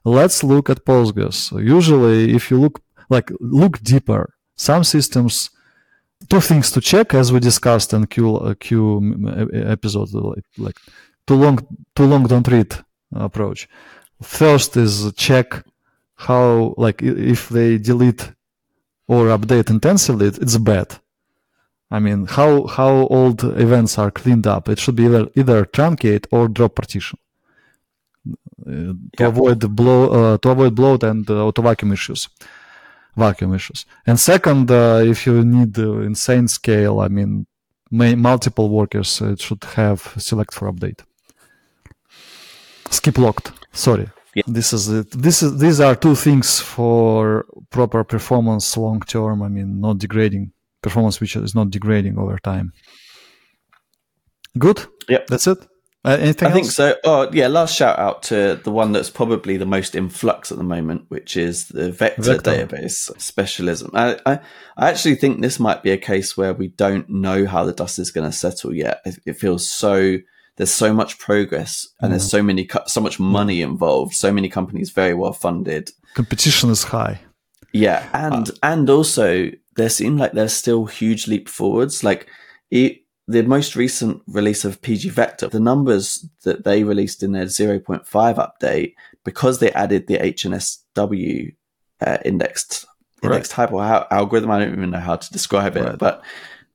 Let's 0.04 0.42
look 0.42 0.70
at 0.70 0.86
Postgres. 0.86 1.52
Usually, 1.62 2.34
if 2.34 2.50
you 2.50 2.58
look 2.58 2.80
like 3.10 3.30
look 3.40 3.82
deeper, 3.82 4.34
some 4.56 4.84
systems 4.84 5.50
two 6.28 6.40
things 6.40 6.70
to 6.72 6.80
check 6.80 7.14
as 7.14 7.32
we 7.32 7.40
discussed 7.40 7.92
in 7.92 8.06
Q 8.06 8.36
uh, 8.36 8.54
Q 8.54 8.72
episode 9.52 10.12
like, 10.12 10.44
like 10.58 10.76
too 11.26 11.34
long 11.36 11.58
too 11.94 12.04
long 12.06 12.24
don't 12.24 12.48
read 12.48 12.74
approach. 13.14 13.68
First 14.22 14.76
is 14.76 15.12
check 15.14 15.64
how 16.16 16.74
like 16.76 17.02
if 17.02 17.48
they 17.48 17.78
delete 17.78 18.32
or 19.06 19.26
update 19.26 19.70
intensively, 19.70 20.26
it's 20.26 20.56
bad. 20.58 20.98
I 21.90 21.98
mean, 22.00 22.26
how 22.26 22.66
how 22.66 23.06
old 23.06 23.42
events 23.44 23.96
are 23.98 24.10
cleaned 24.10 24.46
up? 24.46 24.68
It 24.68 24.78
should 24.78 24.96
be 24.96 25.04
either 25.06 25.28
either 25.36 25.64
truncate 25.64 26.26
or 26.30 26.48
drop 26.48 26.74
partition 26.74 27.18
uh, 28.66 28.70
to 28.70 28.96
Yeah. 29.18 29.28
avoid 29.28 29.60
blow 29.74 30.00
uh, 30.10 30.38
to 30.38 30.50
avoid 30.50 30.74
bloat 30.74 31.02
and 31.04 31.28
uh, 31.30 31.46
auto 31.46 31.62
vacuum 31.62 31.92
issues 31.92 32.28
vacuum 33.18 33.52
issues. 33.54 33.84
And 34.06 34.18
second, 34.18 34.70
uh, 34.70 35.02
if 35.04 35.26
you 35.26 35.44
need 35.44 35.78
uh, 35.78 36.00
insane 36.00 36.48
scale, 36.48 37.00
I 37.00 37.08
mean, 37.08 37.46
may, 37.90 38.14
multiple 38.14 38.68
workers, 38.68 39.20
uh, 39.20 39.32
it 39.32 39.40
should 39.40 39.64
have 39.76 40.00
select 40.18 40.54
for 40.54 40.70
update. 40.72 41.00
Skip 42.90 43.18
locked. 43.18 43.52
Sorry. 43.72 44.08
Yeah. 44.34 44.44
This 44.46 44.72
is 44.72 44.88
it. 44.88 45.10
This 45.10 45.42
is 45.42 45.58
these 45.58 45.80
are 45.80 45.94
two 45.96 46.14
things 46.14 46.60
for 46.60 47.44
proper 47.70 48.04
performance 48.04 48.76
long 48.76 49.00
term. 49.00 49.42
I 49.42 49.48
mean, 49.48 49.80
not 49.80 49.98
degrading 49.98 50.52
performance, 50.82 51.20
which 51.20 51.34
is 51.36 51.54
not 51.54 51.70
degrading 51.70 52.18
over 52.18 52.38
time. 52.38 52.72
Good. 54.56 54.78
Yep. 55.08 55.26
That's 55.28 55.46
it. 55.46 55.58
Uh, 56.04 56.16
anything 56.20 56.48
I 56.48 56.52
think 56.52 56.66
so. 56.66 56.94
Oh, 57.04 57.28
yeah. 57.32 57.48
Last 57.48 57.74
shout 57.74 57.98
out 57.98 58.22
to 58.24 58.60
the 58.62 58.70
one 58.70 58.92
that's 58.92 59.10
probably 59.10 59.56
the 59.56 59.66
most 59.66 59.94
in 59.94 60.08
flux 60.08 60.52
at 60.52 60.58
the 60.58 60.64
moment, 60.64 61.06
which 61.08 61.36
is 61.36 61.68
the 61.68 61.90
vector, 61.90 62.22
Vector. 62.22 62.50
database 62.52 63.20
specialism. 63.20 63.90
I, 63.94 64.18
I, 64.24 64.40
I 64.76 64.90
actually 64.90 65.16
think 65.16 65.40
this 65.40 65.58
might 65.58 65.82
be 65.82 65.90
a 65.90 65.98
case 65.98 66.36
where 66.36 66.54
we 66.54 66.68
don't 66.68 67.10
know 67.10 67.46
how 67.46 67.64
the 67.64 67.72
dust 67.72 67.98
is 67.98 68.12
going 68.12 68.30
to 68.30 68.36
settle 68.36 68.72
yet. 68.72 69.00
It, 69.04 69.18
it 69.26 69.32
feels 69.34 69.68
so. 69.68 70.18
There's 70.56 70.72
so 70.72 70.92
much 70.92 71.18
progress, 71.18 71.86
and 72.00 72.10
there's 72.10 72.28
so 72.28 72.42
many, 72.42 72.68
so 72.86 73.00
much 73.00 73.20
money 73.20 73.62
involved. 73.62 74.14
So 74.14 74.32
many 74.32 74.48
companies 74.48 74.90
very 74.90 75.14
well 75.14 75.32
funded. 75.32 75.90
Competition 76.14 76.70
is 76.70 76.82
high. 76.82 77.20
Yeah, 77.72 78.08
and 78.12 78.50
and 78.62 78.90
also 78.90 79.50
there 79.76 79.88
seem 79.88 80.16
like 80.16 80.32
there's 80.32 80.52
still 80.52 80.86
huge 80.86 81.28
leap 81.28 81.48
forwards. 81.48 82.02
Like 82.02 82.28
it, 82.70 83.02
the 83.30 83.42
most 83.42 83.76
recent 83.76 84.22
release 84.26 84.64
of 84.64 84.80
PG 84.82 85.10
Vector, 85.10 85.48
the 85.48 85.60
numbers 85.60 86.26
that 86.44 86.64
they 86.64 86.82
released 86.82 87.22
in 87.22 87.32
their 87.32 87.44
0.5 87.44 88.02
update, 88.06 88.94
because 89.24 89.58
they 89.58 89.70
added 89.72 90.06
the 90.06 90.16
HNSW 90.18 91.54
uh, 92.00 92.18
indexed 92.24 92.86
Right. 93.22 93.32
indexed 93.32 93.50
type 93.52 93.72
or 93.72 93.82
how, 93.82 94.06
algorithm. 94.12 94.50
I 94.52 94.60
don't 94.60 94.72
even 94.72 94.90
know 94.90 95.00
how 95.00 95.16
to 95.16 95.32
describe 95.32 95.76
it, 95.76 95.82
Right. 95.84 95.98
but 95.98 96.22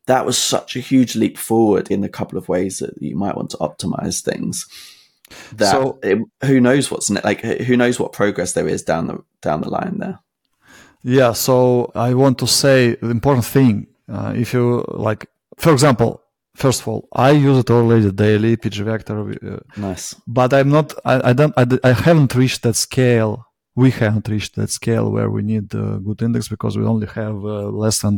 that 0.07 0.25
was 0.25 0.37
such 0.37 0.75
a 0.75 0.81
huge 0.81 1.15
leap 1.15 1.37
forward 1.37 1.89
in 1.89 2.03
a 2.03 2.09
couple 2.09 2.37
of 2.37 2.49
ways 2.49 2.79
that 2.79 3.01
you 3.01 3.15
might 3.15 3.35
want 3.37 3.49
to 3.51 3.57
optimize 3.57 4.21
things. 4.21 4.67
That 5.55 5.71
So- 5.71 5.99
it, 6.03 6.19
who 6.45 6.59
knows 6.59 6.91
what's 6.91 7.09
ne- 7.09 7.21
like 7.23 7.39
who 7.41 7.77
knows 7.77 7.97
what 7.99 8.11
progress 8.11 8.51
there 8.53 8.67
is 8.67 8.83
down 8.83 9.07
the 9.07 9.17
down 9.41 9.61
the 9.61 9.69
line 9.69 9.97
there. 9.99 10.19
Yeah, 11.01 11.31
so 11.33 11.91
I 11.95 12.13
want 12.13 12.37
to 12.39 12.47
say 12.47 12.95
the 13.01 13.09
important 13.09 13.45
thing. 13.45 13.87
Uh, 14.09 14.33
if 14.35 14.53
you 14.53 14.83
like, 14.89 15.27
for 15.57 15.71
example, 15.71 16.21
first 16.55 16.81
of 16.81 16.87
all, 16.87 17.07
I 17.13 17.31
use 17.31 17.57
it 17.59 17.69
already 17.71 18.11
daily, 18.11 18.55
PG 18.57 18.83
Vector, 18.83 19.17
uh, 19.31 19.59
Nice. 19.77 20.15
but 20.27 20.53
I'm 20.53 20.69
not, 20.69 20.93
I, 21.05 21.29
I 21.29 21.33
don't, 21.33 21.53
I, 21.57 21.65
I 21.83 21.93
haven't 21.93 22.35
reached 22.35 22.61
that 22.63 22.75
scale. 22.75 23.45
We 23.75 23.89
haven't 23.91 24.27
reached 24.27 24.55
that 24.55 24.69
scale 24.69 25.11
where 25.11 25.29
we 25.29 25.41
need 25.41 25.73
a 25.73 25.99
good 25.99 26.21
index 26.21 26.47
because 26.47 26.77
we 26.77 26.85
only 26.85 27.07
have 27.07 27.43
uh, 27.43 27.69
less 27.69 28.01
than 28.01 28.17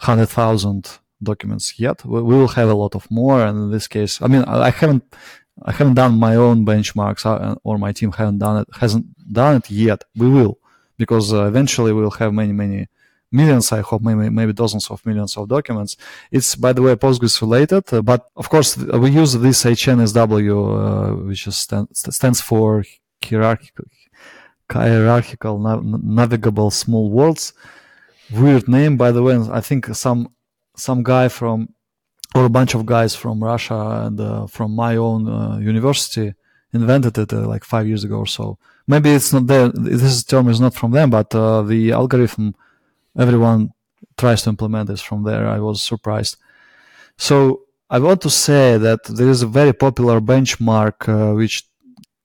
100,000 0.00 0.98
documents 1.22 1.78
yet. 1.80 2.04
We, 2.04 2.22
we 2.22 2.34
will 2.36 2.48
have 2.48 2.68
a 2.68 2.74
lot 2.74 2.94
of 2.94 3.10
more. 3.10 3.44
And 3.44 3.56
in 3.64 3.70
this 3.70 3.88
case, 3.88 4.20
I 4.22 4.26
mean, 4.28 4.42
I, 4.44 4.66
I 4.66 4.70
haven't, 4.70 5.04
I 5.62 5.72
haven't 5.72 5.94
done 5.94 6.18
my 6.18 6.36
own 6.36 6.64
benchmarks 6.66 7.24
uh, 7.26 7.54
or 7.64 7.78
my 7.78 7.92
team 7.92 8.12
haven't 8.12 8.38
done 8.38 8.58
it, 8.58 8.68
hasn't 8.80 9.06
done 9.32 9.56
it 9.56 9.70
yet. 9.70 10.04
We 10.14 10.28
will 10.28 10.58
because 10.98 11.32
uh, 11.32 11.46
eventually 11.46 11.92
we'll 11.92 12.10
have 12.12 12.32
many, 12.32 12.52
many 12.52 12.88
millions, 13.32 13.72
I 13.72 13.80
hope, 13.80 14.02
maybe, 14.02 14.30
maybe 14.30 14.52
dozens 14.52 14.90
of 14.90 15.04
millions 15.04 15.36
of 15.36 15.48
documents. 15.48 15.96
It's, 16.30 16.54
by 16.54 16.72
the 16.72 16.82
way, 16.82 16.94
Postgres 16.94 17.40
related, 17.40 17.92
uh, 17.92 18.02
but 18.02 18.26
of 18.36 18.48
course 18.48 18.76
we 18.76 19.10
use 19.10 19.32
this 19.34 19.64
HNSW, 19.64 20.56
uh, 20.56 21.24
which 21.24 21.46
stand, 21.48 21.88
stands 21.92 22.40
for 22.40 22.84
hierarchical, 23.24 23.84
hierarchical 24.70 25.58
nav- 25.58 25.84
navigable 25.84 26.70
small 26.70 27.10
worlds. 27.10 27.52
Weird 28.32 28.68
name, 28.68 28.96
by 28.96 29.12
the 29.12 29.22
way. 29.22 29.38
I 29.50 29.60
think 29.60 29.86
some, 29.94 30.28
some 30.76 31.02
guy 31.02 31.28
from, 31.28 31.68
or 32.34 32.44
a 32.44 32.50
bunch 32.50 32.74
of 32.74 32.84
guys 32.84 33.14
from 33.14 33.42
Russia 33.42 34.02
and 34.04 34.20
uh, 34.20 34.46
from 34.46 34.74
my 34.74 34.96
own 34.96 35.28
uh, 35.28 35.58
university 35.58 36.34
invented 36.72 37.16
it 37.18 37.32
uh, 37.32 37.46
like 37.46 37.64
five 37.64 37.86
years 37.86 38.04
ago 38.04 38.18
or 38.18 38.26
so. 38.26 38.58
Maybe 38.86 39.10
it's 39.10 39.32
not 39.32 39.46
there. 39.46 39.68
This 39.68 40.22
term 40.24 40.48
is 40.48 40.60
not 40.60 40.74
from 40.74 40.92
them, 40.92 41.10
but 41.10 41.34
uh, 41.34 41.62
the 41.62 41.92
algorithm 41.92 42.54
everyone 43.18 43.70
tries 44.16 44.42
to 44.42 44.50
implement 44.50 44.88
this 44.88 45.02
from 45.02 45.24
there. 45.24 45.46
I 45.46 45.58
was 45.58 45.82
surprised. 45.82 46.36
So 47.18 47.62
I 47.88 47.98
want 47.98 48.20
to 48.22 48.30
say 48.30 48.78
that 48.78 49.04
there 49.04 49.28
is 49.28 49.42
a 49.42 49.46
very 49.46 49.72
popular 49.72 50.20
benchmark 50.20 51.08
uh, 51.08 51.34
which 51.34 51.64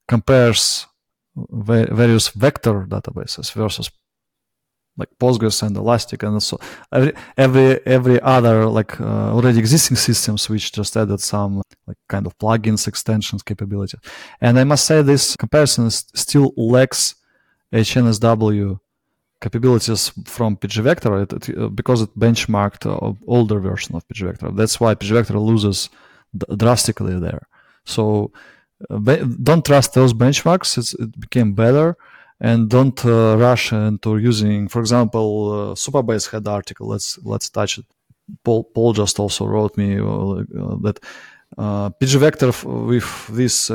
compares 0.08 0.88
va- 1.36 1.88
various 1.92 2.30
vector 2.30 2.86
databases 2.88 3.52
versus 3.54 3.90
like 4.98 5.10
Postgres 5.20 5.64
and 5.64 5.76
Elastic 5.78 6.24
and 6.24 6.44
so 6.44 6.60
every 6.92 7.14
every, 7.38 7.80
every 7.86 8.22
other 8.22 8.66
like 8.66 9.00
uh, 9.00 9.34
already 9.34 9.60
existing 9.60 9.98
systems 9.98 10.50
which 10.50 10.74
just 10.74 10.98
added 10.98 11.22
some 11.22 11.62
like 11.88 11.98
kind 12.10 12.26
of 12.28 12.38
plugins 12.38 12.88
extensions 12.88 13.44
capability. 13.44 13.98
And 14.42 14.60
I 14.60 14.66
must 14.66 14.86
say 14.86 15.02
this 15.02 15.36
comparison 15.36 15.86
is 15.86 16.06
still 16.14 16.54
lacks 16.58 17.16
HNSW 17.74 18.80
capabilities 19.42 20.12
from 20.26 20.56
pgvector 20.56 21.24
it, 21.24 21.34
it, 21.34 21.58
uh, 21.58 21.68
because 21.68 22.02
it 22.02 22.12
benchmarked 22.18 22.86
uh, 22.86 23.14
older 23.28 23.60
version 23.60 23.96
of 23.96 24.08
pgvector. 24.08 24.56
That's 24.56 24.80
why 24.80 24.96
pgvector 24.96 25.44
loses 25.44 25.90
d- 26.38 26.46
drastically 26.56 27.20
there. 27.20 27.48
So 27.84 28.32
uh, 28.90 29.00
be- 29.00 29.24
don't 29.44 29.66
trust 29.66 29.94
those 29.94 30.14
benchmarks. 30.14 30.78
It's, 30.78 30.94
it 30.94 31.20
became 31.20 31.54
better. 31.54 31.98
And 32.40 32.70
don't 32.70 33.00
uh, 33.06 33.36
rush 33.38 33.72
into 33.72 34.18
using, 34.18 34.68
for 34.68 34.80
example, 34.80 35.30
uh, 35.52 35.76
Supabase 35.76 36.32
had 36.32 36.48
article. 36.48 36.88
Let's 36.88 37.20
let's 37.24 37.50
touch 37.50 37.78
it. 37.80 37.86
Paul, 38.44 38.64
Paul 38.64 38.94
just 38.94 39.20
also 39.20 39.46
wrote 39.46 39.78
me 39.78 40.00
uh, 40.00 40.76
that 40.86 40.98
uh, 41.58 41.90
pgvector 42.00 42.50
f- 42.50 42.64
with 42.64 43.28
this 43.28 43.70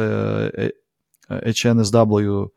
HNSW 1.30 2.48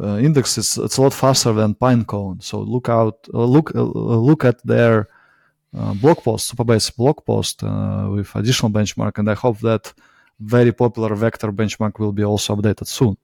uh, 0.00 0.18
index 0.18 0.56
it's, 0.58 0.78
it's 0.78 0.96
a 0.98 1.02
lot 1.02 1.14
faster 1.14 1.52
than 1.52 1.74
pinecone. 1.74 2.42
So 2.42 2.60
look 2.60 2.88
out 2.88 3.28
uh, 3.34 3.44
look 3.44 3.74
uh, 3.74 3.82
look 3.82 4.44
at 4.44 4.64
their 4.66 5.08
uh, 5.76 5.94
blog 5.94 6.18
post 6.18 6.54
supabase 6.54 6.94
blog 6.96 7.24
post 7.24 7.62
uh, 7.62 8.08
with 8.10 8.34
additional 8.34 8.70
benchmark 8.70 9.16
and 9.18 9.28
i 9.30 9.34
hope 9.34 9.58
that 9.60 9.92
very 10.40 10.72
popular 10.72 11.14
vector 11.14 11.50
benchmark 11.52 11.98
will 11.98 12.12
be 12.12 12.24
also 12.24 12.56
updated 12.56 12.86
soon. 12.86 13.16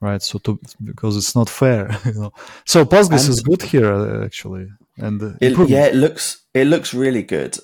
Right? 0.00 0.22
So 0.22 0.38
to 0.38 0.58
because 0.82 1.16
it's 1.16 1.34
not 1.34 1.50
fair 1.50 1.90
you 2.06 2.14
know. 2.14 2.32
So 2.64 2.84
postgres 2.84 3.24
And- 3.26 3.30
is 3.34 3.40
good 3.42 3.62
here 3.62 3.92
uh, 3.92 4.24
actually 4.24 4.68
and 4.96 5.22
uh, 5.22 5.32
It, 5.40 5.68
yeah, 5.68 5.86
it 5.86 5.94
looks 5.96 6.44
it 6.54 6.66
looks 6.66 6.94
really 6.94 7.22
good. 7.22 7.58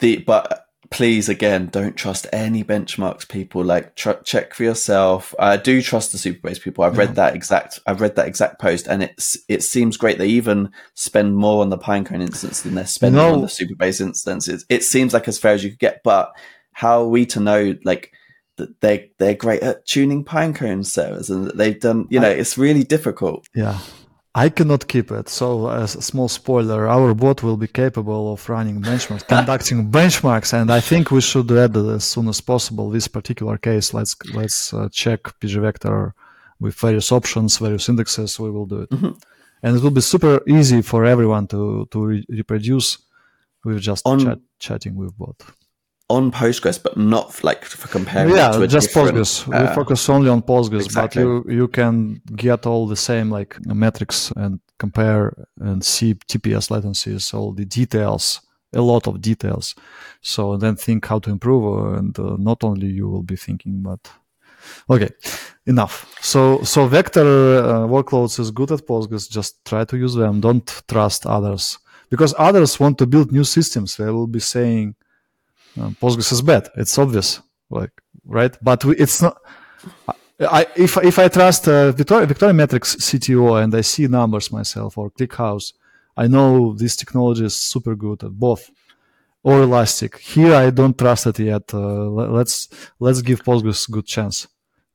The 0.00 0.18
but 0.18 0.66
please 0.90 1.28
again, 1.28 1.66
don't 1.66 1.96
trust 1.96 2.26
any 2.32 2.64
benchmarks. 2.64 3.28
People 3.28 3.64
like 3.64 3.94
tr- 3.94 4.22
check 4.24 4.54
for 4.54 4.64
yourself. 4.64 5.34
I 5.38 5.56
do 5.56 5.80
trust 5.82 6.12
the 6.12 6.18
Supabase 6.18 6.60
people. 6.60 6.84
I've 6.84 6.94
Yeah. 6.94 7.00
read 7.00 7.10
mm. 7.10 7.14
that 7.16 7.34
exact. 7.36 7.78
I've 7.86 8.00
read 8.00 8.16
that 8.16 8.26
exact 8.26 8.60
post, 8.60 8.86
and 8.88 9.02
it's 9.02 9.38
it 9.48 9.62
seems 9.62 9.96
great. 9.96 10.18
They 10.18 10.26
even 10.28 10.70
spend 10.94 11.36
more 11.36 11.62
on 11.62 11.70
the 11.70 11.78
Pinecone 11.78 12.20
instance 12.22 12.62
than 12.62 12.74
they're 12.74 12.86
spending 12.86 13.16
No. 13.16 13.32
on 13.34 13.40
the 13.40 13.46
Supabase 13.46 14.00
instances. 14.00 14.66
It 14.68 14.82
seems 14.82 15.14
like 15.14 15.28
as 15.28 15.38
fair 15.38 15.54
as 15.54 15.62
you 15.62 15.70
could 15.70 15.78
get. 15.78 16.00
But 16.02 16.32
how 16.72 17.02
are 17.02 17.08
we 17.08 17.26
to 17.26 17.40
know 17.40 17.76
like? 17.84 18.12
that 18.56 18.80
They 18.80 19.10
they're 19.18 19.34
great 19.34 19.62
at 19.62 19.86
tuning 19.86 20.24
pinecone 20.24 20.84
servers, 20.84 21.30
and 21.30 21.46
that 21.46 21.56
they've 21.56 21.80
done. 21.80 22.08
You 22.10 22.20
know, 22.20 22.28
it's 22.28 22.58
really 22.58 22.82
difficult. 22.84 23.46
Yeah. 23.54 23.78
I 24.34 24.48
cannot 24.48 24.86
keep 24.86 25.10
it. 25.10 25.28
So, 25.28 25.68
as 25.70 25.96
a 25.96 26.02
small 26.02 26.28
spoiler, 26.28 26.86
our 26.88 27.14
bot 27.14 27.42
will 27.42 27.56
be 27.56 27.66
capable 27.66 28.32
of 28.32 28.48
running 28.48 28.80
benchmarks, 28.80 29.26
conducting 29.26 29.90
benchmarks, 29.98 30.52
and 30.52 30.70
I 30.70 30.78
think 30.80 31.10
we 31.10 31.20
should 31.20 31.50
add 31.50 31.76
it 31.76 31.86
as 31.88 32.04
soon 32.04 32.28
as 32.28 32.40
possible. 32.40 32.90
This 32.90 33.08
particular 33.08 33.58
case, 33.58 33.92
let's 33.92 34.14
let's 34.32 34.72
uh, 34.72 34.88
check 34.92 35.20
pgvector 35.40 36.12
with 36.60 36.74
various 36.76 37.10
options, 37.10 37.58
various 37.58 37.88
indexes. 37.88 38.38
We 38.38 38.50
will 38.50 38.66
do 38.66 38.82
it, 38.82 38.90
Mhm. 38.90 39.20
and 39.64 39.76
it 39.76 39.82
will 39.82 39.90
be 39.90 40.00
super 40.00 40.40
easy 40.46 40.80
for 40.82 41.04
everyone 41.04 41.48
to 41.48 41.86
to 41.90 41.98
re- 42.06 42.26
reproduce 42.28 42.98
with 43.64 43.80
just 43.80 44.06
On- 44.06 44.20
chat, 44.20 44.38
chatting 44.60 44.94
with 44.94 45.16
bot. 45.18 45.42
On 46.10 46.32
Postgres, 46.32 46.82
but 46.82 46.96
not 46.96 47.42
like 47.44 47.64
for 47.64 47.88
comparing. 47.88 48.34
yeah, 48.34 48.66
just 48.66 48.90
Postgres. 48.90 49.46
we 49.46 49.54
uh, 49.54 49.74
focus 49.74 50.08
only 50.08 50.28
on 50.28 50.42
Postgres, 50.42 50.84
exactly. 50.84 51.22
but 51.22 51.28
you 51.28 51.44
you 51.48 51.68
can 51.68 52.20
get 52.36 52.66
all 52.66 52.86
the 52.86 52.96
same 52.96 53.30
like 53.30 53.56
metrics 53.66 54.32
and 54.36 54.60
compare 54.78 55.32
and 55.60 55.84
see 55.84 56.14
TPS 56.14 56.70
latencies, 56.70 57.32
all 57.32 57.52
the 57.52 57.64
details, 57.64 58.40
a 58.74 58.80
lot 58.80 59.06
of 59.06 59.20
details. 59.20 59.74
So 60.20 60.56
then 60.56 60.76
think 60.76 61.06
how 61.06 61.20
to 61.20 61.30
improve, 61.30 61.64
uh, 61.64 61.98
and 61.98 62.18
uh, 62.18 62.36
not 62.38 62.64
only 62.64 62.88
you 62.88 63.08
will 63.08 63.22
be 63.22 63.36
thinking, 63.36 63.82
but 63.82 64.00
okay, 64.88 65.10
enough. 65.66 66.12
So 66.20 66.62
so 66.64 66.86
vector 66.88 67.26
uh, 67.64 67.86
workloads 67.86 68.38
is 68.40 68.50
good 68.50 68.72
at 68.72 68.86
Postgres. 68.86 69.30
Just 69.30 69.64
try 69.64 69.84
to 69.84 69.96
use 69.96 70.14
them. 70.14 70.40
Don't 70.40 70.82
trust 70.88 71.26
others 71.26 71.78
because 72.10 72.34
others 72.38 72.80
want 72.80 72.98
to 72.98 73.06
build 73.06 73.30
new 73.30 73.44
systems. 73.44 73.96
They 73.96 74.10
will 74.10 74.26
be 74.26 74.40
saying 74.40 74.96
Postgres 75.76 76.32
is 76.32 76.42
bad. 76.42 76.68
It's 76.76 76.98
obvious, 76.98 77.40
like 77.70 77.90
right? 78.26 78.56
But 78.62 78.84
we, 78.84 78.96
it's 78.96 79.22
not. 79.22 79.40
I, 80.40 80.66
if 80.76 80.96
if 80.98 81.18
I 81.18 81.28
trust 81.28 81.68
uh, 81.68 81.92
Victoria, 81.92 82.26
Victoria 82.26 82.54
Metrics 82.54 82.96
CTO 82.96 83.62
and 83.62 83.74
I 83.74 83.82
see 83.82 84.06
numbers 84.06 84.50
myself 84.50 84.96
or 84.96 85.10
ClickHouse, 85.10 85.72
I 86.16 86.26
know 86.26 86.74
this 86.74 86.96
technology 86.96 87.44
is 87.44 87.56
super 87.56 87.94
good 87.94 88.24
at 88.24 88.32
both. 88.32 88.70
Or 89.42 89.62
Elastic. 89.62 90.18
Here 90.18 90.54
I 90.54 90.68
don't 90.68 90.98
trust 90.98 91.26
it 91.26 91.38
yet. 91.38 91.72
Uh, 91.72 92.10
let's 92.10 92.68
let's 92.98 93.22
give 93.22 93.42
Postgres 93.42 93.90
good 93.90 94.06
chance. 94.06 94.46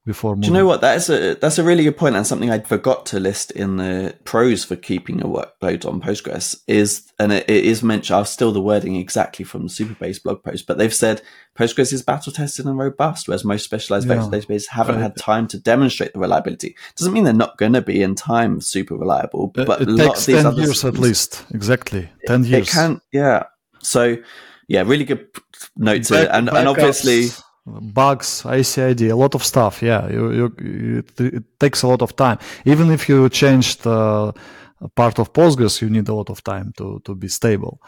Before. 0.05 0.35
Do 0.35 0.47
you 0.47 0.53
know 0.53 0.65
what? 0.65 0.81
That 0.81 0.97
is 0.97 1.09
a 1.09 1.35
that's 1.35 1.57
a 1.57 1.63
really 1.63 1.83
good 1.83 1.97
point, 1.97 2.15
and 2.15 2.25
something 2.25 2.51
I 2.51 2.59
forgot 2.59 3.05
to 3.07 3.19
list 3.19 3.51
in 3.51 3.77
the 3.77 4.15
pros 4.23 4.63
for 4.63 4.75
keeping 4.75 5.21
a 5.21 5.25
workload 5.27 5.85
on 5.85 5.99
Postgres 6.01 6.57
is, 6.67 7.11
and 7.19 7.31
it, 7.33 7.49
it 7.49 7.65
is 7.65 7.81
mentioned. 7.83 8.15
I'll 8.17 8.25
steal 8.25 8.51
the 8.51 8.61
wording 8.61 8.95
exactly 8.95 9.43
from 9.45 9.63
the 9.63 9.69
Supabase 9.69 10.21
blog 10.21 10.43
post, 10.43 10.67
but 10.67 10.77
they've 10.77 10.93
said 10.93 11.21
Postgres 11.57 11.91
is 11.93 12.01
battle 12.03 12.31
tested 12.31 12.65
and 12.65 12.77
robust, 12.77 13.27
whereas 13.27 13.43
most 13.43 13.63
specialized 13.63 14.07
Yeah. 14.07 14.15
vector 14.29 14.37
databases 14.37 14.67
haven't 14.69 14.95
Right. 14.95 15.01
had 15.01 15.15
time 15.17 15.47
to 15.47 15.57
demonstrate 15.59 16.13
the 16.13 16.19
reliability. 16.19 16.75
Doesn't 16.95 17.13
mean 17.13 17.23
they're 17.23 17.33
not 17.33 17.57
going 17.57 17.73
to 17.73 17.81
be 17.81 18.01
in 18.01 18.15
time 18.15 18.61
super 18.61 18.95
reliable, 18.95 19.47
but 19.47 19.81
it 19.81 19.87
a 19.87 19.91
lot 19.91 20.05
takes 20.15 20.19
of 20.21 20.25
these 20.27 20.35
ten 20.37 20.45
other 20.45 20.61
years 20.61 20.85
at 20.85 20.97
least. 20.97 21.45
Exactly, 21.53 22.09
ten 22.27 22.43
years. 22.43 22.67
It 22.67 22.71
can, 22.71 23.01
yeah. 23.11 23.43
So, 23.81 24.17
yeah, 24.67 24.81
really 24.81 25.03
good 25.05 25.27
note 25.77 26.03
to, 26.05 26.13
Back- 26.13 26.29
and, 26.33 26.49
and 26.49 26.57
backups, 26.57 26.69
obviously, 26.69 27.27
bugs, 27.65 28.43
ACID, 28.45 29.09
a 29.11 29.15
lot 29.15 29.35
of 29.35 29.43
stuff. 29.43 29.81
Yeah, 29.81 30.09
you, 30.09 30.31
you, 30.59 30.97
it, 30.97 31.19
it 31.19 31.59
takes 31.59 31.83
a 31.83 31.87
lot 31.87 32.01
of 32.01 32.15
time. 32.15 32.37
Even 32.65 32.91
if 32.91 33.09
you 33.09 33.29
changed 33.29 33.85
uh, 33.87 34.31
a 34.81 34.89
part 34.89 35.19
of 35.19 35.33
Postgres, 35.33 35.81
you 35.81 35.89
need 35.89 36.07
a 36.09 36.13
lot 36.13 36.29
of 36.29 36.43
time 36.43 36.73
to, 36.77 37.01
to 37.05 37.15
be 37.15 37.27
stable. 37.27 37.81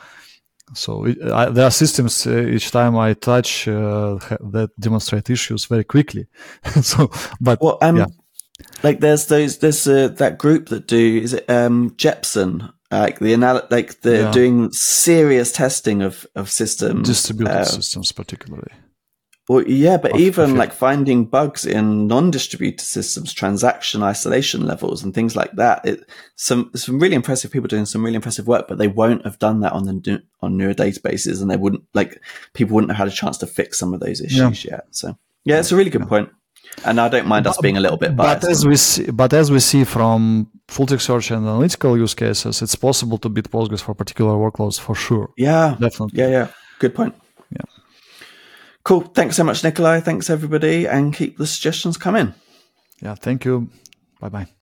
So 0.73 1.05
it, 1.05 1.17
I, 1.21 1.49
there 1.49 1.65
are 1.65 1.71
systems 1.71 2.27
uh, 2.27 2.39
each 2.39 2.71
time 2.71 2.97
I 2.97 3.13
touch 3.13 3.67
uh, 3.67 4.17
that 4.51 4.71
demonstrate 4.79 5.29
issues 5.29 5.65
very 5.65 5.83
quickly. 5.85 6.27
so, 6.81 7.09
but 7.39 7.61
well, 7.61 7.77
um, 7.81 7.97
yeah. 7.97 8.07
like 8.83 8.99
there's 8.99 9.27
those 9.27 9.59
there's 9.59 9.87
uh, 9.87 10.09
that 10.17 10.37
group 10.37 10.67
that 10.69 10.87
do 10.87 11.19
is 11.23 11.33
it 11.33 11.49
um 11.49 11.91
Jepsen 11.91 12.73
like 12.91 13.19
the 13.19 13.31
anal- 13.31 13.67
like 13.71 14.01
they're 14.01 14.23
Yeah. 14.23 14.31
doing 14.31 14.69
serious 14.73 15.53
testing 15.53 16.01
of 16.01 16.25
of 16.35 16.49
systems 16.49 17.07
distributed 17.07 17.55
uh, 17.55 17.63
systems 17.63 18.11
particularly. 18.11 18.71
Well, 19.47 19.63
yeah 19.67 19.97
but 19.97 20.13
Of- 20.13 20.19
even 20.19 20.51
of 20.51 20.57
like 20.57 20.73
finding 20.73 21.25
bugs 21.25 21.65
in 21.65 22.07
non-distributed 22.07 22.81
systems 22.81 23.33
transaction 23.33 24.03
isolation 24.03 24.65
levels 24.65 25.03
and 25.03 25.13
things 25.13 25.35
like 25.35 25.51
that 25.53 25.85
it 25.85 26.09
some 26.35 26.71
some 26.75 26.99
really 26.99 27.15
impressive 27.15 27.51
people 27.51 27.67
doing 27.67 27.85
some 27.85 28.03
really 28.03 28.15
impressive 28.15 28.47
work 28.47 28.67
but 28.67 28.77
they 28.77 28.87
won't 28.87 29.23
have 29.25 29.39
done 29.39 29.61
that 29.61 29.73
on 29.73 29.85
the 29.85 30.23
on 30.41 30.57
newer 30.57 30.73
databases 30.73 31.41
and 31.41 31.49
they 31.49 31.57
wouldn't 31.57 31.83
like 31.93 32.21
people 32.53 32.75
wouldn't 32.75 32.91
have 32.91 32.97
had 32.97 33.07
a 33.07 33.11
chance 33.11 33.37
to 33.37 33.47
fix 33.47 33.79
some 33.79 33.93
of 33.93 33.99
those 33.99 34.21
issues 34.21 34.65
yet 34.65 34.85
so 34.91 35.17
yeah 35.45 35.59
it's 35.59 35.71
a 35.71 35.75
really 35.75 35.89
good 35.89 36.01
point. 36.01 36.27
point 36.27 36.29
and 36.85 36.99
I 36.99 37.09
don't 37.09 37.27
mind 37.27 37.47
us 37.47 37.57
being 37.57 37.77
a 37.77 37.79
little 37.79 37.97
bit 37.97 38.15
biased. 38.15 38.41
But 38.41 38.51
as 38.51 38.65
we 38.65 38.75
see, 38.75 39.09
but 39.09 39.33
as 39.33 39.51
we 39.51 39.59
see 39.59 39.83
from 39.83 40.49
full 40.67 40.85
text 40.85 41.05
search 41.05 41.31
and 41.31 41.45
analytical 41.45 41.97
use 41.97 42.13
cases, 42.13 42.61
it's 42.61 42.75
possible 42.75 43.17
to 43.19 43.29
beat 43.29 43.49
Postgres 43.49 43.81
for 43.81 43.95
particular 43.95 44.33
workloads 44.33 44.79
for 44.79 44.93
sure. 44.93 45.31
Yeah, 45.37 45.75
Definitely. 45.79 46.19
Yeah, 46.19 46.27
yeah. 46.27 46.47
Good 46.79 46.93
point. 46.93 47.15
Cool. 48.87 49.01
Thanks 49.01 49.35
so 49.35 49.43
much, 49.43 49.65
Nikolay. 49.65 49.99
Thanks 49.99 50.29
everybody, 50.29 50.87
and 50.87 51.13
keep 51.13 51.37
the 51.37 51.45
suggestions 51.45 51.97
coming. 51.97 52.33
Yeah. 53.01 53.15
Thank 53.15 53.43
you. 53.43 53.67
Bye 54.21 54.29
bye. 54.29 54.47